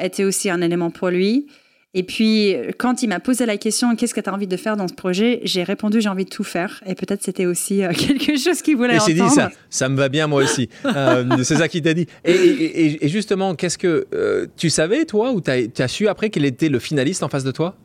était 0.00 0.22
aussi 0.22 0.48
un 0.48 0.60
élément 0.60 0.92
pour 0.92 1.08
lui. 1.08 1.48
Et 1.94 2.04
puis, 2.04 2.54
quand 2.78 3.02
il 3.02 3.08
m'a 3.08 3.20
posé 3.20 3.44
la 3.44 3.58
question, 3.58 3.94
qu'est-ce 3.96 4.14
que 4.14 4.20
tu 4.20 4.30
as 4.30 4.32
envie 4.32 4.46
de 4.46 4.56
faire 4.56 4.78
dans 4.78 4.88
ce 4.88 4.94
projet 4.94 5.40
J'ai 5.44 5.62
répondu, 5.62 6.00
j'ai 6.00 6.08
envie 6.08 6.24
de 6.24 6.30
tout 6.30 6.44
faire. 6.44 6.82
Et 6.86 6.94
peut-être 6.94 7.22
c'était 7.22 7.44
aussi 7.44 7.84
euh, 7.84 7.92
quelque 7.92 8.38
chose 8.38 8.62
qu'il 8.62 8.76
voulait 8.76 8.94
entendre. 8.94 9.10
Et 9.10 9.14
dit, 9.14 9.28
ça, 9.28 9.50
ça 9.68 9.90
me 9.90 9.96
va 9.96 10.08
bien 10.08 10.26
moi 10.26 10.42
aussi. 10.42 10.68
Euh, 10.94 11.42
c'est 11.42 11.56
ça 11.56 11.68
qu'il 11.68 11.82
t'a 11.82 11.94
dit. 11.94 12.06
Et, 12.24 13.08
justement, 13.08 13.54
qu'est-ce 13.54 13.78
que 13.78 14.06
euh, 14.14 14.46
tu 14.56 14.68
savais, 14.68 15.06
toi, 15.06 15.32
ou 15.32 15.40
tu 15.40 15.50
as, 15.50 15.88
su 15.88 16.06
après 16.06 16.28
qu'il 16.28 16.44
était 16.44 16.68
le 16.68 16.78
finaliste 16.78 17.22
en 17.22 17.28
face 17.28 17.44
de 17.44 17.50
toi? 17.50 17.76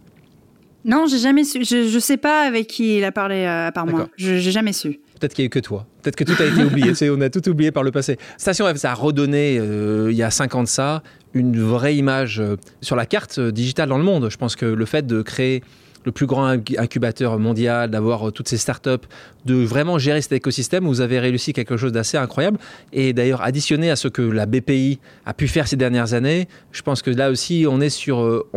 Non, 0.83 1.05
j'ai 1.07 1.19
jamais 1.19 1.43
su. 1.43 1.63
Je 1.63 1.93
ne 1.93 1.99
sais 1.99 2.17
pas 2.17 2.41
avec 2.41 2.67
qui 2.67 2.97
il 2.97 3.03
a 3.05 3.11
parlé 3.11 3.45
à 3.45 3.71
part 3.71 3.87
moi. 3.87 4.09
Je 4.17 4.33
n'ai 4.33 4.39
jamais 4.41 4.73
su. 4.73 4.99
Peut-être 5.19 5.33
qu'il 5.33 5.43
n'y 5.43 5.45
a 5.45 5.47
eu 5.47 5.49
que 5.49 5.59
toi. 5.59 5.85
Peut-être 6.01 6.15
que 6.15 6.23
tout 6.23 6.41
a 6.41 6.45
été 6.45 6.63
oublié. 6.63 6.93
on 7.09 7.21
a 7.21 7.29
tout 7.29 7.47
oublié 7.49 7.71
par 7.71 7.83
le 7.83 7.91
passé. 7.91 8.17
Station 8.37 8.65
F, 8.73 8.77
ça 8.77 8.91
a 8.91 8.93
redonné, 8.93 9.55
il 9.55 10.15
y 10.15 10.23
a 10.23 10.31
cinq 10.31 10.55
ans 10.55 10.63
de 10.63 10.67
ça, 10.67 11.01
une 11.37 11.59
vraie 11.61 11.95
image 11.95 12.39
euh, 12.39 12.57
sur 12.81 12.95
la 12.95 13.05
carte 13.05 13.39
euh, 13.39 13.51
digitale 13.51 13.89
dans 13.89 13.97
le 13.97 14.03
monde. 14.03 14.29
Je 14.29 14.37
pense 14.37 14.55
que 14.55 14.65
le 14.65 14.85
fait 14.85 15.05
de 15.05 15.21
créer 15.21 15.63
le 16.07 16.13
plus 16.13 16.25
grand 16.25 16.47
incubateur 16.77 17.37
mondial, 17.37 17.91
d'avoir 17.91 18.29
euh, 18.29 18.31
toutes 18.31 18.47
ces 18.47 18.57
startups, 18.57 19.05
de 19.45 19.55
vraiment 19.55 19.97
gérer 19.97 20.21
cet 20.21 20.31
écosystème. 20.31 20.85
Vous 20.85 21.01
avez 21.01 21.19
réussi 21.19 21.51
quelque 21.51 21.75
chose 21.75 21.91
d'assez 21.91 22.15
incroyable. 22.15 22.57
Et 22.93 23.11
d'ailleurs, 23.11 23.41
additionné 23.41 23.91
à 23.91 23.97
ce 23.97 24.07
que 24.07 24.21
la 24.21 24.45
BPI 24.45 24.99
a 25.25 25.33
pu 25.33 25.49
faire 25.49 25.67
ces 25.67 25.75
dernières 25.75 26.13
années, 26.13 26.47
je 26.71 26.81
pense 26.81 27.01
que 27.01 27.11
là 27.11 27.29
aussi, 27.29 27.65
on 27.69 27.81
est 27.81 27.89
sur, 27.89 28.21
euh, 28.21 28.47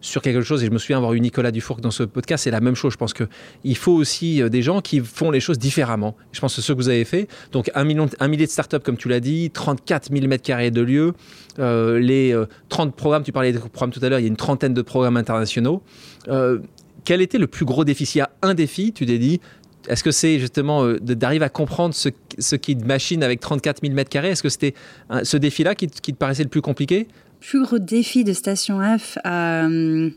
sur, 0.00 0.22
quelque 0.22 0.42
chose. 0.42 0.62
Et 0.62 0.66
je 0.66 0.70
me 0.70 0.78
souviens 0.78 0.98
avoir 0.98 1.14
eu 1.14 1.20
Nicolas 1.20 1.50
Dufour 1.50 1.80
dans 1.80 1.90
ce 1.90 2.04
podcast, 2.04 2.44
c'est 2.44 2.52
la 2.52 2.60
même 2.60 2.76
chose. 2.76 2.92
Je 2.92 2.98
pense 2.98 3.12
qu'il 3.12 3.76
faut 3.76 3.92
aussi 3.92 4.40
euh, 4.40 4.48
des 4.48 4.62
gens 4.62 4.80
qui 4.80 5.00
font 5.00 5.32
les 5.32 5.40
choses 5.40 5.58
différemment. 5.58 6.14
Je 6.30 6.38
pense 6.38 6.54
que 6.54 6.62
ce 6.62 6.72
que 6.72 6.76
vous 6.76 6.88
avez 6.88 7.04
fait. 7.04 7.26
Donc, 7.50 7.72
un, 7.74 7.82
million, 7.82 8.08
un 8.20 8.28
millier 8.28 8.46
de 8.46 8.52
startups, 8.52 8.78
comme 8.78 8.96
tu 8.96 9.08
l'as 9.08 9.20
dit, 9.20 9.50
34 9.50 10.12
000 10.12 10.28
mètres 10.28 10.44
carrés 10.44 10.70
de 10.70 10.80
lieux, 10.80 11.12
les 11.58 12.34
30 12.68 12.94
programmes, 12.94 13.24
tu 13.24 13.32
parlais 13.32 13.52
des 13.52 13.58
programmes 13.58 13.90
tout 13.90 14.04
à 14.04 14.08
l'heure, 14.08 14.20
il 14.20 14.22
y 14.22 14.26
a 14.26 14.28
une 14.28 14.36
trentaine 14.36 14.74
de 14.74 14.82
programmes 14.82 15.16
internationaux. 15.16 15.82
Quel 17.04 17.20
était 17.20 17.38
le 17.38 17.46
plus 17.46 17.64
gros 17.64 17.84
défi? 17.84 18.06
S'il 18.06 18.20
y 18.20 18.22
a 18.22 18.30
un 18.42 18.54
défi, 18.54 18.92
tu 18.92 19.06
t'es 19.06 19.18
dit, 19.18 19.40
est-ce 19.88 20.04
que 20.04 20.10
c'est 20.10 20.38
justement 20.38 20.84
euh, 20.84 20.98
d'arriver 21.00 21.44
à 21.44 21.48
comprendre 21.48 21.94
ce, 21.94 22.08
ce 22.38 22.56
qui 22.56 22.76
machine 22.76 23.22
avec 23.22 23.40
34 23.40 23.82
000 23.82 23.94
mètres 23.94 24.10
carrés? 24.10 24.30
Est-ce 24.30 24.42
que 24.42 24.48
c'était 24.48 24.74
ce 25.22 25.36
défi-là 25.36 25.74
qui, 25.74 25.88
te 25.88 26.12
paraissait 26.12 26.44
le 26.44 26.48
plus 26.48 26.62
compliqué? 26.62 27.08
Plus 27.40 27.62
gros 27.62 27.78
défi 27.80 28.22
de 28.22 28.32
Station 28.32 28.80
F, 28.98 29.18
euh, 29.26 30.10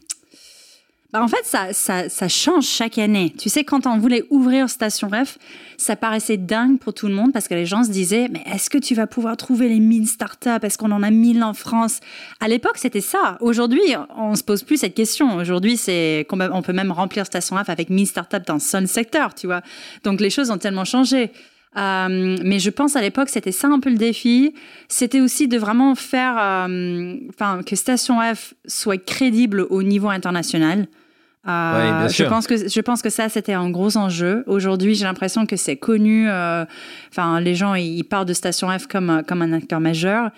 bah, 1.15 1.23
en 1.23 1.29
fait, 1.29 1.45
ça, 1.71 2.27
change 2.27 2.65
chaque 2.65 2.97
année. 2.97 3.33
Tu 3.37 3.47
sais, 3.47 3.63
quand 3.63 3.87
on 3.87 3.97
voulait 3.97 4.25
ouvrir 4.31 4.69
Station 4.69 5.07
Ref, 5.07 5.37
ça 5.77 5.95
paraissait 5.95 6.35
dingue 6.35 6.77
pour 6.77 6.93
tout 6.93 7.07
le 7.07 7.13
monde 7.13 7.31
parce 7.31 7.47
que 7.47 7.53
les 7.53 7.65
gens 7.65 7.85
se 7.85 7.89
disaient, 7.89 8.27
mais 8.29 8.43
est-ce 8.53 8.69
que 8.69 8.77
tu 8.77 8.95
vas 8.95 9.07
pouvoir 9.07 9.37
trouver 9.37 9.69
les 9.69 9.79
1000 9.79 10.09
startups 10.09 10.49
Est-ce 10.61 10.77
qu'on 10.77 10.91
en 10.91 11.03
a 11.03 11.11
1000 11.11 11.41
en 11.41 11.53
France? 11.53 12.01
À 12.41 12.49
l'époque, 12.49 12.77
c'était 12.77 12.99
ça. 12.99 13.37
Aujourd'hui, 13.39 13.79
on 14.17 14.35
se 14.35 14.43
pose 14.43 14.63
plus 14.63 14.75
cette 14.75 14.93
question. 14.93 15.37
Aujourd'hui, 15.37 15.77
c'est 15.77 16.27
on 16.29 16.61
peut 16.61 16.73
même 16.73 16.91
remplir 16.91 17.25
Station 17.25 17.55
Ref 17.55 17.69
avec 17.69 17.89
1000 17.89 18.07
startups 18.07 18.43
dans 18.45 18.55
un 18.55 18.59
seul 18.59 18.85
secteur, 18.85 19.33
tu 19.33 19.47
vois. 19.47 19.61
Donc, 20.03 20.19
les 20.19 20.29
choses 20.29 20.51
ont 20.51 20.57
tellement 20.57 20.83
changé. 20.83 21.31
mais 21.77 22.59
je 22.59 22.69
pense 22.69 22.97
à 22.97 23.01
l'époque, 23.01 23.29
c'était 23.29 23.53
ça 23.53 23.69
un 23.69 23.79
peu 23.79 23.89
le 23.89 23.97
défi. 23.97 24.53
C'était 24.89 25.21
aussi 25.21 25.47
de 25.47 25.57
vraiment 25.57 25.95
faire, 25.95 26.35
enfin, 27.29 27.61
que 27.65 27.77
Station 27.77 28.19
F 28.19 28.53
soit 28.67 28.97
crédible 28.97 29.65
au 29.69 29.81
niveau 29.81 30.09
international. 30.09 30.87
Euh, 31.47 32.09
je 32.09 32.23
pense 32.23 32.47
que 32.47 32.67
je 32.67 32.81
pense 32.81 33.01
que 33.01 33.09
ça 33.09 33.29
c'était 33.29 33.53
un 33.53 33.69
gros 33.69 33.97
enjeu. 33.97 34.43
Aujourd'hui, 34.47 34.95
j'ai 34.95 35.05
l'impression 35.05 35.45
que 35.45 35.55
c'est 35.55 35.77
connu. 35.77 36.27
Euh, 36.29 36.65
enfin, 37.11 37.39
les 37.39 37.53
gens 37.53 37.75
ils 37.75 38.03
parlent 38.03 38.25
de 38.25 38.33
Station 38.33 38.67
F 38.77 38.87
comme 38.87 39.21
comme 39.27 39.41
un 39.41 39.53
acteur 39.53 39.79
majeur. 39.79 40.31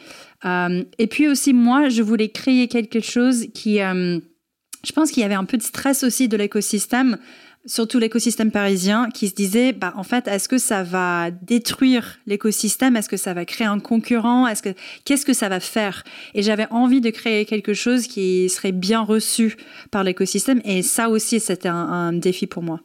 Euh, 0.46 0.84
et 0.98 1.08
puis 1.08 1.28
aussi 1.28 1.54
moi, 1.54 1.90
je 1.90 2.02
voulais 2.02 2.30
créer 2.30 2.68
quelque 2.68 3.00
chose 3.00 3.48
qui, 3.54 3.78
je 3.78 4.92
pense 4.94 5.12
qu'il 5.12 5.22
y 5.22 5.26
avait 5.26 5.36
un 5.36 5.46
peu 5.46 5.58
de 5.58 5.64
stress 5.64 6.04
aussi 6.04 6.28
de 6.28 6.36
l'écosystème 6.36 7.18
surtout 7.68 8.00
l'écosystème 8.00 8.50
parisien, 8.50 9.10
qui 9.14 9.28
se 9.28 9.36
disait, 9.36 9.74
bah, 9.74 9.94
en 9.96 10.04
fait, 10.04 10.28
est-ce 10.28 10.48
que 10.48 10.58
ça 10.58 10.84
va 10.84 11.30
détruire 11.32 12.18
l'écosystème? 12.26 12.96
Est-ce 12.96 13.10
que 13.10 13.18
ça 13.18 13.34
va 13.34 13.46
créer 13.46 13.68
un 13.68 13.80
concurrent? 13.80 14.48
Est-ce 14.48 14.64
que 14.64 14.70
qu'est-ce 15.06 15.26
que 15.26 15.34
ça 15.34 15.50
va 15.50 15.60
faire? 15.60 16.04
Et 16.34 16.42
j'avais 16.42 16.68
envie 16.72 17.02
de 17.02 17.10
créer 17.10 17.46
quelque 17.46 17.74
chose 17.74 18.08
qui 18.08 18.50
serait 18.50 18.72
bien 18.72 19.02
reçu 19.02 19.58
par 19.92 20.04
l'écosystème, 20.04 20.62
et 20.64 20.82
ça 20.82 21.10
aussi, 21.10 21.40
c'était 21.40 21.68
un, 21.68 22.14
défi 22.14 22.48
pour 22.48 22.64
moi. 22.64 22.80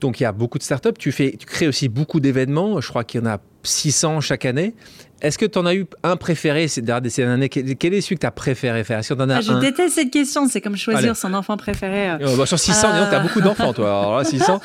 Donc 0.00 0.20
il 0.20 0.22
y 0.22 0.26
a 0.26 0.32
beaucoup 0.32 0.58
de 0.58 0.62
startups. 0.62 0.92
Tu 0.98 1.12
fais, 1.12 1.36
tu 1.36 1.46
crées 1.46 1.66
aussi 1.66 1.88
beaucoup 1.88 2.20
d'événements. 2.20 2.80
Je 2.80 2.88
crois 2.88 3.04
qu'il 3.04 3.20
y 3.20 3.24
en 3.24 3.26
a 3.26 3.40
600 3.64 4.20
chaque 4.20 4.44
année. 4.44 4.74
Est-ce 5.20 5.38
que 5.38 5.46
tu 5.46 5.58
en 5.58 5.64
as 5.64 5.74
eu 5.74 5.86
un 6.02 6.16
préféré 6.16 6.68
ces 6.68 6.82
dernières 6.82 7.30
années 7.30 7.48
Quel 7.48 7.94
est 7.94 8.00
celui 8.02 8.16
que 8.16 8.20
tu 8.20 8.26
as 8.26 8.30
préféré 8.30 8.84
faire? 8.84 9.00
Que 9.00 9.14
en 9.14 9.30
ah, 9.30 9.40
Je 9.40 9.54
déteste 9.54 9.94
cette 9.94 10.10
question. 10.10 10.46
C'est 10.48 10.60
comme 10.60 10.76
choisir 10.76 11.16
son 11.16 11.32
enfant 11.32 11.56
préféré. 11.56 12.10
Euh. 12.10 12.18
Oh, 12.26 12.36
bah, 12.36 12.44
sur 12.44 12.58
600, 12.58 12.88
tu 13.08 13.14
as 13.14 13.20
beaucoup 13.20 13.40
d'enfants, 13.40 13.72
toi. 13.72 13.86
Alors 13.86 14.18
là, 14.18 14.24
600. 14.24 14.60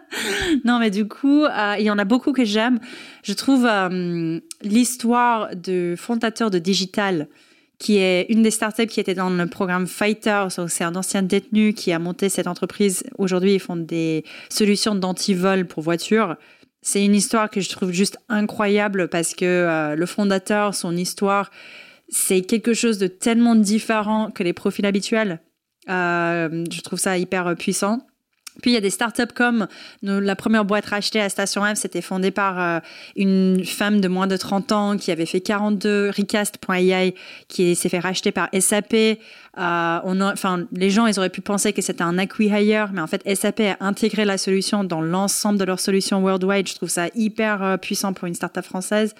non, 0.64 0.80
mais 0.80 0.90
du 0.90 1.06
coup, 1.06 1.44
euh, 1.44 1.76
il 1.78 1.84
y 1.84 1.90
en 1.90 1.98
a 1.98 2.04
beaucoup 2.04 2.32
que 2.32 2.44
j'aime. 2.44 2.80
Je 3.22 3.32
trouve 3.32 3.64
euh, 3.64 4.40
l'histoire 4.62 5.54
du 5.54 5.96
fondateur 5.96 6.50
de 6.50 6.58
Digital 6.58 7.28
qui 7.78 7.98
est 7.98 8.26
une 8.28 8.42
des 8.42 8.52
startups 8.52 8.86
qui 8.86 9.00
était 9.00 9.14
dans 9.14 9.28
le 9.28 9.46
programme 9.46 9.88
Fighter. 9.88 10.46
C'est 10.68 10.84
un 10.84 10.94
ancien 10.94 11.22
détenu 11.22 11.74
qui 11.74 11.90
a 11.92 11.98
monté 11.98 12.28
cette 12.28 12.46
entreprise. 12.46 13.02
Aujourd'hui, 13.18 13.54
ils 13.54 13.60
font 13.60 13.74
des 13.74 14.24
solutions 14.48 14.94
d'antivol 14.94 15.66
pour 15.66 15.82
voitures. 15.82 16.36
C'est 16.82 17.04
une 17.04 17.14
histoire 17.14 17.48
que 17.48 17.60
je 17.60 17.70
trouve 17.70 17.92
juste 17.92 18.18
incroyable 18.28 19.08
parce 19.08 19.34
que 19.34 19.44
euh, 19.44 19.94
le 19.94 20.06
fondateur, 20.06 20.74
son 20.74 20.96
histoire, 20.96 21.50
c'est 22.08 22.42
quelque 22.42 22.74
chose 22.74 22.98
de 22.98 23.06
tellement 23.06 23.54
différent 23.54 24.30
que 24.30 24.42
les 24.42 24.52
profils 24.52 24.84
habituels. 24.84 25.40
Euh, 25.88 26.64
je 26.70 26.80
trouve 26.80 26.98
ça 26.98 27.16
hyper 27.16 27.54
puissant. 27.56 28.00
Puis 28.60 28.72
il 28.72 28.74
y 28.74 28.76
a 28.76 28.80
des 28.80 28.90
startups 28.90 29.32
comme 29.34 29.66
la 30.02 30.36
première 30.36 30.64
boîte 30.64 30.86
rachetée 30.86 31.20
à 31.20 31.28
Station 31.30 31.62
F, 31.64 31.76
c'était 31.76 32.02
fondé 32.02 32.30
par 32.30 32.60
euh, 32.60 32.80
une 33.16 33.64
femme 33.64 34.00
de 34.00 34.08
moins 34.08 34.26
de 34.26 34.36
30 34.36 34.72
ans 34.72 34.96
qui 34.98 35.10
avait 35.10 35.24
fait 35.24 35.40
42, 35.40 36.10
Recast.ai, 36.10 37.14
qui 37.48 37.74
s'est 37.74 37.88
fait 37.88 37.98
racheter 37.98 38.30
par 38.30 38.50
SAP. 38.58 39.18
Euh, 39.58 39.98
on 40.04 40.18
enfin, 40.22 40.66
les 40.72 40.88
gens, 40.88 41.06
ils 41.06 41.18
auraient 41.18 41.28
pu 41.28 41.42
penser 41.42 41.74
que 41.74 41.82
c'était 41.82 42.02
un 42.02 42.16
acquihire, 42.16 42.90
mais 42.92 43.02
en 43.02 43.06
fait, 43.06 43.22
SAP 43.34 43.60
a 43.60 43.76
intégré 43.84 44.24
la 44.24 44.38
solution 44.38 44.82
dans 44.82 45.02
l'ensemble 45.02 45.58
de 45.58 45.64
leurs 45.64 45.80
solutions 45.80 46.22
worldwide. 46.22 46.66
Je 46.66 46.74
trouve 46.74 46.88
ça 46.88 47.08
hyper 47.14 47.62
euh, 47.62 47.76
puissant 47.76 48.14
pour 48.14 48.26
une 48.26 48.34
startup 48.34 48.64
française. 48.64 49.14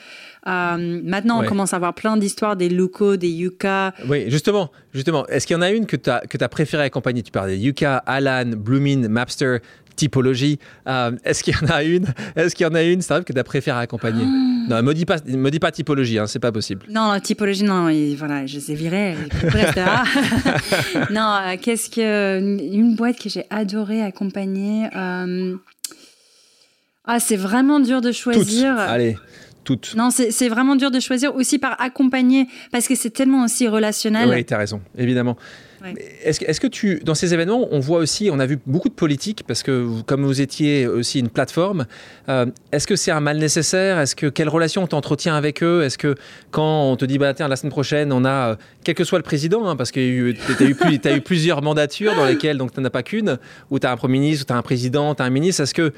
maintenant, 0.46 1.42
on 1.42 1.46
commence 1.46 1.74
à 1.74 1.76
avoir 1.76 1.92
plein 1.92 2.16
d'histoires 2.16 2.56
des 2.56 2.70
Luco, 2.70 3.16
des 3.16 3.28
Yuka. 3.28 3.92
Oui, 4.08 4.30
justement, 4.30 4.70
justement. 4.94 5.26
Est-ce 5.26 5.46
qu'il 5.46 5.54
y 5.54 5.58
en 5.58 5.62
a 5.62 5.70
une 5.70 5.84
que 5.86 5.96
tu 5.96 6.08
as, 6.08 6.20
que 6.20 6.42
as 6.42 6.48
préféré 6.48 6.84
accompagner? 6.84 7.22
Tu 7.22 7.30
parles 7.30 7.48
des 7.48 7.58
Yuka, 7.58 7.98
Alan, 7.98 8.52
Bloomin, 8.56 9.08
Mapster, 9.08 9.58
typologie. 9.96 10.58
Euh, 10.86 11.12
est-ce 11.24 11.42
qu'il 11.42 11.54
y 11.54 11.64
en 11.64 11.68
a 11.68 11.82
une? 11.82 12.06
Est-ce 12.36 12.54
qu'il 12.54 12.66
y 12.66 12.68
en 12.68 12.74
a 12.74 12.82
une, 12.82 13.02
ça 13.02 13.20
que 13.20 13.32
tu 13.32 13.38
as 13.38 13.44
préféré 13.44 13.80
accompagner? 13.80 14.24
Ah. 14.24 14.52
Non, 14.68 14.82
me 14.82 14.92
dis 14.94 15.04
pas, 15.04 15.16
me 15.26 15.50
dis 15.50 15.58
pas 15.58 15.70
typologie, 15.70 16.18
hein, 16.18 16.26
c'est 16.26 16.38
pas 16.38 16.52
possible. 16.52 16.86
Non, 16.88 17.18
typologie, 17.20 17.64
non, 17.64 17.90
voilà, 18.16 18.46
je 18.46 18.56
les 18.56 18.72
ai 18.72 18.74
virés. 18.74 19.16
non, 21.10 21.36
euh, 21.42 21.56
qu'est-ce 21.60 21.90
que 21.90 22.40
une 22.40 22.94
boîte 22.94 23.18
que 23.18 23.28
j'ai 23.28 23.44
adoré 23.50 24.02
accompagner 24.02 24.88
euh, 24.94 25.56
Ah, 27.04 27.20
c'est 27.20 27.36
vraiment 27.36 27.80
dur 27.80 28.00
de 28.00 28.12
choisir. 28.12 28.78
Allez. 28.78 29.16
Toutes. 29.64 29.94
Non, 29.96 30.10
c'est 30.10 30.48
vraiment 30.48 30.76
dur 30.76 30.90
de 30.90 31.00
choisir 31.00 31.34
aussi 31.34 31.58
par 31.58 31.80
accompagner, 31.80 32.46
parce 32.70 32.88
que 32.88 32.94
c'est 32.94 33.10
tellement 33.10 33.44
aussi 33.44 33.68
relationnel. 33.68 34.28
Oui, 34.28 34.44
tu 34.44 34.54
as 34.54 34.58
raison, 34.58 34.80
évidemment. 34.96 35.36
Est-ce 36.24 36.60
que, 36.60 36.66
tu, 36.66 37.00
dans 37.02 37.14
ces 37.14 37.34
événements, 37.34 37.66
on 37.70 37.80
voit 37.80 37.98
aussi, 37.98 38.30
on 38.32 38.38
a 38.38 38.46
vu 38.46 38.58
beaucoup 38.66 38.88
de 38.88 38.94
politique 38.94 39.42
parce 39.46 39.62
que 39.62 40.00
comme 40.02 40.24
vous 40.24 40.40
étiez 40.40 40.86
aussi 40.86 41.18
une 41.18 41.28
plateforme, 41.28 41.86
euh, 42.28 42.46
est-ce 42.70 42.86
que 42.86 42.96
c'est 42.96 43.10
un 43.10 43.20
mal 43.20 43.38
nécessaire? 43.38 43.98
Est-ce 43.98 44.14
que 44.14 44.26
quelle 44.26 44.48
relation 44.48 44.86
t'entretiens 44.86 45.34
avec 45.34 45.62
eux? 45.62 45.82
Est-ce 45.82 45.98
que 45.98 46.14
quand 46.50 46.90
on 46.90 46.96
te 46.96 47.04
dit 47.04 47.18
bah 47.18 47.34
tiens 47.34 47.48
la 47.48 47.56
semaine 47.56 47.72
prochaine 47.72 48.12
on 48.12 48.24
a 48.24 48.50
euh, 48.50 48.56
quel 48.84 48.94
que 48.94 49.04
soit 49.04 49.18
le 49.18 49.24
président, 49.24 49.68
hein, 49.68 49.76
parce 49.76 49.90
que 49.90 49.96
tu 50.32 50.62
as, 50.62 51.12
eu, 51.12 51.16
eu 51.16 51.20
plusieurs 51.20 51.62
mandatures 51.62 52.14
dans 52.14 52.26
lesquelles 52.26 52.58
donc 52.58 52.72
tu 52.72 52.80
n'en 52.80 52.86
as 52.86 52.90
pas 52.90 53.02
qu'une, 53.02 53.38
où 53.70 53.78
tu 53.78 53.86
as 53.86 53.90
un 53.90 53.96
premier 53.96 54.18
ministre, 54.18 54.44
où 54.44 54.46
tu 54.46 54.52
as 54.52 54.56
un 54.56 54.62
président, 54.62 55.14
tu 55.14 55.22
as 55.22 55.24
un 55.24 55.30
ministre, 55.30 55.62
est-ce 55.62 55.74
que 55.74 55.92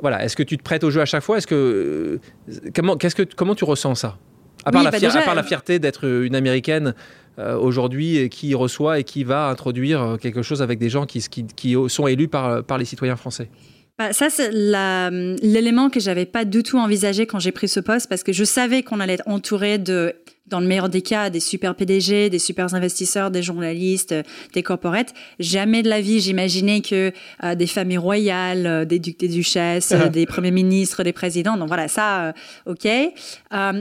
voilà, 0.00 0.24
est-ce 0.24 0.36
que 0.36 0.42
tu 0.42 0.56
te 0.56 0.62
prêtes 0.62 0.84
au 0.84 0.90
jeu 0.90 1.00
à 1.00 1.06
chaque 1.06 1.22
fois? 1.22 1.38
Est-ce 1.38 1.46
que 1.46 2.20
euh, 2.48 2.60
comment 2.74 2.96
qu'est-ce 2.96 3.14
que 3.14 3.22
comment 3.22 3.54
tu 3.54 3.64
ressens 3.64 3.94
ça? 3.94 4.18
À 4.64 4.72
part, 4.72 4.82
la, 4.82 4.90
bah 4.90 4.98
à 5.02 5.22
part 5.22 5.34
la 5.34 5.42
fierté 5.42 5.78
d'être 5.78 6.04
une 6.04 6.34
américaine 6.34 6.94
euh, 7.38 7.56
aujourd'hui 7.56 8.30
qui 8.30 8.54
reçoit 8.54 8.98
et 8.98 9.04
qui 9.04 9.22
va 9.22 9.48
introduire 9.48 10.02
euh, 10.02 10.16
quelque 10.16 10.42
chose 10.42 10.62
avec 10.62 10.78
des 10.78 10.88
gens 10.88 11.04
qui, 11.04 11.20
qui, 11.28 11.76
sont 11.88 12.06
élus 12.06 12.28
par, 12.28 12.64
par 12.64 12.78
les 12.78 12.86
citoyens 12.86 13.16
français? 13.16 13.50
Bah, 13.98 14.12
ça, 14.12 14.30
c'est 14.30 14.50
l'élément 14.50 15.90
que 15.90 16.00
j'avais 16.00 16.24
pas 16.26 16.44
du 16.44 16.62
tout 16.62 16.78
envisagé 16.78 17.26
quand 17.26 17.38
j'ai 17.38 17.52
pris 17.52 17.68
ce 17.68 17.78
poste 17.78 18.08
parce 18.08 18.22
que 18.22 18.32
je 18.32 18.44
savais 18.44 18.82
qu'on 18.82 19.00
allait 19.00 19.14
être 19.14 19.28
entouré 19.28 19.78
de 19.78 20.14
dans 20.46 20.60
le 20.60 20.66
meilleur 20.66 20.90
des 20.90 21.00
cas, 21.00 21.30
des 21.30 21.40
super 21.40 21.74
PDG, 21.74 22.28
des 22.28 22.38
super 22.38 22.74
investisseurs, 22.74 23.30
des 23.30 23.42
journalistes, 23.42 24.14
des 24.52 24.62
corporates. 24.62 25.14
Jamais 25.38 25.82
de 25.82 25.88
la 25.88 26.02
vie, 26.02 26.20
j'imaginais 26.20 26.82
que 26.82 27.12
euh, 27.42 27.54
des 27.54 27.66
familles 27.66 27.98
royales, 27.98 28.66
euh, 28.66 28.84
des 28.84 28.98
ducs, 28.98 29.18
des 29.18 29.28
duchesses, 29.28 29.92
euh, 29.92 30.08
des 30.10 30.26
premiers 30.26 30.50
ministres, 30.50 31.02
des 31.02 31.14
présidents. 31.14 31.56
Donc 31.56 31.68
voilà, 31.68 31.88
ça, 31.88 32.34
ok. 32.66 32.86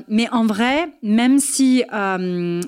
mais 0.08 0.30
en 0.32 0.46
vrai, 0.46 0.90
même 1.02 1.40
si 1.40 1.84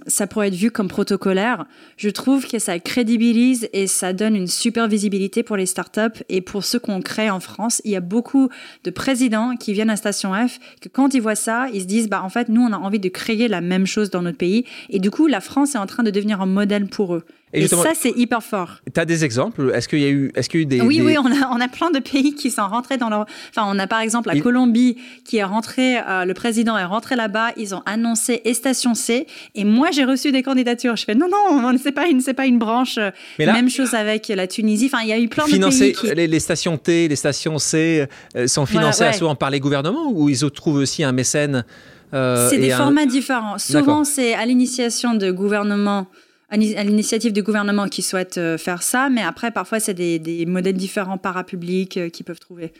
ça 0.07 0.27
pourrait 0.27 0.49
être 0.49 0.55
vu 0.55 0.71
comme 0.71 0.87
protocolaire, 0.87 1.65
je 1.97 2.09
trouve 2.09 2.47
que 2.47 2.59
ça 2.59 2.77
crédibilise 2.79 3.69
et 3.71 3.87
ça 3.87 4.11
donne 4.11 4.35
une 4.35 4.47
super 4.47 4.87
visibilité 4.87 5.43
pour 5.43 5.55
les 5.55 5.65
startups 5.65 6.23
et 6.29 6.41
pour 6.41 6.65
ceux 6.65 6.79
qu'on 6.79 7.01
crée 7.01 7.29
en 7.29 7.39
France. 7.39 7.81
Il 7.85 7.91
y 7.91 7.95
a 7.95 8.01
beaucoup 8.01 8.49
de 8.83 8.91
présidents 8.91 9.55
qui 9.55 9.73
viennent 9.73 9.89
à 9.89 9.95
Station 9.95 10.33
F 10.33 10.59
que 10.81 10.89
quand 10.89 11.13
ils 11.13 11.21
voient 11.21 11.35
ça, 11.35 11.67
ils 11.73 11.81
se 11.81 11.85
disent, 11.85 12.09
bah 12.09 12.21
en 12.23 12.29
fait, 12.29 12.49
nous, 12.49 12.61
on 12.61 12.73
a 12.73 12.77
envie 12.77 12.99
de 12.99 13.09
créer 13.09 13.47
la 13.47 13.61
même 13.61 13.84
chose 13.85 14.09
dans 14.09 14.21
notre 14.21 14.37
pays. 14.37 14.65
Et 14.89 14.99
du 14.99 15.11
coup, 15.11 15.27
la 15.27 15.41
France 15.41 15.75
est 15.75 15.79
en 15.79 15.85
train 15.85 16.03
de 16.03 16.11
devenir 16.11 16.41
un 16.41 16.45
modèle 16.45 16.87
pour 16.87 17.15
eux. 17.15 17.23
Et, 17.53 17.67
ça, 17.67 17.93
c'est 17.95 18.11
hyper 18.17 18.43
fort. 18.43 18.81
Tu 18.93 18.99
as 18.99 19.05
des 19.05 19.23
exemples? 19.23 19.71
Est-ce 19.73 19.87
qu'il 19.87 19.99
y 19.99 20.05
a 20.05 20.09
eu, 20.09 20.31
est-ce 20.35 20.49
qu'il 20.49 20.59
y 20.59 20.63
a 20.63 20.65
eu 20.65 20.65
des... 20.65 20.81
Oui, 20.81 21.01
oui, 21.01 21.15
on 21.17 21.25
a, 21.25 21.49
on 21.51 21.61
a 21.61 21.67
plein 21.69 21.89
de 21.89 21.99
pays 21.99 22.35
qui 22.35 22.51
sont 22.51 22.67
rentrés 22.67 22.97
dans 22.97 23.09
leur... 23.09 23.25
Enfin, 23.49 23.65
on 23.67 23.79
a 23.79 23.87
par 23.87 24.01
exemple 24.01 24.29
la 24.33 24.39
Colombie 24.41 24.97
qui 25.23 25.37
est 25.37 25.43
rentrée, 25.43 25.97
euh, 25.97 26.25
le 26.25 26.33
président 26.33 26.77
est 26.77 26.83
rentré 26.83 27.15
là-bas, 27.15 27.51
ils 27.55 27.73
ont 27.73 27.81
annoncé 27.85 28.41
Station 28.53 28.93
C, 28.93 29.25
et 29.53 29.63
moi, 29.63 29.89
j'ai 29.91 30.03
reçu 30.03 30.31
des 30.31 30.43
candidatures. 30.43 30.97
Je 30.97 31.05
fais, 31.05 31.15
non, 31.15 31.27
non, 31.29 31.71
c'est 31.81 31.93
pas 31.93 32.07
une, 32.07 32.19
c'est 32.19 32.33
pas 32.33 32.45
une 32.45 32.59
branche. 32.59 32.99
Mais 33.39 33.45
Même 33.45 33.69
chose 33.69 33.93
avec 33.93 34.27
la 34.27 34.47
Tunisie. 34.47 34.89
Enfin, 34.91 35.03
il 35.03 35.09
y 35.09 35.13
a 35.13 35.19
eu 35.19 35.29
plein 35.29 35.45
de 35.45 35.51
pays 35.51 35.93
qui... 35.93 36.13
les, 36.13 36.27
les, 36.27 36.39
stations 36.39 36.77
T, 36.77 37.07
les 37.07 37.15
stations 37.15 37.57
C 37.57 38.05
euh, 38.35 38.47
sont 38.47 38.65
financées 38.65 39.13
souvent 39.13 39.35
par 39.35 39.49
les 39.49 39.61
gouvernements 39.61 40.11
ou 40.11 40.29
ils 40.29 40.39
trouvent 40.51 40.77
aussi 40.77 41.03
un 41.03 41.11
mécène 41.11 41.63
euh, 42.13 42.49
c'est 42.49 42.57
des 42.57 42.71
formats 42.71 43.05
différents. 43.05 43.57
Souvent, 43.57 44.03
c'est 44.03 44.33
à 44.33 44.45
l'initiation 44.45 45.13
de 45.13 45.31
gouvernements 45.31 46.07
à 46.47 46.57
l'initiative 46.57 47.33
du 47.33 47.41
gouvernement 47.41 47.87
qui 47.87 48.03
souhaite 48.03 48.37
euh, 48.37 48.57
faire 48.57 48.83
ça, 48.83 49.09
mais 49.09 49.23
après, 49.23 49.49
parfois, 49.49 49.79
c'est 49.79 49.95
des, 49.95 50.45
modèles 50.45 50.75
différents 50.75 51.17
parapublics 51.17 51.97
euh, 51.97 52.09
qui 52.09 52.23
peuvent 52.23 52.39
trouver. 52.39 52.71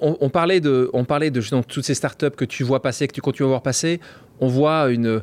on, 0.00 0.30
parlait 0.30 0.60
de, 0.60 0.88
on 0.92 1.04
parlait 1.04 1.32
de 1.32 1.40
toutes 1.62 1.84
ces 1.84 1.94
startups 1.94 2.30
que 2.30 2.44
tu 2.44 2.62
vois 2.62 2.80
passer, 2.80 3.08
que 3.08 3.12
tu 3.12 3.20
continues 3.20 3.46
à 3.46 3.48
voir 3.48 3.62
passer. 3.62 4.00
On 4.38 4.46
voit 4.46 4.90
une, 4.90 5.22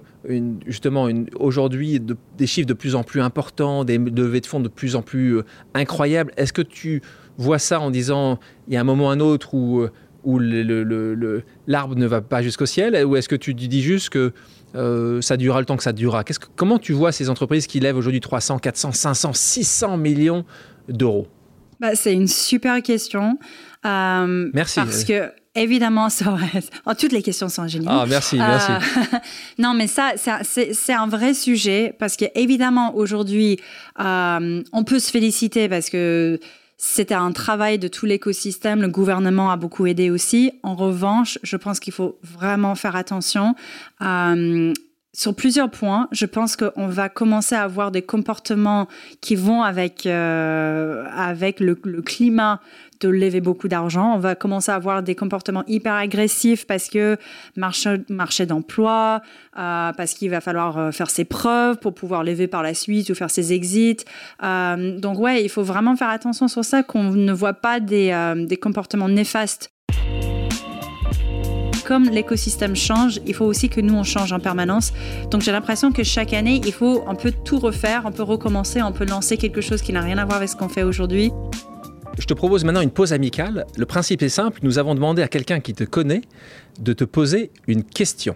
justement 0.67 1.07
aujourd'hui 1.39 1.99
des 2.37 2.45
chiffres 2.45 2.67
de 2.67 2.73
plus 2.73 2.93
en 2.93 3.03
plus 3.03 3.21
importants, 3.21 3.85
des 3.85 3.97
levées 3.97 4.41
de 4.41 4.45
fonds 4.45 4.59
de 4.59 4.67
plus 4.67 4.95
en 4.95 5.01
plus 5.01 5.41
incroyables. 5.73 6.33
Est-ce 6.37 6.53
que 6.53 6.61
tu 6.61 7.01
vois 7.37 7.57
ça 7.57 7.79
en 7.79 7.89
disant 7.89 8.37
il 8.67 8.73
y 8.73 8.77
a 8.77 8.81
un 8.81 8.83
moment 8.83 9.05
ou 9.05 9.09
un 9.09 9.19
autre 9.19 9.53
où 9.53 9.87
où 10.27 10.39
l'arbre 11.67 11.95
ne 11.95 12.05
va 12.05 12.19
pas 12.19 12.41
jusqu'au 12.41 12.65
ciel 12.65 13.05
Ou 13.05 13.15
est-ce 13.15 13.29
que 13.29 13.35
tu 13.35 13.53
dis 13.53 13.81
juste 13.81 14.09
que 14.09 14.33
euh, 14.75 15.21
ça 15.21 15.37
durera 15.37 15.61
le 15.61 15.65
temps 15.65 15.77
que 15.77 15.83
ça 15.83 15.93
durera? 15.93 16.25
Que, 16.25 16.33
Comment 16.57 16.79
tu 16.79 16.91
vois 16.91 17.13
ces 17.13 17.29
entreprises 17.29 17.65
qui 17.65 17.79
lèvent 17.79 17.95
aujourd'hui 17.95 18.19
300, 18.19 18.59
400, 18.59 18.91
500, 18.91 19.31
600 19.31 19.95
millions 19.95 20.43
d'euros? 20.89 21.27
Bah, 21.79 21.95
C'est 21.95 22.13
une 22.13 22.27
super 22.27 22.83
question. 22.83 23.39
Euh, 23.85 24.49
merci. 24.53 24.81
Parce 24.81 25.05
que 25.05 25.31
Évidemment, 25.55 26.09
ça 26.11 26.37
oh, 26.85 26.91
toutes 26.93 27.13
les 27.13 27.23
questions 27.23 27.49
sont 27.49 27.67
géniales. 27.67 27.95
Ah, 28.01 28.05
merci, 28.07 28.37
merci. 28.37 28.71
Euh, 28.73 29.17
non, 29.57 29.73
mais 29.73 29.87
ça, 29.87 30.11
c'est 30.43 30.93
un 30.93 31.07
vrai 31.07 31.33
sujet 31.33 31.95
parce 31.97 32.15
que 32.15 32.25
évidemment 32.35 32.95
aujourd'hui, 32.95 33.57
on 33.97 34.83
peut 34.85 34.99
se 34.99 35.09
féliciter 35.09 35.67
parce 35.67 35.89
que 35.89 36.39
c'était 36.77 37.15
un 37.15 37.31
travail 37.31 37.79
de 37.79 37.87
tout 37.87 38.05
l'écosystème. 38.05 38.81
Le 38.81 38.87
gouvernement 38.87 39.49
a 39.49 39.57
beaucoup 39.57 39.87
aidé 39.87 40.11
aussi. 40.11 40.51
En 40.61 40.75
revanche, 40.75 41.39
je 41.41 41.57
pense 41.57 41.79
qu'il 41.79 41.93
faut 41.93 42.19
vraiment 42.21 42.75
faire 42.75 42.95
attention. 42.95 43.55
Euh, 44.01 44.73
sur 45.17 45.33
plusieurs 45.33 45.71
points, 45.71 46.07
je 46.11 46.27
pense 46.27 46.55
qu'on 46.55 46.85
va 46.85 47.09
commencer 47.09 47.55
à 47.55 47.63
avoir 47.63 47.89
des 47.89 48.03
comportements 48.03 48.87
qui 49.19 49.35
vont 49.35 49.63
avec, 49.63 50.05
euh, 50.05 51.05
avec 51.11 51.59
le, 51.59 51.73
climat 51.73 52.61
de 52.99 53.09
lever 53.09 53.41
beaucoup 53.41 53.67
d'argent. 53.67 54.13
On 54.13 54.19
va 54.19 54.35
commencer 54.35 54.71
à 54.71 54.75
avoir 54.75 55.01
des 55.01 55.15
comportements 55.15 55.63
hyper 55.65 55.95
agressifs 55.95 56.67
parce 56.67 56.87
que 56.87 57.17
marché, 57.55 57.95
marché 58.09 58.45
d'emploi, 58.45 59.23
euh, 59.57 59.91
parce 59.91 60.13
qu'il 60.13 60.29
va 60.29 60.39
falloir 60.39 60.77
euh, 60.77 60.91
faire 60.91 61.09
ses 61.09 61.25
preuves 61.25 61.77
pour 61.77 61.95
pouvoir 61.95 62.23
lever 62.23 62.45
par 62.45 62.61
la 62.61 62.75
suite 62.75 63.09
ou 63.09 63.15
faire 63.15 63.31
ses 63.31 63.53
exits. 63.53 64.05
Donc 64.43 65.17
ouais, 65.17 65.43
il 65.43 65.49
faut 65.49 65.63
vraiment 65.63 65.95
faire 65.95 66.09
attention 66.09 66.47
sur 66.47 66.63
ça, 66.63 66.83
qu'on 66.83 67.05
ne 67.05 67.33
voit 67.33 67.53
pas 67.53 67.79
des, 67.79 68.35
des 68.47 68.57
comportements 68.57 69.09
néfastes 69.09 69.71
comme 71.87 72.09
l'écosystème 72.09 72.75
change, 72.75 73.21
il 73.25 73.33
faut 73.33 73.45
aussi 73.45 73.69
que 73.69 73.79
nous, 73.79 73.93
on 73.93 74.03
change 74.03 74.33
en 74.33 74.39
permanence. 74.39 74.91
Donc 75.31 75.41
j'ai 75.41 75.53
l'impression 75.53 75.93
que 75.93 76.03
chaque 76.03 76.33
année, 76.33 76.59
il 76.65 76.73
faut 76.73 77.05
un 77.07 77.15
peu 77.15 77.31
tout 77.31 77.59
refaire, 77.59 78.01
on 78.03 78.11
peut 78.11 78.23
recommencer, 78.23 78.81
on 78.81 78.91
peut 78.91 79.05
lancer 79.05 79.37
quelque 79.37 79.61
chose 79.61 79.81
qui 79.81 79.93
n'a 79.93 80.01
rien 80.01 80.17
à 80.17 80.25
voir 80.25 80.35
avec 80.37 80.49
ce 80.49 80.57
qu'on 80.57 80.67
fait 80.67 80.83
aujourd'hui. 80.83 81.31
Je 82.19 82.25
te 82.25 82.33
propose 82.33 82.65
maintenant 82.65 82.81
une 82.81 82.91
pause 82.91 83.13
amicale. 83.13 83.65
Le 83.77 83.85
principe 83.85 84.21
est 84.21 84.27
simple, 84.27 84.59
nous 84.63 84.79
avons 84.79 84.95
demandé 84.95 85.21
à 85.21 85.29
quelqu'un 85.29 85.61
qui 85.61 85.73
te 85.73 85.85
connaît 85.85 86.23
de 86.81 86.91
te 86.91 87.05
poser 87.05 87.51
une 87.67 87.85
question. 87.85 88.35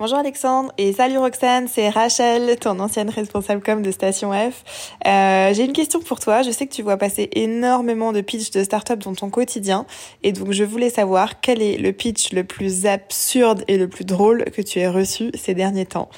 Bonjour 0.00 0.16
Alexandre 0.16 0.72
et 0.78 0.94
salut 0.94 1.18
Roxane, 1.18 1.68
c'est 1.68 1.90
Rachel, 1.90 2.58
ton 2.58 2.80
ancienne 2.80 3.10
responsable 3.10 3.60
com 3.60 3.82
de 3.82 3.90
Station 3.90 4.32
F. 4.32 4.64
Euh, 5.06 5.52
J'ai 5.52 5.66
une 5.66 5.74
question 5.74 6.00
pour 6.00 6.20
toi. 6.20 6.40
Je 6.40 6.50
sais 6.50 6.66
que 6.66 6.72
tu 6.72 6.80
vois 6.80 6.96
passer 6.96 7.28
énormément 7.34 8.14
de 8.14 8.22
pitch 8.22 8.50
de 8.50 8.64
start-up 8.64 9.00
dans 9.00 9.12
ton 9.12 9.28
quotidien 9.28 9.84
et 10.22 10.32
donc 10.32 10.52
je 10.52 10.64
voulais 10.64 10.88
savoir 10.88 11.42
quel 11.42 11.60
est 11.60 11.76
le 11.76 11.92
pitch 11.92 12.32
le 12.32 12.44
plus 12.44 12.86
absurde 12.86 13.62
et 13.68 13.76
le 13.76 13.88
plus 13.88 14.06
drôle 14.06 14.44
que 14.44 14.62
tu 14.62 14.78
aies 14.78 14.88
reçu 14.88 15.32
ces 15.34 15.52
derniers 15.52 15.84
temps. 15.84 16.08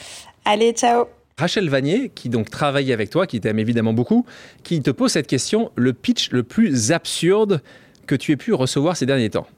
Allez, 0.45 0.71
ciao 0.71 1.07
Rachel 1.37 1.69
Vanier, 1.69 2.13
qui 2.15 2.29
donc 2.29 2.51
travaille 2.51 2.93
avec 2.93 3.11
toi, 3.11 3.27
qui 3.27 3.41
t'aime 3.41 3.59
évidemment 3.59 3.95
beaucoup, 3.95 4.25
qui 4.63 4.81
te 4.81 4.93
pose 4.93 5.11
cette 5.11 5.27
question, 5.27 5.73
le 5.75 5.93
pitch 5.93 6.31
le 6.31 6.45
plus 6.45 6.93
absurde 6.93 7.61
que 8.07 8.15
tu 8.15 8.31
aies 8.31 8.37
pu 8.37 8.53
recevoir 8.53 8.97
ces 8.97 9.07
derniers 9.07 9.31
temps 9.31 9.49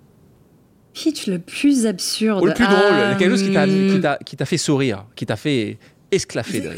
pitch 0.95 1.27
le 1.27 1.39
plus 1.39 1.87
absurde. 1.87 2.43
Ou 2.43 2.47
le 2.47 2.55
plus 2.55 2.65
drôle, 2.65 2.79
euh, 2.79 3.17
quelque 3.17 3.31
chose 3.31 4.19
qui 4.25 4.37
t'a 4.37 4.47
fait 4.47 4.57
sourire, 4.57 5.05
qui 5.15 5.27
t'a 5.27 5.37
fait. 5.37 5.79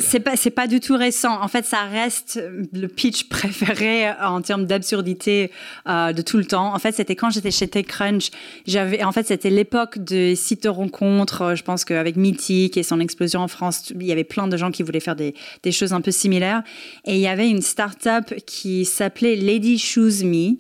C'est 0.00 0.20
pas, 0.20 0.36
c'est 0.36 0.50
pas 0.50 0.66
du 0.66 0.80
tout 0.80 0.96
récent. 0.96 1.40
En 1.42 1.48
fait, 1.48 1.64
ça 1.64 1.82
reste 1.82 2.40
le 2.72 2.88
pitch 2.88 3.24
préféré 3.28 4.10
en 4.22 4.40
termes 4.40 4.64
d'absurdité 4.64 5.50
euh, 5.88 6.12
de 6.12 6.22
tout 6.22 6.38
le 6.38 6.46
temps. 6.46 6.74
En 6.74 6.78
fait, 6.78 6.92
c'était 6.92 7.16
quand 7.16 7.30
j'étais 7.30 7.50
chez 7.50 7.68
TechCrunch. 7.68 8.30
J'avais, 8.66 9.04
en 9.04 9.12
fait, 9.12 9.26
c'était 9.26 9.50
l'époque 9.50 9.98
des 9.98 10.36
sites 10.36 10.62
de 10.62 10.68
rencontres. 10.68 11.54
Je 11.54 11.62
pense 11.62 11.84
qu'avec 11.84 12.16
Mythic 12.16 12.76
et 12.76 12.82
son 12.82 13.00
explosion 13.00 13.40
en 13.40 13.48
France, 13.48 13.92
il 13.94 14.06
y 14.06 14.12
avait 14.12 14.24
plein 14.24 14.48
de 14.48 14.56
gens 14.56 14.70
qui 14.70 14.82
voulaient 14.82 15.00
faire 15.00 15.16
des, 15.16 15.34
des 15.62 15.72
choses 15.72 15.92
un 15.92 16.00
peu 16.00 16.10
similaires. 16.10 16.62
Et 17.04 17.16
il 17.16 17.20
y 17.20 17.28
avait 17.28 17.50
une 17.50 17.62
start-up 17.62 18.32
qui 18.46 18.84
s'appelait 18.84 19.36
Lady 19.36 19.78
Shoes 19.78 20.24
Me. 20.24 20.56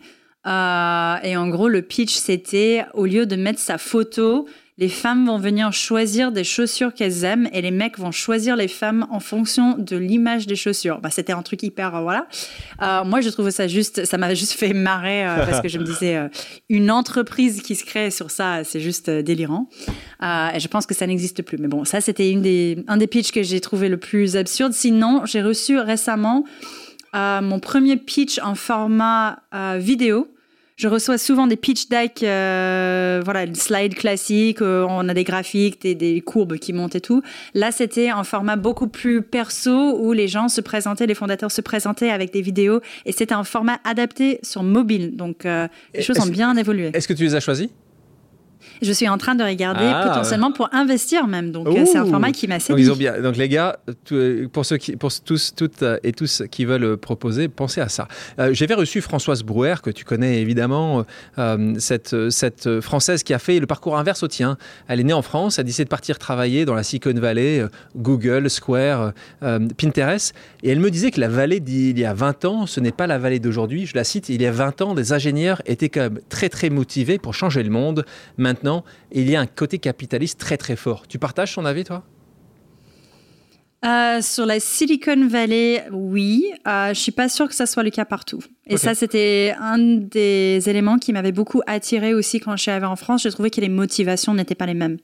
Euh, 0.46 1.16
et 1.22 1.36
en 1.36 1.48
gros, 1.48 1.68
le 1.68 1.82
pitch, 1.82 2.14
c'était 2.14 2.84
au 2.94 3.06
lieu 3.06 3.26
de 3.26 3.36
mettre 3.36 3.58
sa 3.58 3.78
photo, 3.78 4.46
les 4.78 4.90
femmes 4.90 5.26
vont 5.26 5.38
venir 5.38 5.72
choisir 5.72 6.32
des 6.32 6.44
chaussures 6.44 6.92
qu'elles 6.92 7.24
aiment 7.24 7.48
et 7.52 7.62
les 7.62 7.70
mecs 7.70 7.98
vont 7.98 8.12
choisir 8.12 8.56
les 8.56 8.68
femmes 8.68 9.06
en 9.10 9.20
fonction 9.20 9.74
de 9.78 9.96
l'image 9.96 10.46
des 10.46 10.54
chaussures. 10.54 11.00
Bah, 11.00 11.08
c'était 11.10 11.32
un 11.32 11.42
truc 11.42 11.62
hyper, 11.62 11.96
euh, 11.96 12.02
voilà. 12.02 12.28
Euh, 12.82 13.02
moi, 13.02 13.22
je 13.22 13.30
trouve 13.30 13.48
ça 13.50 13.66
juste, 13.66 14.04
ça 14.04 14.18
m'a 14.18 14.34
juste 14.34 14.52
fait 14.52 14.74
marrer 14.74 15.24
parce 15.46 15.62
que 15.62 15.68
je 15.68 15.78
me 15.78 15.84
disais, 15.84 16.20
une 16.68 16.90
entreprise 16.90 17.62
qui 17.62 17.74
se 17.74 17.84
crée 17.84 18.10
sur 18.10 18.30
ça, 18.30 18.62
c'est 18.64 18.80
juste 18.80 19.10
délirant. 19.10 19.68
et 20.22 20.60
je 20.60 20.68
pense 20.68 20.86
que 20.86 20.94
ça 20.94 21.06
n'existe 21.06 21.42
plus. 21.42 21.58
Mais 21.58 21.68
bon, 21.68 21.84
ça, 21.84 22.00
c'était 22.00 22.36
un 22.86 22.96
des 22.98 23.06
pitchs 23.06 23.32
que 23.32 23.42
j'ai 23.42 23.60
trouvé 23.60 23.88
le 23.88 23.96
plus 23.96 24.36
absurde. 24.36 24.74
Sinon, 24.74 25.22
j'ai 25.24 25.42
reçu 25.42 25.78
récemment 25.78 26.44
mon 27.14 27.60
premier 27.60 27.96
pitch 27.96 28.38
en 28.40 28.54
format 28.54 29.38
vidéo 29.78 30.28
je 30.76 30.88
reçois 30.88 31.16
souvent 31.16 31.46
des 31.46 31.56
pitch 31.56 31.88
decks, 31.88 32.22
euh, 32.22 33.22
voilà, 33.24 33.44
une 33.44 33.54
slide 33.54 33.94
classique, 33.94 34.60
euh, 34.60 34.86
on 34.88 35.08
a 35.08 35.14
des 35.14 35.24
graphiques, 35.24 35.80
des, 35.80 35.94
des, 35.94 36.20
courbes 36.20 36.58
qui 36.58 36.74
montent 36.74 36.94
et 36.94 37.00
tout. 37.00 37.22
Là, 37.54 37.72
c'était 37.72 38.12
en 38.12 38.24
format 38.24 38.56
beaucoup 38.56 38.86
plus 38.86 39.22
perso 39.22 39.98
où 39.98 40.12
les 40.12 40.28
gens 40.28 40.48
se 40.48 40.60
présentaient, 40.60 41.06
les 41.06 41.14
fondateurs 41.14 41.50
se 41.50 41.62
présentaient 41.62 42.10
avec 42.10 42.30
des 42.30 42.42
vidéos 42.42 42.80
et 43.06 43.12
c'était 43.12 43.34
un 43.34 43.44
format 43.44 43.78
adapté 43.84 44.38
sur 44.42 44.62
mobile. 44.62 45.16
Donc, 45.16 45.46
euh, 45.46 45.66
les 45.94 46.02
choses 46.02 46.20
ont 46.20 46.26
bien 46.26 46.54
évolué. 46.56 46.90
Est-ce 46.92 47.08
que 47.08 47.14
tu 47.14 47.24
les 47.24 47.34
as 47.34 47.40
choisis 47.40 47.68
je 48.82 48.92
suis 48.92 49.08
en 49.08 49.18
train 49.18 49.34
de 49.34 49.44
regarder 49.44 49.84
ah, 49.84 50.04
potentiellement 50.06 50.52
pour 50.52 50.68
investir 50.72 51.26
même. 51.26 51.52
Donc 51.52 51.66
euh, 51.68 51.84
c'est 51.86 51.98
un 51.98 52.06
format 52.06 52.32
qui 52.32 52.48
m'a 52.48 52.60
séduit. 52.60 52.84
Donc, 52.84 52.86
ils 52.86 52.92
ont 52.92 52.96
bien. 52.96 53.20
Donc 53.20 53.36
les 53.36 53.48
gars, 53.48 53.78
euh, 54.12 54.48
pour 54.48 54.64
ceux 54.64 54.76
qui, 54.76 54.96
pour 54.96 55.10
tous, 55.24 55.54
toutes 55.54 55.82
euh, 55.82 55.98
et 56.02 56.12
tous 56.12 56.42
qui 56.50 56.64
veulent 56.64 56.96
proposer, 56.96 57.48
pensez 57.48 57.80
à 57.80 57.88
ça. 57.88 58.08
J'avais 58.52 58.74
reçu 58.74 59.00
Françoise 59.00 59.42
Brouwer 59.42 59.76
que 59.82 59.90
tu 59.90 60.04
connais 60.04 60.40
évidemment, 60.40 61.04
cette 61.78 62.30
cette 62.30 62.80
française 62.80 63.22
qui 63.22 63.34
a 63.34 63.38
fait 63.38 63.58
le 63.60 63.66
parcours 63.66 63.96
inverse 63.96 64.22
au 64.22 64.28
tien. 64.28 64.56
Elle 64.88 65.00
est 65.00 65.04
née 65.04 65.12
en 65.12 65.22
France, 65.22 65.58
elle 65.58 65.62
a 65.62 65.64
décidé 65.64 65.84
de 65.84 65.88
partir 65.88 66.18
travailler 66.18 66.64
dans 66.64 66.74
la 66.74 66.82
Silicon 66.82 67.14
Valley, 67.14 67.64
Google, 67.96 68.50
Square, 68.50 69.12
Pinterest, 69.40 70.34
et 70.62 70.70
elle 70.70 70.80
me 70.80 70.90
disait 70.90 71.10
que 71.10 71.20
la 71.20 71.28
vallée 71.28 71.60
d'il 71.60 71.98
y 71.98 72.04
a 72.04 72.14
20 72.14 72.44
ans, 72.44 72.66
ce 72.66 72.80
n'est 72.80 72.92
pas 72.92 73.06
la 73.06 73.18
vallée 73.18 73.38
d'aujourd'hui. 73.38 73.86
Je 73.86 73.94
la 73.94 74.04
cite. 74.04 74.28
Il 74.28 74.42
y 74.42 74.46
a 74.46 74.52
20 74.52 74.82
ans, 74.82 74.94
des 74.94 75.12
ingénieurs 75.12 75.62
étaient 75.66 75.88
quand 75.88 76.00
même 76.00 76.20
très 76.28 76.48
très 76.48 76.70
motivés 76.70 77.18
pour 77.18 77.34
changer 77.34 77.62
le 77.62 77.70
monde. 77.70 78.04
Maintenant 78.36 78.55
il 79.12 79.30
y 79.30 79.36
a 79.36 79.40
un 79.40 79.46
côté 79.46 79.78
capitaliste 79.78 80.38
très 80.38 80.56
très 80.56 80.76
fort. 80.76 81.06
Tu 81.08 81.18
partages 81.18 81.52
son 81.52 81.64
avis, 81.64 81.84
toi? 81.84 82.04
Euh, 83.84 84.20
sur 84.20 84.46
la 84.46 84.58
Silicon 84.58 85.28
Valley, 85.28 85.84
oui. 85.92 86.50
Euh, 86.66 86.88
je 86.88 86.98
suis 86.98 87.12
pas 87.12 87.28
sûre 87.28 87.46
que 87.46 87.54
ça 87.54 87.66
soit 87.66 87.82
le 87.82 87.90
cas 87.90 88.04
partout. 88.04 88.42
Et 88.66 88.78
ça, 88.78 88.94
c'était 88.94 89.54
un 89.60 89.78
des 89.78 90.60
éléments 90.66 90.98
qui 90.98 91.12
m'avait 91.12 91.32
beaucoup 91.32 91.62
attiré 91.66 92.14
aussi 92.14 92.40
quand 92.40 92.56
je 92.56 92.62
suis 92.62 92.70
arrivée 92.70 92.86
en 92.86 92.96
France. 92.96 93.22
J'ai 93.22 93.30
trouvé 93.30 93.50
que 93.50 93.60
les 93.60 93.68
motivations 93.68 94.34
n'étaient 94.34 94.54
pas 94.54 94.66
les 94.66 94.74
mêmes. 94.74 94.96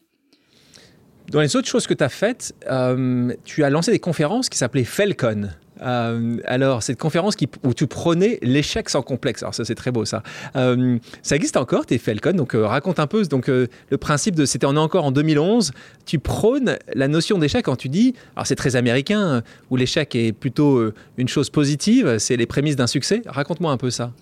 Dans 1.31 1.41
les 1.41 1.55
autres 1.55 1.69
choses 1.69 1.87
que 1.87 1.95
tu 1.95 2.03
as 2.03 2.09
faites, 2.09 2.55
euh, 2.71 3.33
tu 3.45 3.63
as 3.63 3.71
lancé 3.71 3.93
des 3.93 4.01
conférences 4.01 4.49
qui 4.49 4.59
s'appelaient 4.59 4.85
Falcon. 4.85 5.51
Euh, 5.83 6.37
alors, 6.45 6.83
cette 6.83 6.99
conférence 6.99 7.37
où 7.65 7.75
tu 7.75 7.87
prenais 7.87 8.39
l'échec 8.43 8.89
sans 8.89 9.03
complexe. 9.03 9.43
Alors, 9.43 9.55
ça, 9.55 9.65
c'est 9.65 9.75
très 9.75 9.91
beau, 9.91 10.05
ça. 10.05 10.23
Euh, 10.57 10.99
ça 11.23 11.37
existe 11.37 11.57
encore, 11.57 11.87
tes 11.87 11.99
Falcon. 11.99 12.33
Donc, 12.33 12.55
euh, 12.55 12.67
raconte 12.67 12.99
un 12.99 13.07
peu. 13.07 13.23
Donc, 13.25 13.49
le 13.49 13.69
principe 13.99 14.35
de. 14.35 14.45
C'était 14.45 14.67
encore 14.67 15.05
en 15.05 15.13
2011. 15.13 15.73
Tu 16.07 16.19
prônes 16.19 16.77
la 16.95 17.09
notion 17.09 17.39
d'échec 17.39 17.65
quand 17.65 17.77
tu 17.77 17.89
dis. 17.89 18.15
Alors, 18.37 18.47
c'est 18.47 18.57
très 18.57 18.77
américain, 18.77 19.43
où 19.71 19.77
l'échec 19.77 20.15
est 20.15 20.33
plutôt 20.33 20.93
une 21.17 21.29
chose 21.29 21.51
positive. 21.51 22.19
C'est 22.19 22.37
les 22.37 22.47
prémices 22.47 22.77
d'un 22.77 22.87
succès. 22.87 23.23
Raconte-moi 23.27 23.71
un 23.71 23.77
peu 23.77 23.91
ça. 23.91 24.13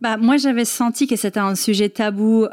Bah, 0.00 0.16
moi, 0.16 0.36
j'avais 0.36 0.64
senti 0.64 1.06
que 1.06 1.16
c'était 1.16 1.40
un 1.40 1.54
sujet 1.54 1.88
tabou 1.88 2.46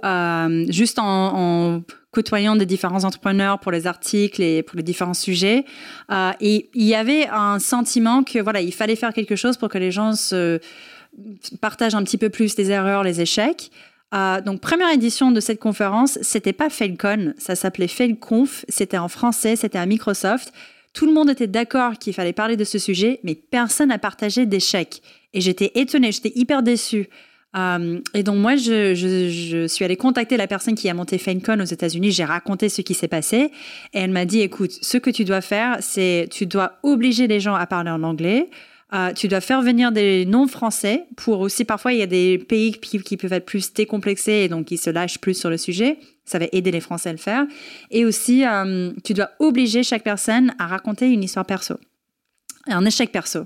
juste 0.70 1.00
en 1.00 1.82
côtoyant 2.12 2.56
des 2.56 2.66
différents 2.66 3.04
entrepreneurs 3.04 3.60
pour 3.60 3.72
les 3.72 3.86
articles 3.86 4.42
et 4.42 4.64
pour 4.64 4.78
les 4.78 4.84
différents 4.84 5.14
sujets. 5.14 5.66
Euh, 6.12 6.32
et 6.40 6.70
il 6.74 6.86
y 6.86 6.96
avait 6.96 7.28
un 7.28 7.60
sentiment 7.60 8.24
que 8.24 8.40
voilà, 8.40 8.62
il 8.62 8.74
fallait 8.74 8.96
faire 8.96 9.14
quelque 9.14 9.36
chose 9.36 9.58
pour 9.58 9.70
que 9.70 9.78
les 9.78 9.92
gens 9.92 10.14
se 10.14 10.60
partagent 11.62 11.96
un 11.96 12.04
petit 12.04 12.18
peu 12.18 12.30
plus 12.30 12.58
les 12.58 12.72
erreurs, 12.72 13.04
les 13.04 13.22
échecs. 13.22 13.72
Euh, 14.14 14.42
donc 14.42 14.60
première 14.60 14.90
édition 14.90 15.32
de 15.32 15.40
cette 15.40 15.60
conférence, 15.60 16.18
c'était 16.24 16.54
pas 16.54 16.70
Failcon, 16.70 17.34
ça 17.38 17.56
s'appelait 17.56 17.88
Failconf, 17.88 18.66
c'était 18.68 18.98
en 18.98 19.08
français, 19.08 19.56
c'était 19.56 19.78
à 19.78 19.86
Microsoft. 19.86 20.52
Tout 20.94 21.06
le 21.06 21.14
monde 21.14 21.30
était 21.30 21.48
d'accord 21.48 22.00
qu'il 22.00 22.14
fallait 22.14 22.34
parler 22.34 22.58
de 22.58 22.64
ce 22.64 22.80
sujet, 22.80 23.20
mais 23.24 23.36
personne 23.36 23.90
n'a 23.90 24.00
partagé 24.00 24.48
d'échecs. 24.48 25.04
Et 25.34 25.42
j'étais 25.42 25.72
étonnée, 25.76 26.12
j'étais 26.12 26.32
hyper 26.34 26.64
déçue. 26.64 27.08
Euh, 27.58 28.00
et 28.14 28.24
donc 28.24 28.38
moi, 28.38 28.56
je, 28.56 29.66
suis 29.68 29.86
allée 29.86 29.98
contacter 29.98 30.38
la 30.38 30.48
personne 30.48 30.76
qui 30.76 30.90
a 30.90 30.94
monté 30.94 31.18
FameCon 31.18 31.60
aux 31.60 31.66
États-Unis. 31.66 32.12
J'ai 32.12 32.26
raconté 32.26 32.70
ce 32.70 32.82
qui 32.82 32.94
s'est 32.94 33.08
passé 33.08 33.52
et 33.94 34.00
elle 34.00 34.12
m'a 34.12 34.26
dit 34.26 34.42
"Écoute, 34.42 34.72
ce 34.82 34.98
que 34.98 35.10
tu 35.10 35.26
dois 35.26 35.42
faire, 35.42 35.78
c'est 35.82 36.28
tu 36.32 36.46
dois 36.46 36.74
obliger 36.84 37.28
les 37.28 37.40
gens 37.40 37.56
à 37.56 37.66
parler 37.66 37.92
en 37.92 38.04
anglais." 38.04 38.50
Euh, 38.92 39.14
tu 39.14 39.28
dois 39.28 39.42
faire 39.42 39.62
venir 39.62 39.92
des 39.92 40.26
non-français 40.26 41.06
pour 41.16 41.42
aussi, 41.42 41.64
parfois, 41.64 41.94
il 41.94 42.00
y 42.00 42.02
a 42.02 42.08
des 42.08 42.40
pays 42.40 42.72
qui, 42.72 43.00
qui, 43.00 43.18
peuvent 43.18 43.34
être 43.34 43.46
plus 43.46 43.72
décomplexés 43.72 44.32
et 44.32 44.48
donc 44.48 44.72
ils 44.72 44.80
se 44.80 44.90
lâchent 44.90 45.20
plus 45.20 45.36
sur 45.36 45.52
le 45.52 45.58
sujet. 45.58 46.00
Ça 46.26 46.40
va 46.40 46.48
aider 46.52 46.72
les 46.72 46.80
Français 46.80 47.10
à 47.10 47.12
le 47.12 47.20
faire. 47.20 47.46
Et 47.92 48.04
aussi, 48.04 48.46
euh, 48.46 48.92
tu 49.04 49.14
dois 49.14 49.30
obliger 49.40 49.84
chaque 49.84 50.04
personne 50.04 50.56
à 50.58 50.66
raconter 50.66 51.08
une 51.08 51.24
histoire 51.24 51.46
perso, 51.46 51.76
un 52.66 52.84
échec 52.84 53.12
perso. 53.12 53.46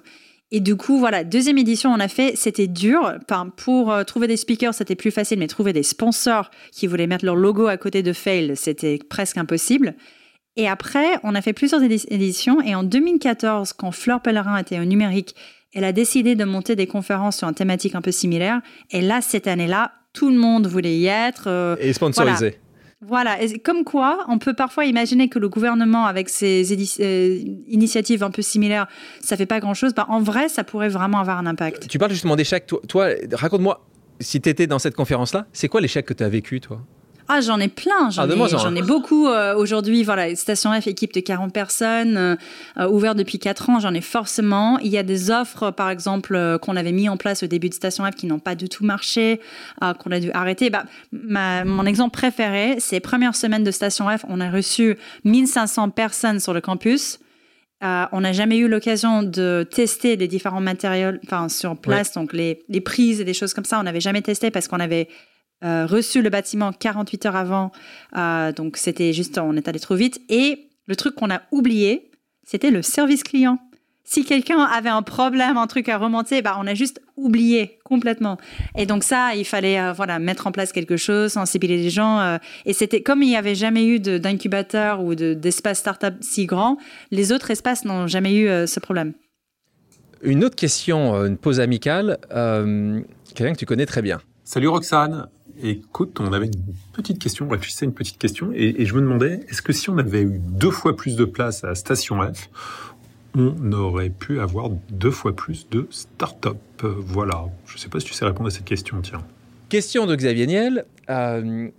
Et 0.56 0.60
du 0.60 0.76
coup, 0.76 1.00
voilà, 1.00 1.24
deuxième 1.24 1.58
édition, 1.58 1.92
on 1.92 2.00
a 2.00 2.08
fait, 2.08 2.34
c'était 2.38 2.68
dur. 2.68 3.12
Enfin, 3.24 3.52
pour 3.58 3.92
euh, 3.92 4.04
trouver 4.04 4.28
des 4.28 4.38
speakers, 4.38 4.74
c'était 4.76 4.96
plus 4.96 5.10
facile, 5.10 5.40
mais 5.40 5.48
trouver 5.48 5.74
des 5.74 5.82
sponsors 5.82 6.52
qui 6.72 6.86
voulaient 6.86 7.08
mettre 7.08 7.26
leur 7.26 7.36
logo 7.36 7.66
à 7.66 7.76
côté 7.76 8.04
de 8.04 8.14
Fail, 8.14 8.56
c'était 8.56 9.00
presque 9.10 9.38
impossible. 9.38 9.96
Et 10.56 10.70
après, 10.70 11.18
on 11.24 11.34
a 11.34 11.42
fait 11.42 11.54
plusieurs 11.54 11.82
éditions. 11.82 12.62
Et 12.62 12.76
en 12.76 12.84
2014, 12.84 13.74
quand 13.74 13.92
Fleur 13.92 14.22
Pellerin 14.22 14.56
était 14.58 14.80
au 14.80 14.86
numérique 14.86 15.36
elle 15.76 15.86
a 15.86 15.92
décidé 15.92 16.36
de 16.36 16.44
monter 16.44 16.76
des 16.76 16.86
conférences 16.88 17.38
sur 17.38 17.48
une 17.48 17.56
thématique 17.56 17.96
un 17.96 18.02
peu 18.02 18.12
similaire. 18.12 18.62
Et 18.92 19.02
là, 19.02 19.22
cette 19.22 19.48
année-là, 19.48 19.92
tout 20.14 20.30
le 20.30 20.38
monde 20.38 20.68
voulait 20.68 20.98
y 20.98 21.08
être. 21.08 21.46
euh, 21.48 21.76
Et 21.80 21.94
sponsorisé. 21.94 22.38
voilà, 22.38 22.56
Et 23.42 23.60
comme 23.60 23.84
quoi, 23.84 24.26
on 24.28 24.38
peut 24.38 24.54
parfois 24.54 24.86
imaginer 24.86 25.30
que 25.30 25.40
le 25.40 25.50
gouvernement, 25.50 26.06
avec 26.06 26.30
ses 26.30 26.64
euh, 27.00 27.40
initiatives 27.68 28.24
un 28.24 28.32
peu 28.32 28.42
similaires, 28.42 28.88
ça 29.22 29.38
fait 29.38 29.46
pas 29.46 29.60
grand-chose. 29.60 29.94
Bah, 29.94 30.06
en 30.10 30.20
vrai, 30.20 30.50
ça 30.50 30.64
pourrait 30.64 30.90
vraiment 30.90 31.20
avoir 31.20 31.38
un 31.38 31.46
impact. 31.46 31.88
Tu 31.88 32.00
parles 32.00 32.12
justement 32.12 32.36
d'échecs. 32.36 32.68
Toi, 32.68 32.80
toi 32.88 33.10
raconte-moi, 33.32 33.86
si 34.20 34.42
tu 34.42 34.50
étais 34.50 34.68
dans 34.68 34.80
cette 34.80 34.96
conférence-là, 34.96 35.46
c'est 35.54 35.68
quoi 35.68 35.82
l'échec 35.82 36.06
que 36.06 36.14
tu 36.14 36.24
as 36.24 36.30
vécu, 36.30 36.60
toi? 36.62 36.82
Ah, 37.36 37.42
j'en 37.42 37.60
ai 37.60 37.68
plein, 37.68 38.10
j'en 38.12 38.22
Ah, 38.22 38.26
ai, 38.26 38.28
donne-moi-en, 38.28 38.58
j'en 38.60 38.76
ai 38.76 38.82
beaucoup 38.82 39.28
euh, 39.28 39.56
aujourd'hui. 39.56 40.04
Voilà, 40.04 40.36
Station 40.36 40.72
F, 40.80 40.86
équipe 40.88 41.14
de 41.14 41.20
40 41.20 41.52
personnes, 41.52 42.16
euh, 42.18 42.36
euh, 42.78 42.88
ouvert 42.90 43.16
depuis 43.16 43.40
4 43.40 43.70
ans, 43.72 43.80
j'en 43.80 43.94
ai 43.94 44.02
forcément. 44.02 44.78
Il 44.80 44.90
y 44.92 44.98
a 44.98 45.04
des 45.04 45.32
offres, 45.32 45.72
par 45.72 45.90
exemple, 45.90 46.36
euh, 46.36 46.58
qu'on 46.60 46.76
avait 46.76 46.92
mis 46.92 47.10
en 47.10 47.18
place 47.18 47.42
au 47.44 47.48
début 47.48 47.70
de 47.70 47.74
Station 47.74 48.06
F 48.06 48.16
qui 48.16 48.28
n'ont 48.28 48.40
pas 48.40 48.54
du 48.56 48.70
tout 48.70 48.86
marché, 48.86 49.40
qu'on 49.82 50.12
a 50.12 50.20
dû 50.20 50.32
arrêter. 50.34 50.70
Bah, 50.70 50.84
ma- 51.12 51.64
mon 51.66 51.86
exemple 51.86 52.12
préféré, 52.12 52.76
c'est 52.80 53.00
première 53.00 53.36
semaine 53.36 53.64
de 53.64 53.72
Station 53.72 54.06
F, 54.16 54.26
on 54.30 54.40
a 54.40 54.52
reçu 54.52 54.98
1500 55.24 55.90
personnes 55.90 56.40
sur 56.40 56.54
le 56.54 56.62
campus. 56.62 57.20
Euh, 57.84 58.06
on 58.14 58.22
n'a 58.22 58.32
jamais 58.32 58.58
eu 58.58 58.68
l'occasion 58.70 59.24
de 59.24 59.68
tester 59.70 60.16
les 60.16 60.28
différents 60.30 60.62
matériaux 60.62 61.18
enfin, 61.26 61.50
sur 61.50 61.76
place, 61.76 62.14
donc 62.14 62.32
les, 62.32 62.64
les 62.70 62.80
prises 62.80 63.20
et 63.20 63.26
des 63.26 63.34
choses 63.34 63.54
comme 63.54 63.66
ça. 63.66 63.80
On 63.80 63.84
n'avait 63.84 64.00
jamais 64.00 64.22
testé 64.22 64.52
parce 64.52 64.68
qu'on 64.70 64.80
avait 64.80 65.10
euh, 65.64 65.86
reçu 65.86 66.22
le 66.22 66.30
bâtiment 66.30 66.72
48 66.74 67.26
heures 67.26 67.36
avant. 67.36 67.72
Euh, 68.18 68.52
donc 68.52 68.78
c'était 68.78 69.14
juste, 69.14 69.38
on 69.38 69.56
est 69.56 69.68
allé 69.68 69.80
trop 69.80 69.96
vite. 69.96 70.20
Et 70.30 70.70
le 70.88 70.96
truc 70.96 71.16
qu'on 71.16 71.30
a 71.30 71.42
oublié, 71.52 72.12
c'était 72.46 72.72
le 72.72 72.82
service 72.82 73.24
client. 73.24 73.58
Si 74.06 74.26
quelqu'un 74.26 74.60
avait 74.60 74.90
un 74.90 75.02
problème, 75.02 75.56
un 75.58 75.66
truc 75.66 75.88
à 75.88 75.98
remonter, 75.98 76.42
bah, 76.42 76.58
on 76.60 76.68
a 76.68 76.74
juste 76.74 77.00
oublié 77.16 77.80
complètement. 77.86 78.38
Et 78.78 78.86
donc 78.86 79.06
ça, 79.06 79.34
il 79.34 79.46
fallait 79.46 79.80
euh, 79.80 79.94
voilà 79.94 80.20
mettre 80.20 80.46
en 80.46 80.52
place 80.52 80.74
quelque 80.74 80.98
chose, 80.98 81.32
sensibiliser 81.32 81.84
les 81.84 81.90
gens. 81.90 82.20
euh, 82.20 82.38
et 82.66 82.74
c'était 82.74 83.02
comme 83.02 83.24
il 83.24 83.30
n'y 83.30 83.38
avait 83.38 83.56
jamais 83.56 83.86
eu 83.86 84.02
de- 84.02 84.18
d'incubateur 84.18 85.02
ou 85.02 85.16
de- 85.16 85.34
d'espace 85.34 85.80
startup 85.80 86.16
si 86.20 86.46
grand, 86.46 86.78
les 87.12 87.32
autres 87.32 87.50
espaces 87.50 87.86
n'ont 87.86 88.08
jamais 88.08 88.34
eu 88.36 88.50
euh, 88.50 88.68
ce 88.68 88.82
problème. 88.82 89.14
Une 90.22 90.44
autre 90.44 90.56
question, 90.58 91.26
une 91.26 91.38
pause 91.38 91.62
amicale, 91.62 92.18
euh, 92.34 93.00
quelqu'un 93.36 93.54
que 93.54 93.60
tu 93.60 93.66
connais 93.66 93.86
très 93.86 94.02
bien. 94.02 94.20
Salut 94.44 94.68
Roxane. 94.68 95.28
Écoute, 95.66 96.20
on 96.20 96.34
avait 96.34 96.48
une 96.48 96.76
petite 96.92 97.20
question, 97.20 97.46
on 97.46 97.50
réfléchissait 97.50 97.86
à 97.86 97.88
une 97.88 97.94
petite 97.94 98.18
question, 98.18 98.52
et, 98.54 98.86
je 98.86 98.94
me 98.96 99.00
demandais, 99.00 99.40
est-ce 99.48 99.62
que 99.62 99.72
si 99.72 99.90
on 99.90 99.98
avait 99.98 100.22
eu 100.22 100.42
deux 100.44 100.72
fois 100.72 100.98
plus 100.98 101.16
de 101.16 101.24
place 101.24 101.64
à 101.64 101.74
Station 101.74 102.20
F, 102.22 102.50
on 103.34 103.72
aurait 103.72 104.10
pu 104.10 104.42
avoir 104.42 104.70
deux 104.92 105.10
fois 105.10 105.34
plus 105.34 105.70
de 105.70 105.88
start-up? 105.90 106.58
Voilà. 106.82 107.46
Je 107.66 107.76
ne 107.76 107.80
sais 107.80 107.88
pas 107.88 108.02
si 108.02 108.08
tu 108.08 108.14
sais 108.14 108.26
répondre 108.26 108.48
à 108.48 108.52
cette 108.52 108.66
question, 108.66 109.00
tiens. 109.02 109.24
Question 109.70 110.06
de 110.06 110.16
Xavier 110.18 110.48
Niel. 110.48 110.86
euh, 111.10 111.70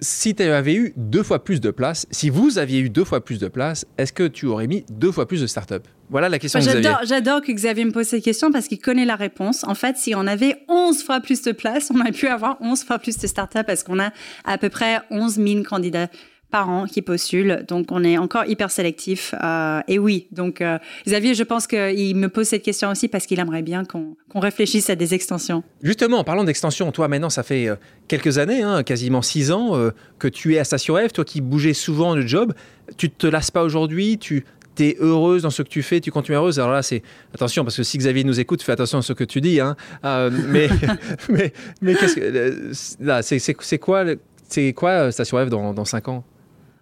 si 0.00 0.34
tu 0.34 0.42
avais 0.42 0.74
eu 0.74 0.94
deux 0.96 1.22
fois 1.22 1.44
plus 1.44 1.60
de 1.60 1.70
place, 1.70 2.06
si 2.10 2.30
vous 2.30 2.58
aviez 2.58 2.80
eu 2.80 2.88
deux 2.88 3.04
fois 3.04 3.22
plus 3.22 3.38
de 3.38 3.48
place, 3.48 3.86
est-ce 3.98 4.12
que 4.12 4.26
tu 4.26 4.46
aurais 4.46 4.66
mis 4.66 4.84
deux 4.90 5.12
fois 5.12 5.28
plus 5.28 5.42
de 5.42 5.46
start-up? 5.46 5.86
Voilà 6.10 6.28
la 6.28 6.38
question 6.38 6.60
Xavier. 6.60 6.82
J'adore, 6.82 7.00
j'adore 7.04 7.40
que 7.40 7.52
Xavier 7.52 7.84
me 7.84 7.92
pose 7.92 8.06
cette 8.06 8.24
question 8.24 8.52
parce 8.52 8.68
qu'il 8.68 8.78
connaît 8.78 9.04
la 9.04 9.16
réponse. 9.16 9.64
En 9.64 9.74
fait, 9.74 9.96
si 9.96 10.14
on 10.14 10.26
avait 10.26 10.56
11 10.68 11.02
fois 11.02 11.20
plus 11.20 11.42
de 11.42 11.52
place, 11.52 11.90
on 11.94 12.00
aurait 12.00 12.12
pu 12.12 12.26
avoir 12.28 12.56
11 12.60 12.84
fois 12.84 12.98
plus 12.98 13.18
de 13.18 13.26
startups 13.26 13.64
parce 13.66 13.82
qu'on 13.82 13.98
a 13.98 14.10
à 14.44 14.58
peu 14.58 14.68
près 14.68 15.00
11 15.10 15.34
000 15.34 15.62
candidats 15.62 16.08
par 16.54 16.70
an 16.70 16.86
qui 16.86 17.02
postulent. 17.02 17.64
Donc, 17.66 17.88
on 17.90 18.04
est 18.04 18.16
encore 18.16 18.44
hyper 18.46 18.70
sélectif. 18.70 19.34
Euh, 19.42 19.80
et 19.88 19.98
oui, 19.98 20.28
donc 20.30 20.60
euh, 20.60 20.78
Xavier, 21.04 21.34
je 21.34 21.42
pense 21.42 21.66
qu'il 21.66 22.14
me 22.14 22.28
pose 22.28 22.46
cette 22.46 22.62
question 22.62 22.92
aussi 22.92 23.08
parce 23.08 23.26
qu'il 23.26 23.40
aimerait 23.40 23.62
bien 23.62 23.84
qu'on, 23.84 24.14
réfléchisse 24.36 24.88
à 24.88 24.94
des 24.94 25.14
extensions. 25.14 25.64
Justement, 25.82 26.18
en 26.18 26.24
parlant 26.24 26.44
d'extension, 26.44 26.92
toi 26.92 27.08
maintenant, 27.08 27.28
ça 27.28 27.42
fait 27.42 27.66
euh, 27.66 27.74
quelques 28.06 28.38
années, 28.38 28.62
hein, 28.62 28.84
quasiment 28.84 29.20
six 29.20 29.50
ans, 29.50 29.76
euh, 29.76 29.90
que 30.20 30.28
tu 30.28 30.54
es 30.54 30.60
à 30.60 30.64
Station 30.64 30.94
F, 30.96 31.12
toi 31.12 31.24
qui 31.24 31.40
bougeais 31.40 31.74
souvent 31.74 32.14
de 32.14 32.20
job. 32.20 32.54
Tu 32.98 33.10
te 33.10 33.26
lasses 33.26 33.50
pas 33.50 33.64
aujourd'hui 33.64 34.18
Tu 34.18 34.44
es 34.82 34.96
heureuse 35.00 35.42
dans 35.42 35.50
ce 35.50 35.62
que 35.62 35.68
tu 35.68 35.82
fais 35.82 36.00
Tu 36.00 36.10
continues 36.10 36.36
heureuse 36.36 36.58
Alors 36.58 36.72
là, 36.72 36.82
c'est 36.82 37.02
attention, 37.34 37.64
parce 37.64 37.76
que 37.76 37.82
si 37.82 37.98
Xavier 37.98 38.24
nous 38.24 38.40
écoute, 38.40 38.62
fais 38.62 38.72
attention 38.72 38.98
à 38.98 39.02
ce 39.02 39.12
que 39.12 39.24
tu 39.24 39.40
dis. 39.40 39.60
hein. 39.60 39.76
Euh, 40.04 40.30
mais 40.48 40.68
mais, 41.28 41.52
mais 41.80 41.94
qu'est-ce 41.94 42.16
que. 42.16 42.20
euh, 42.20 42.72
là, 43.00 43.22
c'est, 43.22 43.38
c'est, 43.38 43.56
c'est 43.60 43.78
quoi, 43.78 44.04
c'est 44.48 44.72
quoi 44.72 44.90
euh, 44.90 45.10
Station 45.10 45.44
F 45.44 45.48
dans, 45.50 45.72
dans 45.74 45.84
cinq 45.84 46.08
ans? 46.08 46.24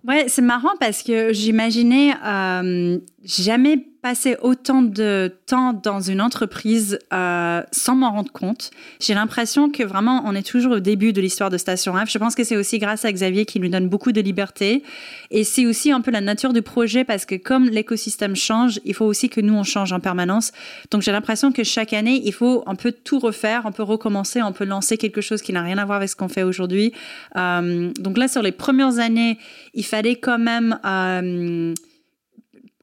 Ouais, 0.06 0.24
c'est 0.28 0.42
marrant 0.42 0.72
parce 0.80 1.02
que 1.02 1.32
j'imaginais 1.32 2.12
euh, 2.26 2.98
jamais 3.22 3.86
passer 4.02 4.36
autant 4.42 4.82
de 4.82 5.32
temps 5.46 5.72
dans 5.72 6.00
une 6.00 6.20
entreprise 6.20 6.98
euh, 7.12 7.62
sans 7.70 7.94
m'en 7.94 8.10
rendre 8.10 8.32
compte. 8.32 8.72
J'ai 8.98 9.14
l'impression 9.14 9.70
que 9.70 9.84
vraiment 9.84 10.24
on 10.26 10.34
est 10.34 10.44
toujours 10.46 10.72
au 10.72 10.80
début 10.80 11.12
de 11.12 11.20
l'histoire 11.20 11.50
de 11.50 11.56
Station 11.56 11.94
F. 11.94 12.10
Je 12.10 12.18
pense 12.18 12.34
que 12.34 12.42
c'est 12.42 12.56
aussi 12.56 12.80
grâce 12.80 13.04
à 13.04 13.12
Xavier 13.12 13.46
qui 13.46 13.60
nous 13.60 13.68
donne 13.68 13.88
beaucoup 13.88 14.10
de 14.10 14.20
liberté 14.20 14.82
et 15.30 15.44
c'est 15.44 15.66
aussi 15.66 15.92
un 15.92 16.00
peu 16.00 16.10
la 16.10 16.20
nature 16.20 16.52
du 16.52 16.62
projet 16.62 17.04
parce 17.04 17.24
que 17.24 17.36
comme 17.36 17.66
l'écosystème 17.66 18.34
change, 18.34 18.80
il 18.84 18.92
faut 18.92 19.06
aussi 19.06 19.28
que 19.28 19.40
nous 19.40 19.54
on 19.54 19.62
change 19.62 19.92
en 19.92 20.00
permanence. 20.00 20.50
Donc 20.90 21.02
j'ai 21.02 21.12
l'impression 21.12 21.52
que 21.52 21.62
chaque 21.62 21.92
année 21.92 22.20
il 22.24 22.32
faut 22.32 22.64
un 22.66 22.74
peu 22.74 22.90
tout 22.90 23.20
refaire, 23.20 23.62
on 23.66 23.72
peut 23.72 23.84
recommencer, 23.84 24.42
on 24.42 24.52
peut 24.52 24.64
lancer 24.64 24.98
quelque 24.98 25.20
chose 25.20 25.42
qui 25.42 25.52
n'a 25.52 25.62
rien 25.62 25.78
à 25.78 25.84
voir 25.84 25.98
avec 25.98 26.08
ce 26.08 26.16
qu'on 26.16 26.28
fait 26.28 26.42
aujourd'hui. 26.42 26.92
Euh, 27.36 27.92
donc 28.00 28.18
là 28.18 28.26
sur 28.26 28.42
les 28.42 28.52
premières 28.52 28.98
années, 28.98 29.38
il 29.74 29.84
fallait 29.84 30.16
quand 30.16 30.40
même 30.40 30.80
euh, 30.84 31.72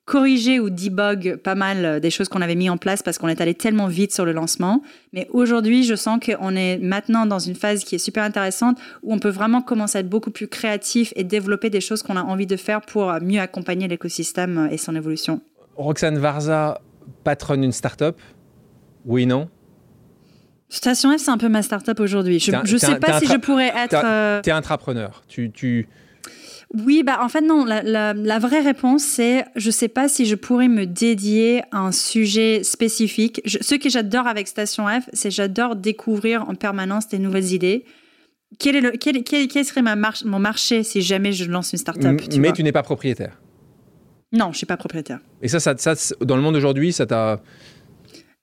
corriger 0.09 0.59
ou 0.59 0.71
debug 0.71 1.35
pas 1.35 1.53
mal 1.53 1.85
euh, 1.85 1.99
des 1.99 2.09
choses 2.09 2.29
qu'on 2.29 2.41
avait 2.41 2.55
mis 2.55 2.67
en 2.69 2.77
place 2.77 3.03
parce 3.03 3.19
qu'on 3.19 3.27
est 3.27 3.41
allé 3.41 3.53
tellement 3.53 3.85
vite 3.85 4.11
sur 4.11 4.25
le 4.25 4.31
lancement. 4.31 4.81
Mais 5.13 5.27
aujourd'hui, 5.31 5.83
je 5.83 5.93
sens 5.93 6.19
qu'on 6.19 6.55
est 6.55 6.79
maintenant 6.79 7.27
dans 7.27 7.37
une 7.37 7.53
phase 7.53 7.83
qui 7.83 7.93
est 7.93 7.99
super 7.99 8.23
intéressante 8.23 8.79
où 9.03 9.13
on 9.13 9.19
peut 9.19 9.29
vraiment 9.29 9.61
commencer 9.61 9.99
à 9.99 10.01
être 10.01 10.09
beaucoup 10.09 10.31
plus 10.31 10.47
créatif 10.47 11.13
et 11.15 11.23
développer 11.23 11.69
des 11.69 11.79
choses 11.79 12.01
qu'on 12.01 12.17
a 12.17 12.23
envie 12.23 12.47
de 12.47 12.57
faire 12.57 12.81
pour 12.81 13.11
euh, 13.11 13.19
mieux 13.21 13.39
accompagner 13.39 13.87
l'écosystème 13.87 14.57
euh, 14.57 14.71
et 14.71 14.77
son 14.79 14.95
évolution. 14.95 15.41
Roxane 15.75 16.17
Varza 16.17 16.81
patronne 17.23 17.63
une 17.63 17.71
start-up 17.71 18.17
Oui, 19.05 19.27
non? 19.27 19.47
Station 20.69 21.15
F, 21.15 21.21
c'est 21.21 21.31
un 21.31 21.37
peu 21.37 21.49
ma 21.49 21.61
start-up 21.61 21.99
aujourd'hui. 21.99 22.39
Je 22.39 22.51
ne 22.51 22.77
sais 22.79 22.95
pas 22.95 23.19
si 23.19 23.27
je 23.27 23.37
pourrais 23.37 23.71
être... 23.75 24.41
Tu 24.41 24.49
es 24.49 24.53
intrapreneur. 24.53 25.23
Tu, 25.27 25.51
tu, 25.51 25.87
Oui, 26.73 27.01
bah 27.03 27.19
en 27.23 27.29
fait 27.29 27.41
non. 27.41 27.65
La, 27.65 27.81
la- 27.81 28.13
la 28.13 28.39
vraie 28.39 28.59
réponse 28.61 29.01
c'est 29.03 29.45
je 29.55 29.71
sais 29.71 29.87
pas 29.87 30.07
si 30.07 30.25
je 30.27 30.35
pourrais 30.35 30.67
me 30.67 30.85
dédier 30.85 31.61
à 31.71 31.79
un 31.79 31.91
sujet 31.91 32.61
spécifique. 32.63 33.41
Je- 33.45 33.57
ce 33.61 33.75
que 33.75 33.89
j'adore 33.89 34.27
avec 34.27 34.47
Station 34.47 34.85
F, 34.87 35.09
c'est 35.13 35.31
j'adore 35.31 35.75
découvrir 35.75 36.47
en 36.47 36.53
permanence 36.55 37.07
des 37.07 37.17
nouvelles 37.19 37.53
idées. 37.53 37.85
Quel, 38.59 38.75
est 38.75 38.81
le, 38.81 38.91
quel, 38.91 39.23
quel- 39.23 39.47
quel 39.47 39.65
serait 39.65 39.81
ma 39.81 39.95
mon 40.25 40.39
marché 40.39 40.83
si 40.83 41.01
jamais 41.01 41.31
je 41.31 41.45
lance 41.45 41.71
une 41.73 41.79
start-up 41.79 42.21
tu 42.29 42.39
mais 42.39 42.47
vois? 42.49 42.55
tu 42.55 42.63
n'es 42.63 42.71
pas 42.71 42.83
propriétaire. 42.83 43.39
Non, 44.31 44.51
je 44.51 44.57
suis 44.57 44.67
pas 44.67 44.77
propriétaire. 44.77 45.19
Et 45.41 45.47
ça, 45.47 45.59
ça, 45.59 45.75
ça, 45.77 45.95
dans 46.21 46.35
le 46.35 46.41
monde 46.43 46.53
d'aujourd'hui, 46.53 46.93
ça 46.93 47.07
t'a. 47.07 47.41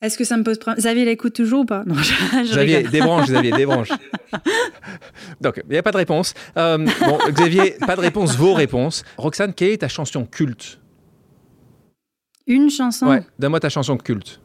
Est-ce 0.02 0.18
que 0.18 0.24
ça 0.24 0.36
me 0.36 0.42
pose 0.42 0.58
problème 0.58 0.78
Xavier 0.78 1.04
l'écoute 1.06 1.32
toujours 1.34 1.60
ou 1.60 1.64
pas? 1.64 1.82
Non, 1.86 1.94
je, 2.02 2.02
je 2.44 2.50
Xavier, 2.52 2.76
rigole. 2.78 2.90
débranche, 2.92 3.26
Xavier, 3.28 3.50
débranche. 3.52 3.88
Donc, 5.40 5.60
il 5.64 5.70
n'y 5.72 5.78
a 5.78 5.82
pas 5.82 5.92
de 5.92 5.96
réponse. 5.96 6.34
Euh, 6.58 6.78
bon, 6.78 7.18
Xavier, 7.30 7.76
pas 7.86 7.96
de 7.96 8.00
réponse, 8.02 8.36
vos 8.36 8.52
réponses. 8.54 9.04
Roxane, 9.16 9.54
quelle 9.54 9.70
est 9.70 9.78
ta 9.78 9.88
chanson 9.88 10.26
culte? 10.26 10.78
Une 12.46 12.70
chanson? 12.70 13.06
Ouais, 13.06 13.22
donne-moi 13.38 13.58
ta 13.60 13.68
chanson 13.70 13.96
culte. 13.96 14.40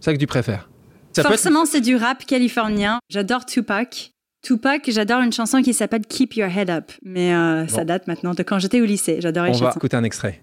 C'est 0.00 0.06
ça 0.06 0.12
que 0.14 0.18
tu 0.18 0.26
préfères. 0.26 0.68
Ça 1.12 1.22
peut 1.22 1.28
être- 1.28 1.34
Forcément, 1.34 1.64
c'est 1.66 1.80
du 1.80 1.94
rap 1.96 2.24
californien. 2.24 2.98
J'adore 3.10 3.44
Tupac. 3.46 4.10
Tupac, 4.42 4.82
j'adore 4.90 5.20
une 5.22 5.32
chanson 5.32 5.60
qui 5.62 5.74
s'appelle 5.74 6.02
Keep 6.06 6.34
Your 6.36 6.48
Head 6.48 6.70
Up. 6.70 6.92
Mais 7.02 7.34
euh, 7.34 7.66
ça 7.68 7.84
date 7.84 8.06
maintenant 8.06 8.32
de 8.34 8.42
quand 8.42 8.58
j'étais 8.58 8.80
au 8.80 8.84
lycée. 8.84 9.18
J'adorais 9.20 9.50
On 9.50 9.52
va 9.52 9.58
chanson. 9.58 9.78
écouter 9.78 9.96
un 9.96 10.04
extrait. 10.04 10.42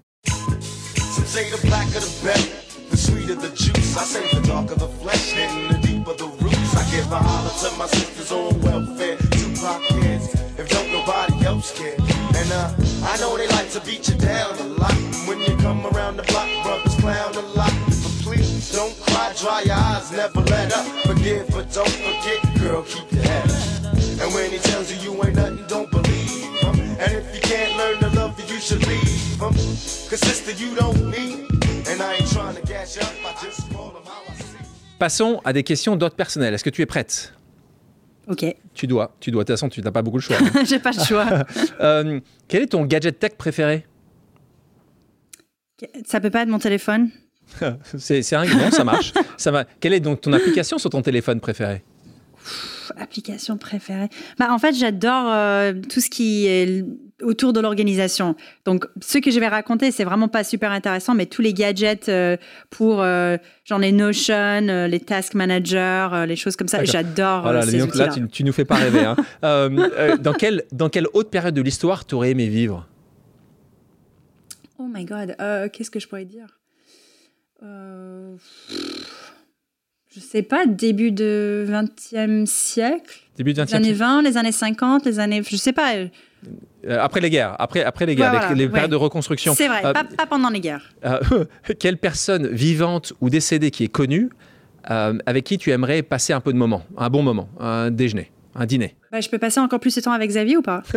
Some 3.04 3.20
say 3.20 3.34
the 3.34 3.48
juice. 3.50 3.96
I 3.98 4.04
say 4.04 4.28
the 4.32 4.46
darker 4.46 4.76
the 4.76 4.88
flesh, 4.88 5.34
and 5.36 5.74
the 5.74 5.86
deeper 5.86 6.14
the 6.14 6.26
roots. 6.40 6.74
I 6.74 6.90
give 6.90 7.10
a 7.12 7.16
holler 7.16 7.50
to 7.50 7.76
my 7.76 7.86
sisters 7.86 8.32
on 8.32 8.58
welfare, 8.62 9.16
Tupac 9.16 9.82
kids, 9.88 10.32
if 10.58 10.68
don't 10.70 10.90
nobody 10.90 11.44
else 11.44 11.76
care. 11.76 11.96
And 11.98 12.52
uh, 12.52 12.72
I 13.04 13.16
know 13.20 13.36
they 13.36 13.48
like 13.48 13.68
to 13.70 13.80
beat 13.80 14.08
you 14.08 14.14
down 14.16 14.58
a 14.58 14.64
lot. 14.80 14.94
When 15.26 15.38
you 15.40 15.56
come 15.58 15.86
around 15.88 16.16
the 16.16 16.22
block, 16.24 16.48
brothers 16.62 16.94
clown 16.94 17.34
a 17.34 17.40
lot. 17.52 17.74
But 18.02 18.14
please 18.24 18.72
don't 18.72 18.96
cry, 19.02 19.34
dry 19.38 19.62
your 19.62 19.76
eyes, 19.76 20.10
never 20.10 20.40
let 20.40 20.72
up. 20.72 20.86
Forgive, 21.04 21.48
but 21.50 21.72
don't 21.72 21.90
forget, 21.90 22.40
Passons 34.98 35.40
à 35.44 35.52
des 35.52 35.62
questions 35.62 35.96
d'ordre 35.96 36.16
personnel. 36.16 36.54
Est-ce 36.54 36.64
que 36.64 36.70
tu 36.70 36.82
es 36.82 36.86
prête? 36.86 37.34
Ok, 38.26 38.44
Tu 38.72 38.86
dois, 38.86 39.14
tu 39.20 39.30
dois. 39.30 39.42
De 39.42 39.48
toute 39.48 39.56
façon, 39.56 39.68
tu 39.68 39.82
n'as 39.82 39.90
pas 39.90 40.00
beaucoup 40.02 40.16
de 40.16 40.22
choix. 40.22 40.36
hein. 40.40 40.64
j'ai 40.64 40.78
pas 40.78 40.92
le 40.92 41.04
choix. 41.04 41.26
Euh, 41.80 42.20
quel 42.48 42.62
est 42.62 42.66
ton 42.68 42.84
gadget 42.86 43.18
tech 43.18 43.32
préféré? 43.36 43.86
Ça 46.06 46.20
peut 46.20 46.30
pas 46.30 46.42
être 46.42 46.48
mon 46.48 46.58
téléphone? 46.58 47.10
C'est 47.98 48.32
un 48.34 48.46
bon, 48.46 48.70
ça 48.70 48.84
marche. 48.84 49.12
Ça 49.36 49.50
va. 49.50 49.64
Quelle 49.80 49.92
est 49.92 50.00
donc 50.00 50.22
ton 50.22 50.32
application 50.32 50.78
sur 50.78 50.88
ton 50.88 51.02
téléphone 51.02 51.40
préféré? 51.40 51.82
Application 52.96 53.58
préférée. 53.58 54.08
Bah, 54.38 54.48
en 54.52 54.58
fait, 54.58 54.72
j'adore 54.74 55.26
euh, 55.28 55.74
tout 55.90 56.00
ce 56.00 56.08
qui 56.08 56.46
est 56.46 56.84
autour 57.24 57.52
de 57.52 57.60
l'organisation. 57.60 58.36
Donc, 58.64 58.86
ce 59.02 59.18
que 59.18 59.30
je 59.30 59.40
vais 59.40 59.48
raconter, 59.48 59.90
c'est 59.90 60.04
vraiment 60.04 60.28
pas 60.28 60.44
super 60.44 60.70
intéressant, 60.70 61.14
mais 61.14 61.26
tous 61.26 61.42
les 61.42 61.52
gadgets 61.52 62.08
euh, 62.08 62.36
pour, 62.70 63.02
euh, 63.02 63.36
genre 63.64 63.78
les 63.78 63.90
Notion, 63.92 64.34
euh, 64.68 64.86
les 64.86 65.00
Task 65.00 65.34
Manager, 65.34 66.14
euh, 66.14 66.26
les 66.26 66.36
choses 66.36 66.54
comme 66.56 66.68
ça, 66.68 66.84
j'adore 66.84 67.42
Voilà, 67.42 67.62
ces 67.62 67.78
donc 67.78 67.94
là, 67.94 68.08
outils-là. 68.08 68.26
tu, 68.26 68.30
tu 68.32 68.44
nous 68.44 68.52
fais 68.52 68.64
pas 68.64 68.76
rêver. 68.76 69.00
hein. 69.00 69.16
Euh, 69.44 69.68
euh, 69.98 70.16
dans, 70.16 70.32
quelle, 70.32 70.62
dans 70.72 70.88
quelle 70.88 71.06
autre 71.12 71.30
période 71.30 71.54
de 71.54 71.60
l'histoire 71.62 72.04
t'aurais 72.04 72.30
aimé 72.30 72.46
vivre? 72.48 72.86
Oh 74.78 74.86
my 74.92 75.04
God, 75.04 75.34
euh, 75.40 75.68
qu'est-ce 75.68 75.90
que 75.90 75.98
je 76.00 76.06
pourrais 76.08 76.24
dire? 76.24 76.46
Euh, 77.62 78.34
Je 80.14 80.20
sais 80.20 80.42
pas, 80.42 80.66
début 80.66 81.10
de 81.12 81.64
20e 81.68 82.46
siècle 82.46 83.20
Début 83.36 83.52
du 83.52 83.60
Les 83.60 83.66
20e 83.66 83.74
années 83.74 83.84
siècle 83.86 83.98
20, 83.98 84.22
les 84.22 84.36
années 84.36 84.52
50, 84.52 85.04
les 85.06 85.18
années... 85.18 85.42
Je 85.48 85.56
sais 85.56 85.72
pas. 85.72 85.92
Euh, 86.86 86.98
Après 87.00 87.20
les 87.20 87.30
guerres, 87.30 87.56
après, 87.58 87.82
après 87.84 88.06
les 88.06 88.14
guerres, 88.16 88.30
voilà, 88.32 88.54
les 88.54 88.64
ouais. 88.66 88.70
périodes 88.70 88.90
de 88.90 88.96
reconstruction. 88.96 89.54
C'est 89.54 89.68
vrai, 89.68 89.84
Euh, 89.84 89.92
pas, 89.92 90.04
pas 90.04 90.26
pendant 90.26 90.50
les 90.50 90.60
guerres. 90.60 90.92
Euh, 91.04 91.44
quelle 91.78 91.96
personne 91.98 92.46
vivante 92.48 93.12
ou 93.20 93.30
décédée 93.30 93.70
qui 93.70 93.84
est 93.84 93.88
connue, 93.88 94.30
avec 94.84 95.44
qui 95.44 95.56
tu 95.58 95.70
aimerais 95.70 96.02
passer 96.02 96.32
un 96.32 96.40
peu 96.40 96.52
de 96.52 96.58
moment, 96.58 96.82
un 96.98 97.08
bon 97.10 97.22
moment, 97.22 97.48
un 97.58 97.90
déjeuner, 97.90 98.30
un 98.54 98.66
dîner? 98.66 98.96
Bah, 99.10 99.20
je 99.20 99.28
peux 99.28 99.38
passer 99.38 99.60
encore 99.60 99.80
plus 99.80 99.94
de 99.94 100.00
temps 100.00 100.12
avec 100.12 100.28
Xavier 100.28 100.56
ou 100.56 100.62
pas? 100.62 100.82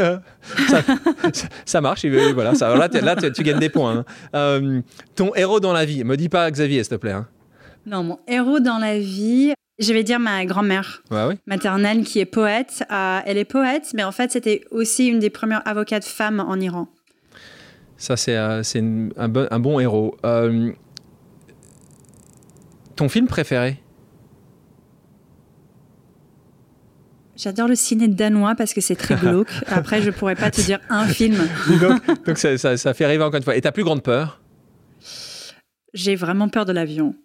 Ça, 1.66 1.82
marche, 1.82 2.06
voilà. 2.06 2.56
Ça, 2.56 2.76
là, 2.76 2.90
tu, 3.16 3.32
tu 3.32 3.44
gagnes 3.44 3.60
des 3.60 3.70
points. 3.70 3.98
hein. 4.00 4.06
Euh, 4.36 4.82
ton 5.16 5.34
héros 5.36 5.60
dans 5.60 5.74
la 5.74 5.86
vie, 5.86 6.04
me 6.04 6.18
dis 6.18 6.30
pas 6.30 6.50
Xavier, 6.52 6.84
s'il 6.84 6.90
te 6.92 6.96
plaît. 6.96 7.12
hein. 7.12 7.28
Non, 7.86 8.04
mon 8.04 8.20
héros 8.28 8.60
dans 8.60 8.78
la 8.80 9.00
vie, 9.00 9.54
je 9.80 9.94
vais 9.94 10.04
dire 10.04 10.20
ma 10.20 10.46
grand-mère 10.46 11.04
oui. 11.12 11.36
maternelle 11.46 12.04
qui 12.04 12.20
est 12.20 12.26
poète. 12.26 12.84
Euh, 12.92 13.20
elle 13.26 13.38
est 13.38 13.46
poète, 13.46 13.92
mais 13.94 14.04
en 14.04 14.12
fait, 14.12 14.32
c'était 14.32 14.62
aussi 14.72 15.08
une 15.08 15.20
des 15.20 15.30
premières 15.30 15.62
avocates 15.68 16.06
femmes 16.06 16.40
en 16.40 16.60
Iran. 16.60 16.88
Ça, 17.98 18.16
c'est 18.18 18.36
euh, 18.38 18.62
un, 19.18 19.28
bon, 19.30 19.48
un 19.50 19.60
bon 19.60 19.80
héros. 19.80 20.16
Euh, 20.26 20.72
ton 22.96 23.10
film 23.10 23.28
préféré? 23.28 23.80
J'adore 27.36 27.68
le 27.68 27.76
ciné 27.76 28.08
danois 28.08 28.56
parce 28.56 28.74
que 28.74 28.82
c'est 28.82 28.96
très 28.96 29.16
glauque. 29.16 29.50
Après, 29.68 30.02
je 30.02 30.10
pourrais 30.10 30.36
pas 30.36 30.50
te 30.50 30.60
dire 30.62 30.80
un 30.90 31.06
film. 31.08 31.38
Donc 32.26 32.38
ça, 32.40 32.58
ça- 32.58 32.78
ça 32.78 32.94
fait 32.96 33.06
rêver 33.06 33.24
encore 33.24 33.38
une 33.38 33.44
fois. 33.44 33.56
Et 33.56 33.62
ta 33.62 33.72
plus 33.72 33.84
grande 33.84 34.02
peur? 34.02 34.42
J'ai 35.94 36.16
vraiment 36.16 36.50
peur 36.50 36.66
de 36.66 36.72
l'avion. 36.72 37.16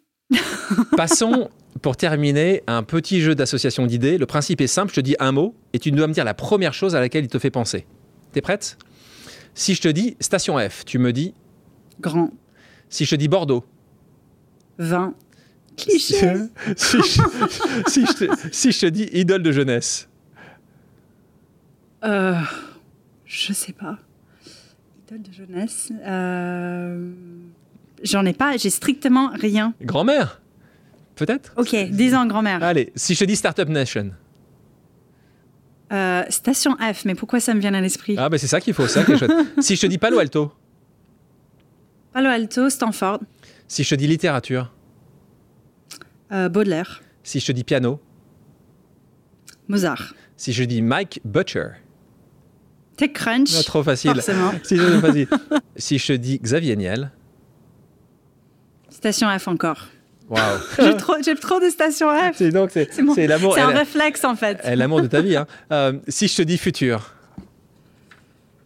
Passons, 0.96 1.50
pour 1.80 1.96
terminer, 1.96 2.62
un 2.66 2.82
petit 2.82 3.20
jeu 3.20 3.34
d'association 3.34 3.86
d'idées. 3.86 4.18
Le 4.18 4.26
principe 4.26 4.60
est 4.60 4.66
simple, 4.66 4.90
je 4.90 4.96
te 4.96 5.00
dis 5.00 5.16
un 5.18 5.32
mot 5.32 5.54
et 5.72 5.78
tu 5.78 5.90
dois 5.90 6.06
me 6.06 6.12
dire 6.12 6.24
la 6.24 6.34
première 6.34 6.74
chose 6.74 6.94
à 6.94 7.00
laquelle 7.00 7.24
il 7.24 7.28
te 7.28 7.38
fait 7.38 7.50
penser. 7.50 7.86
T'es 8.32 8.40
prête? 8.40 8.76
Si 9.54 9.74
je 9.74 9.80
te 9.82 9.88
dis 9.88 10.16
station 10.20 10.58
F, 10.58 10.84
tu 10.84 10.98
me 10.98 11.12
dis. 11.12 11.34
Grand. 12.00 12.30
Si 12.88 13.04
je 13.04 13.10
te 13.10 13.16
dis 13.16 13.28
Bordeaux. 13.28 13.64
20. 14.78 15.14
Cliché. 15.76 16.34
si, 16.76 16.98
je, 16.98 17.22
si 17.88 18.06
je 18.06 18.12
te, 18.12 18.48
si 18.52 18.72
je 18.72 18.80
te 18.80 18.86
dis 18.86 19.08
idole 19.12 19.42
de 19.42 19.52
jeunesse. 19.52 20.08
Euh, 22.04 22.34
je 23.24 23.52
sais 23.52 23.72
pas. 23.72 23.98
Idole 25.06 25.22
de 25.22 25.32
jeunesse. 25.32 25.92
Euh, 26.04 27.10
J'en 28.02 28.24
ai 28.26 28.32
pas, 28.32 28.56
j'ai 28.56 28.70
strictement 28.70 29.30
rien. 29.32 29.74
Grand-mère? 29.82 30.41
Peut-être 31.16 31.52
Ok, 31.56 31.74
10 31.74 32.14
ans, 32.14 32.26
grand-mère. 32.26 32.62
Allez, 32.62 32.92
si 32.96 33.14
je 33.14 33.20
te 33.20 33.24
dis 33.24 33.36
Startup 33.36 33.68
Nation. 33.68 34.12
Euh, 35.92 36.22
station 36.30 36.74
F, 36.78 37.04
mais 37.04 37.14
pourquoi 37.14 37.38
ça 37.38 37.52
me 37.52 37.60
vient 37.60 37.74
à 37.74 37.80
l'esprit? 37.80 38.14
Ah, 38.18 38.30
ben 38.30 38.38
c'est 38.38 38.46
ça 38.46 38.60
qu'il 38.62 38.72
faut, 38.72 38.86
ça 38.86 39.04
qui 39.04 39.12
est 39.12 39.18
chouette. 39.18 39.30
Si 39.60 39.76
je 39.76 39.80
te 39.82 39.86
dis 39.86 39.98
Palo 39.98 40.18
Alto. 40.18 40.50
Palo 42.12 42.28
Alto, 42.30 42.70
Stanford, 42.70 43.20
Si 43.68 43.84
je 43.84 43.90
te 43.90 43.94
dis 43.94 44.06
littérature. 44.06 44.72
euh, 46.32 46.48
Baudelaire, 46.48 47.02
Si 47.22 47.40
je 47.40 47.46
te 47.46 47.52
dis 47.52 47.62
piano. 47.64 48.00
Mozart. 49.68 50.14
Si 50.36 50.52
je 50.54 50.64
dis 50.64 50.80
Mike 50.82 51.20
Butcher. 51.26 51.68
TechCrunch, 52.96 53.54
Ah, 53.58 53.62
trop 53.62 53.82
facile. 53.82 54.14
forcément. 54.14 54.52
Si, 54.62 54.76
trop 54.76 55.00
facile. 55.00 55.28
si 55.76 55.98
je 55.98 56.06
te 56.06 56.12
dis 56.14 56.38
Xavier 56.38 56.76
Niel. 56.76 57.10
Station 58.88 59.28
F 59.38 59.48
encore. 59.48 59.88
Waouh. 60.32 60.58
J'ai 60.80 60.96
trop, 60.96 61.14
j'ai 61.22 61.34
trop 61.34 61.60
de 61.60 61.68
stations 61.68 62.08
F. 62.10 62.36
C'est 62.36 62.50
donc 62.50 62.70
c'est 62.72 63.26
l'amour. 63.26 63.54
C'est 63.54 63.60
un 63.60 63.66
réflexe 63.68 64.24
en 64.24 64.34
fait. 64.34 64.58
l'amour 64.76 65.02
de 65.02 65.06
ta 65.06 65.20
vie. 65.20 65.36
hein. 65.36 65.46
Euh, 65.72 65.92
si 66.08 66.26
je 66.26 66.34
te 66.36 66.42
dis 66.42 66.56
futur. 66.58 67.12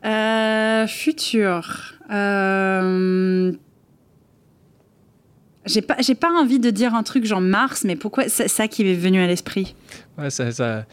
Euh, 0.04 0.86
futur. 0.86 1.94
Euh, 2.12 3.52
J'ai 5.64 5.82
pas, 5.82 5.96
j'ai 5.98 6.14
pas 6.14 6.30
envie 6.30 6.60
de 6.60 6.70
dire 6.70 6.94
un 6.94 7.02
truc 7.02 7.24
genre 7.24 7.40
Mars, 7.40 7.82
mais 7.84 7.96
pourquoi 7.96 8.28
c'est 8.28 8.46
ça 8.48 8.68
qui 8.68 8.88
est 8.88 8.94
venu 8.94 9.20
à 9.20 9.26
l'esprit 9.26 9.74
Ouais, 10.16 10.30
ça, 10.30 10.52
ça- 10.52 10.84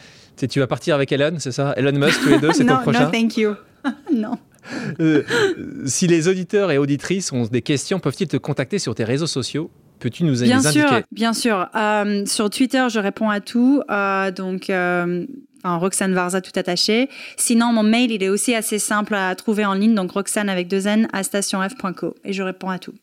tu 0.49 0.59
vas 0.59 0.65
partir 0.67 0.95
avec 0.95 1.11
Elon, 1.11 1.35
c'est 1.37 1.51
ça? 1.51 1.73
Elon 1.77 1.91
Musk 1.99 2.19
tous 2.23 2.29
les 2.29 2.39
deux, 2.39 2.51
c'est 2.53 2.63
Non, 2.63 2.77
ton 2.77 2.81
prochain? 2.81 3.05
no 3.05 3.11
thank 3.11 3.37
you. 3.37 3.53
non. 4.11 4.39
Euh, 4.99 5.21
si 5.85 6.07
les 6.07 6.27
auditeurs 6.27 6.71
et 6.71 6.77
auditrices 6.79 7.31
ont 7.31 7.43
des 7.45 7.61
questions, 7.61 7.99
peuvent-ils 7.99 8.27
te 8.27 8.37
contacter 8.37 8.79
sur 8.79 8.95
tes 8.95 9.03
réseaux 9.03 9.27
sociaux? 9.27 9.69
Peux-tu 10.03 10.25
nous 10.25 10.41
Bien 10.41 10.59
les 10.59 10.69
sûr, 10.69 11.01
bien 11.13 11.31
sûr. 11.31 11.69
Euh, 11.77 12.25
sur 12.25 12.49
Twitter, 12.49 12.87
je 12.89 12.99
réponds 12.99 13.29
à 13.29 13.39
tout. 13.39 13.81
euh, 13.89 14.31
donc, 14.31 14.69
euh, 14.69 15.25
enfin, 15.63 15.77
Roxane 15.77 16.13
Varza 16.13 16.41
tout 16.41 16.51
attaché. 16.59 17.07
Sinon, 17.37 17.67
mon 17.67 17.83
mail, 17.83 18.11
il 18.11 18.21
est 18.21 18.27
aussi 18.27 18.53
assez 18.53 18.79
simple 18.79 19.15
à 19.15 19.33
trouver 19.35 19.63
en 19.63 19.73
ligne. 19.73 19.95
Donc, 19.95 20.11
Roxane 20.11 20.49
avec 20.49 20.67
deux 20.67 20.87
N 20.87 21.07
à 21.13 21.23
stationf.co. 21.23 22.15
Et 22.25 22.33
je 22.33 22.43
réponds 22.43 22.69
à 22.69 22.79
tout. 22.79 22.95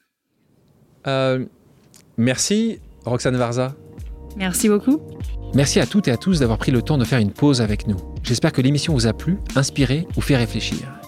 Merci, 2.18 2.80
Roxane 3.07 3.38
Varza. 3.38 3.74
Merci 4.36 4.68
beaucoup. 4.68 5.01
Merci 5.55 5.80
à 5.80 5.86
toutes 5.86 6.07
et 6.07 6.11
à 6.11 6.18
tous 6.18 6.40
d'avoir 6.40 6.59
pris 6.59 6.70
le 6.70 6.82
temps 6.82 6.98
de 6.98 7.05
faire 7.07 7.18
une 7.18 7.32
pause 7.32 7.62
avec 7.62 7.86
nous. 7.86 7.96
J'espère 8.24 8.53
que 8.53 8.61
l'émission 8.61 8.92
vous 8.92 9.07
a 9.07 9.14
plu, 9.14 9.38
inspiré 9.57 10.07
ou 10.18 10.20
fait 10.20 10.36
réfléchir. 10.36 10.99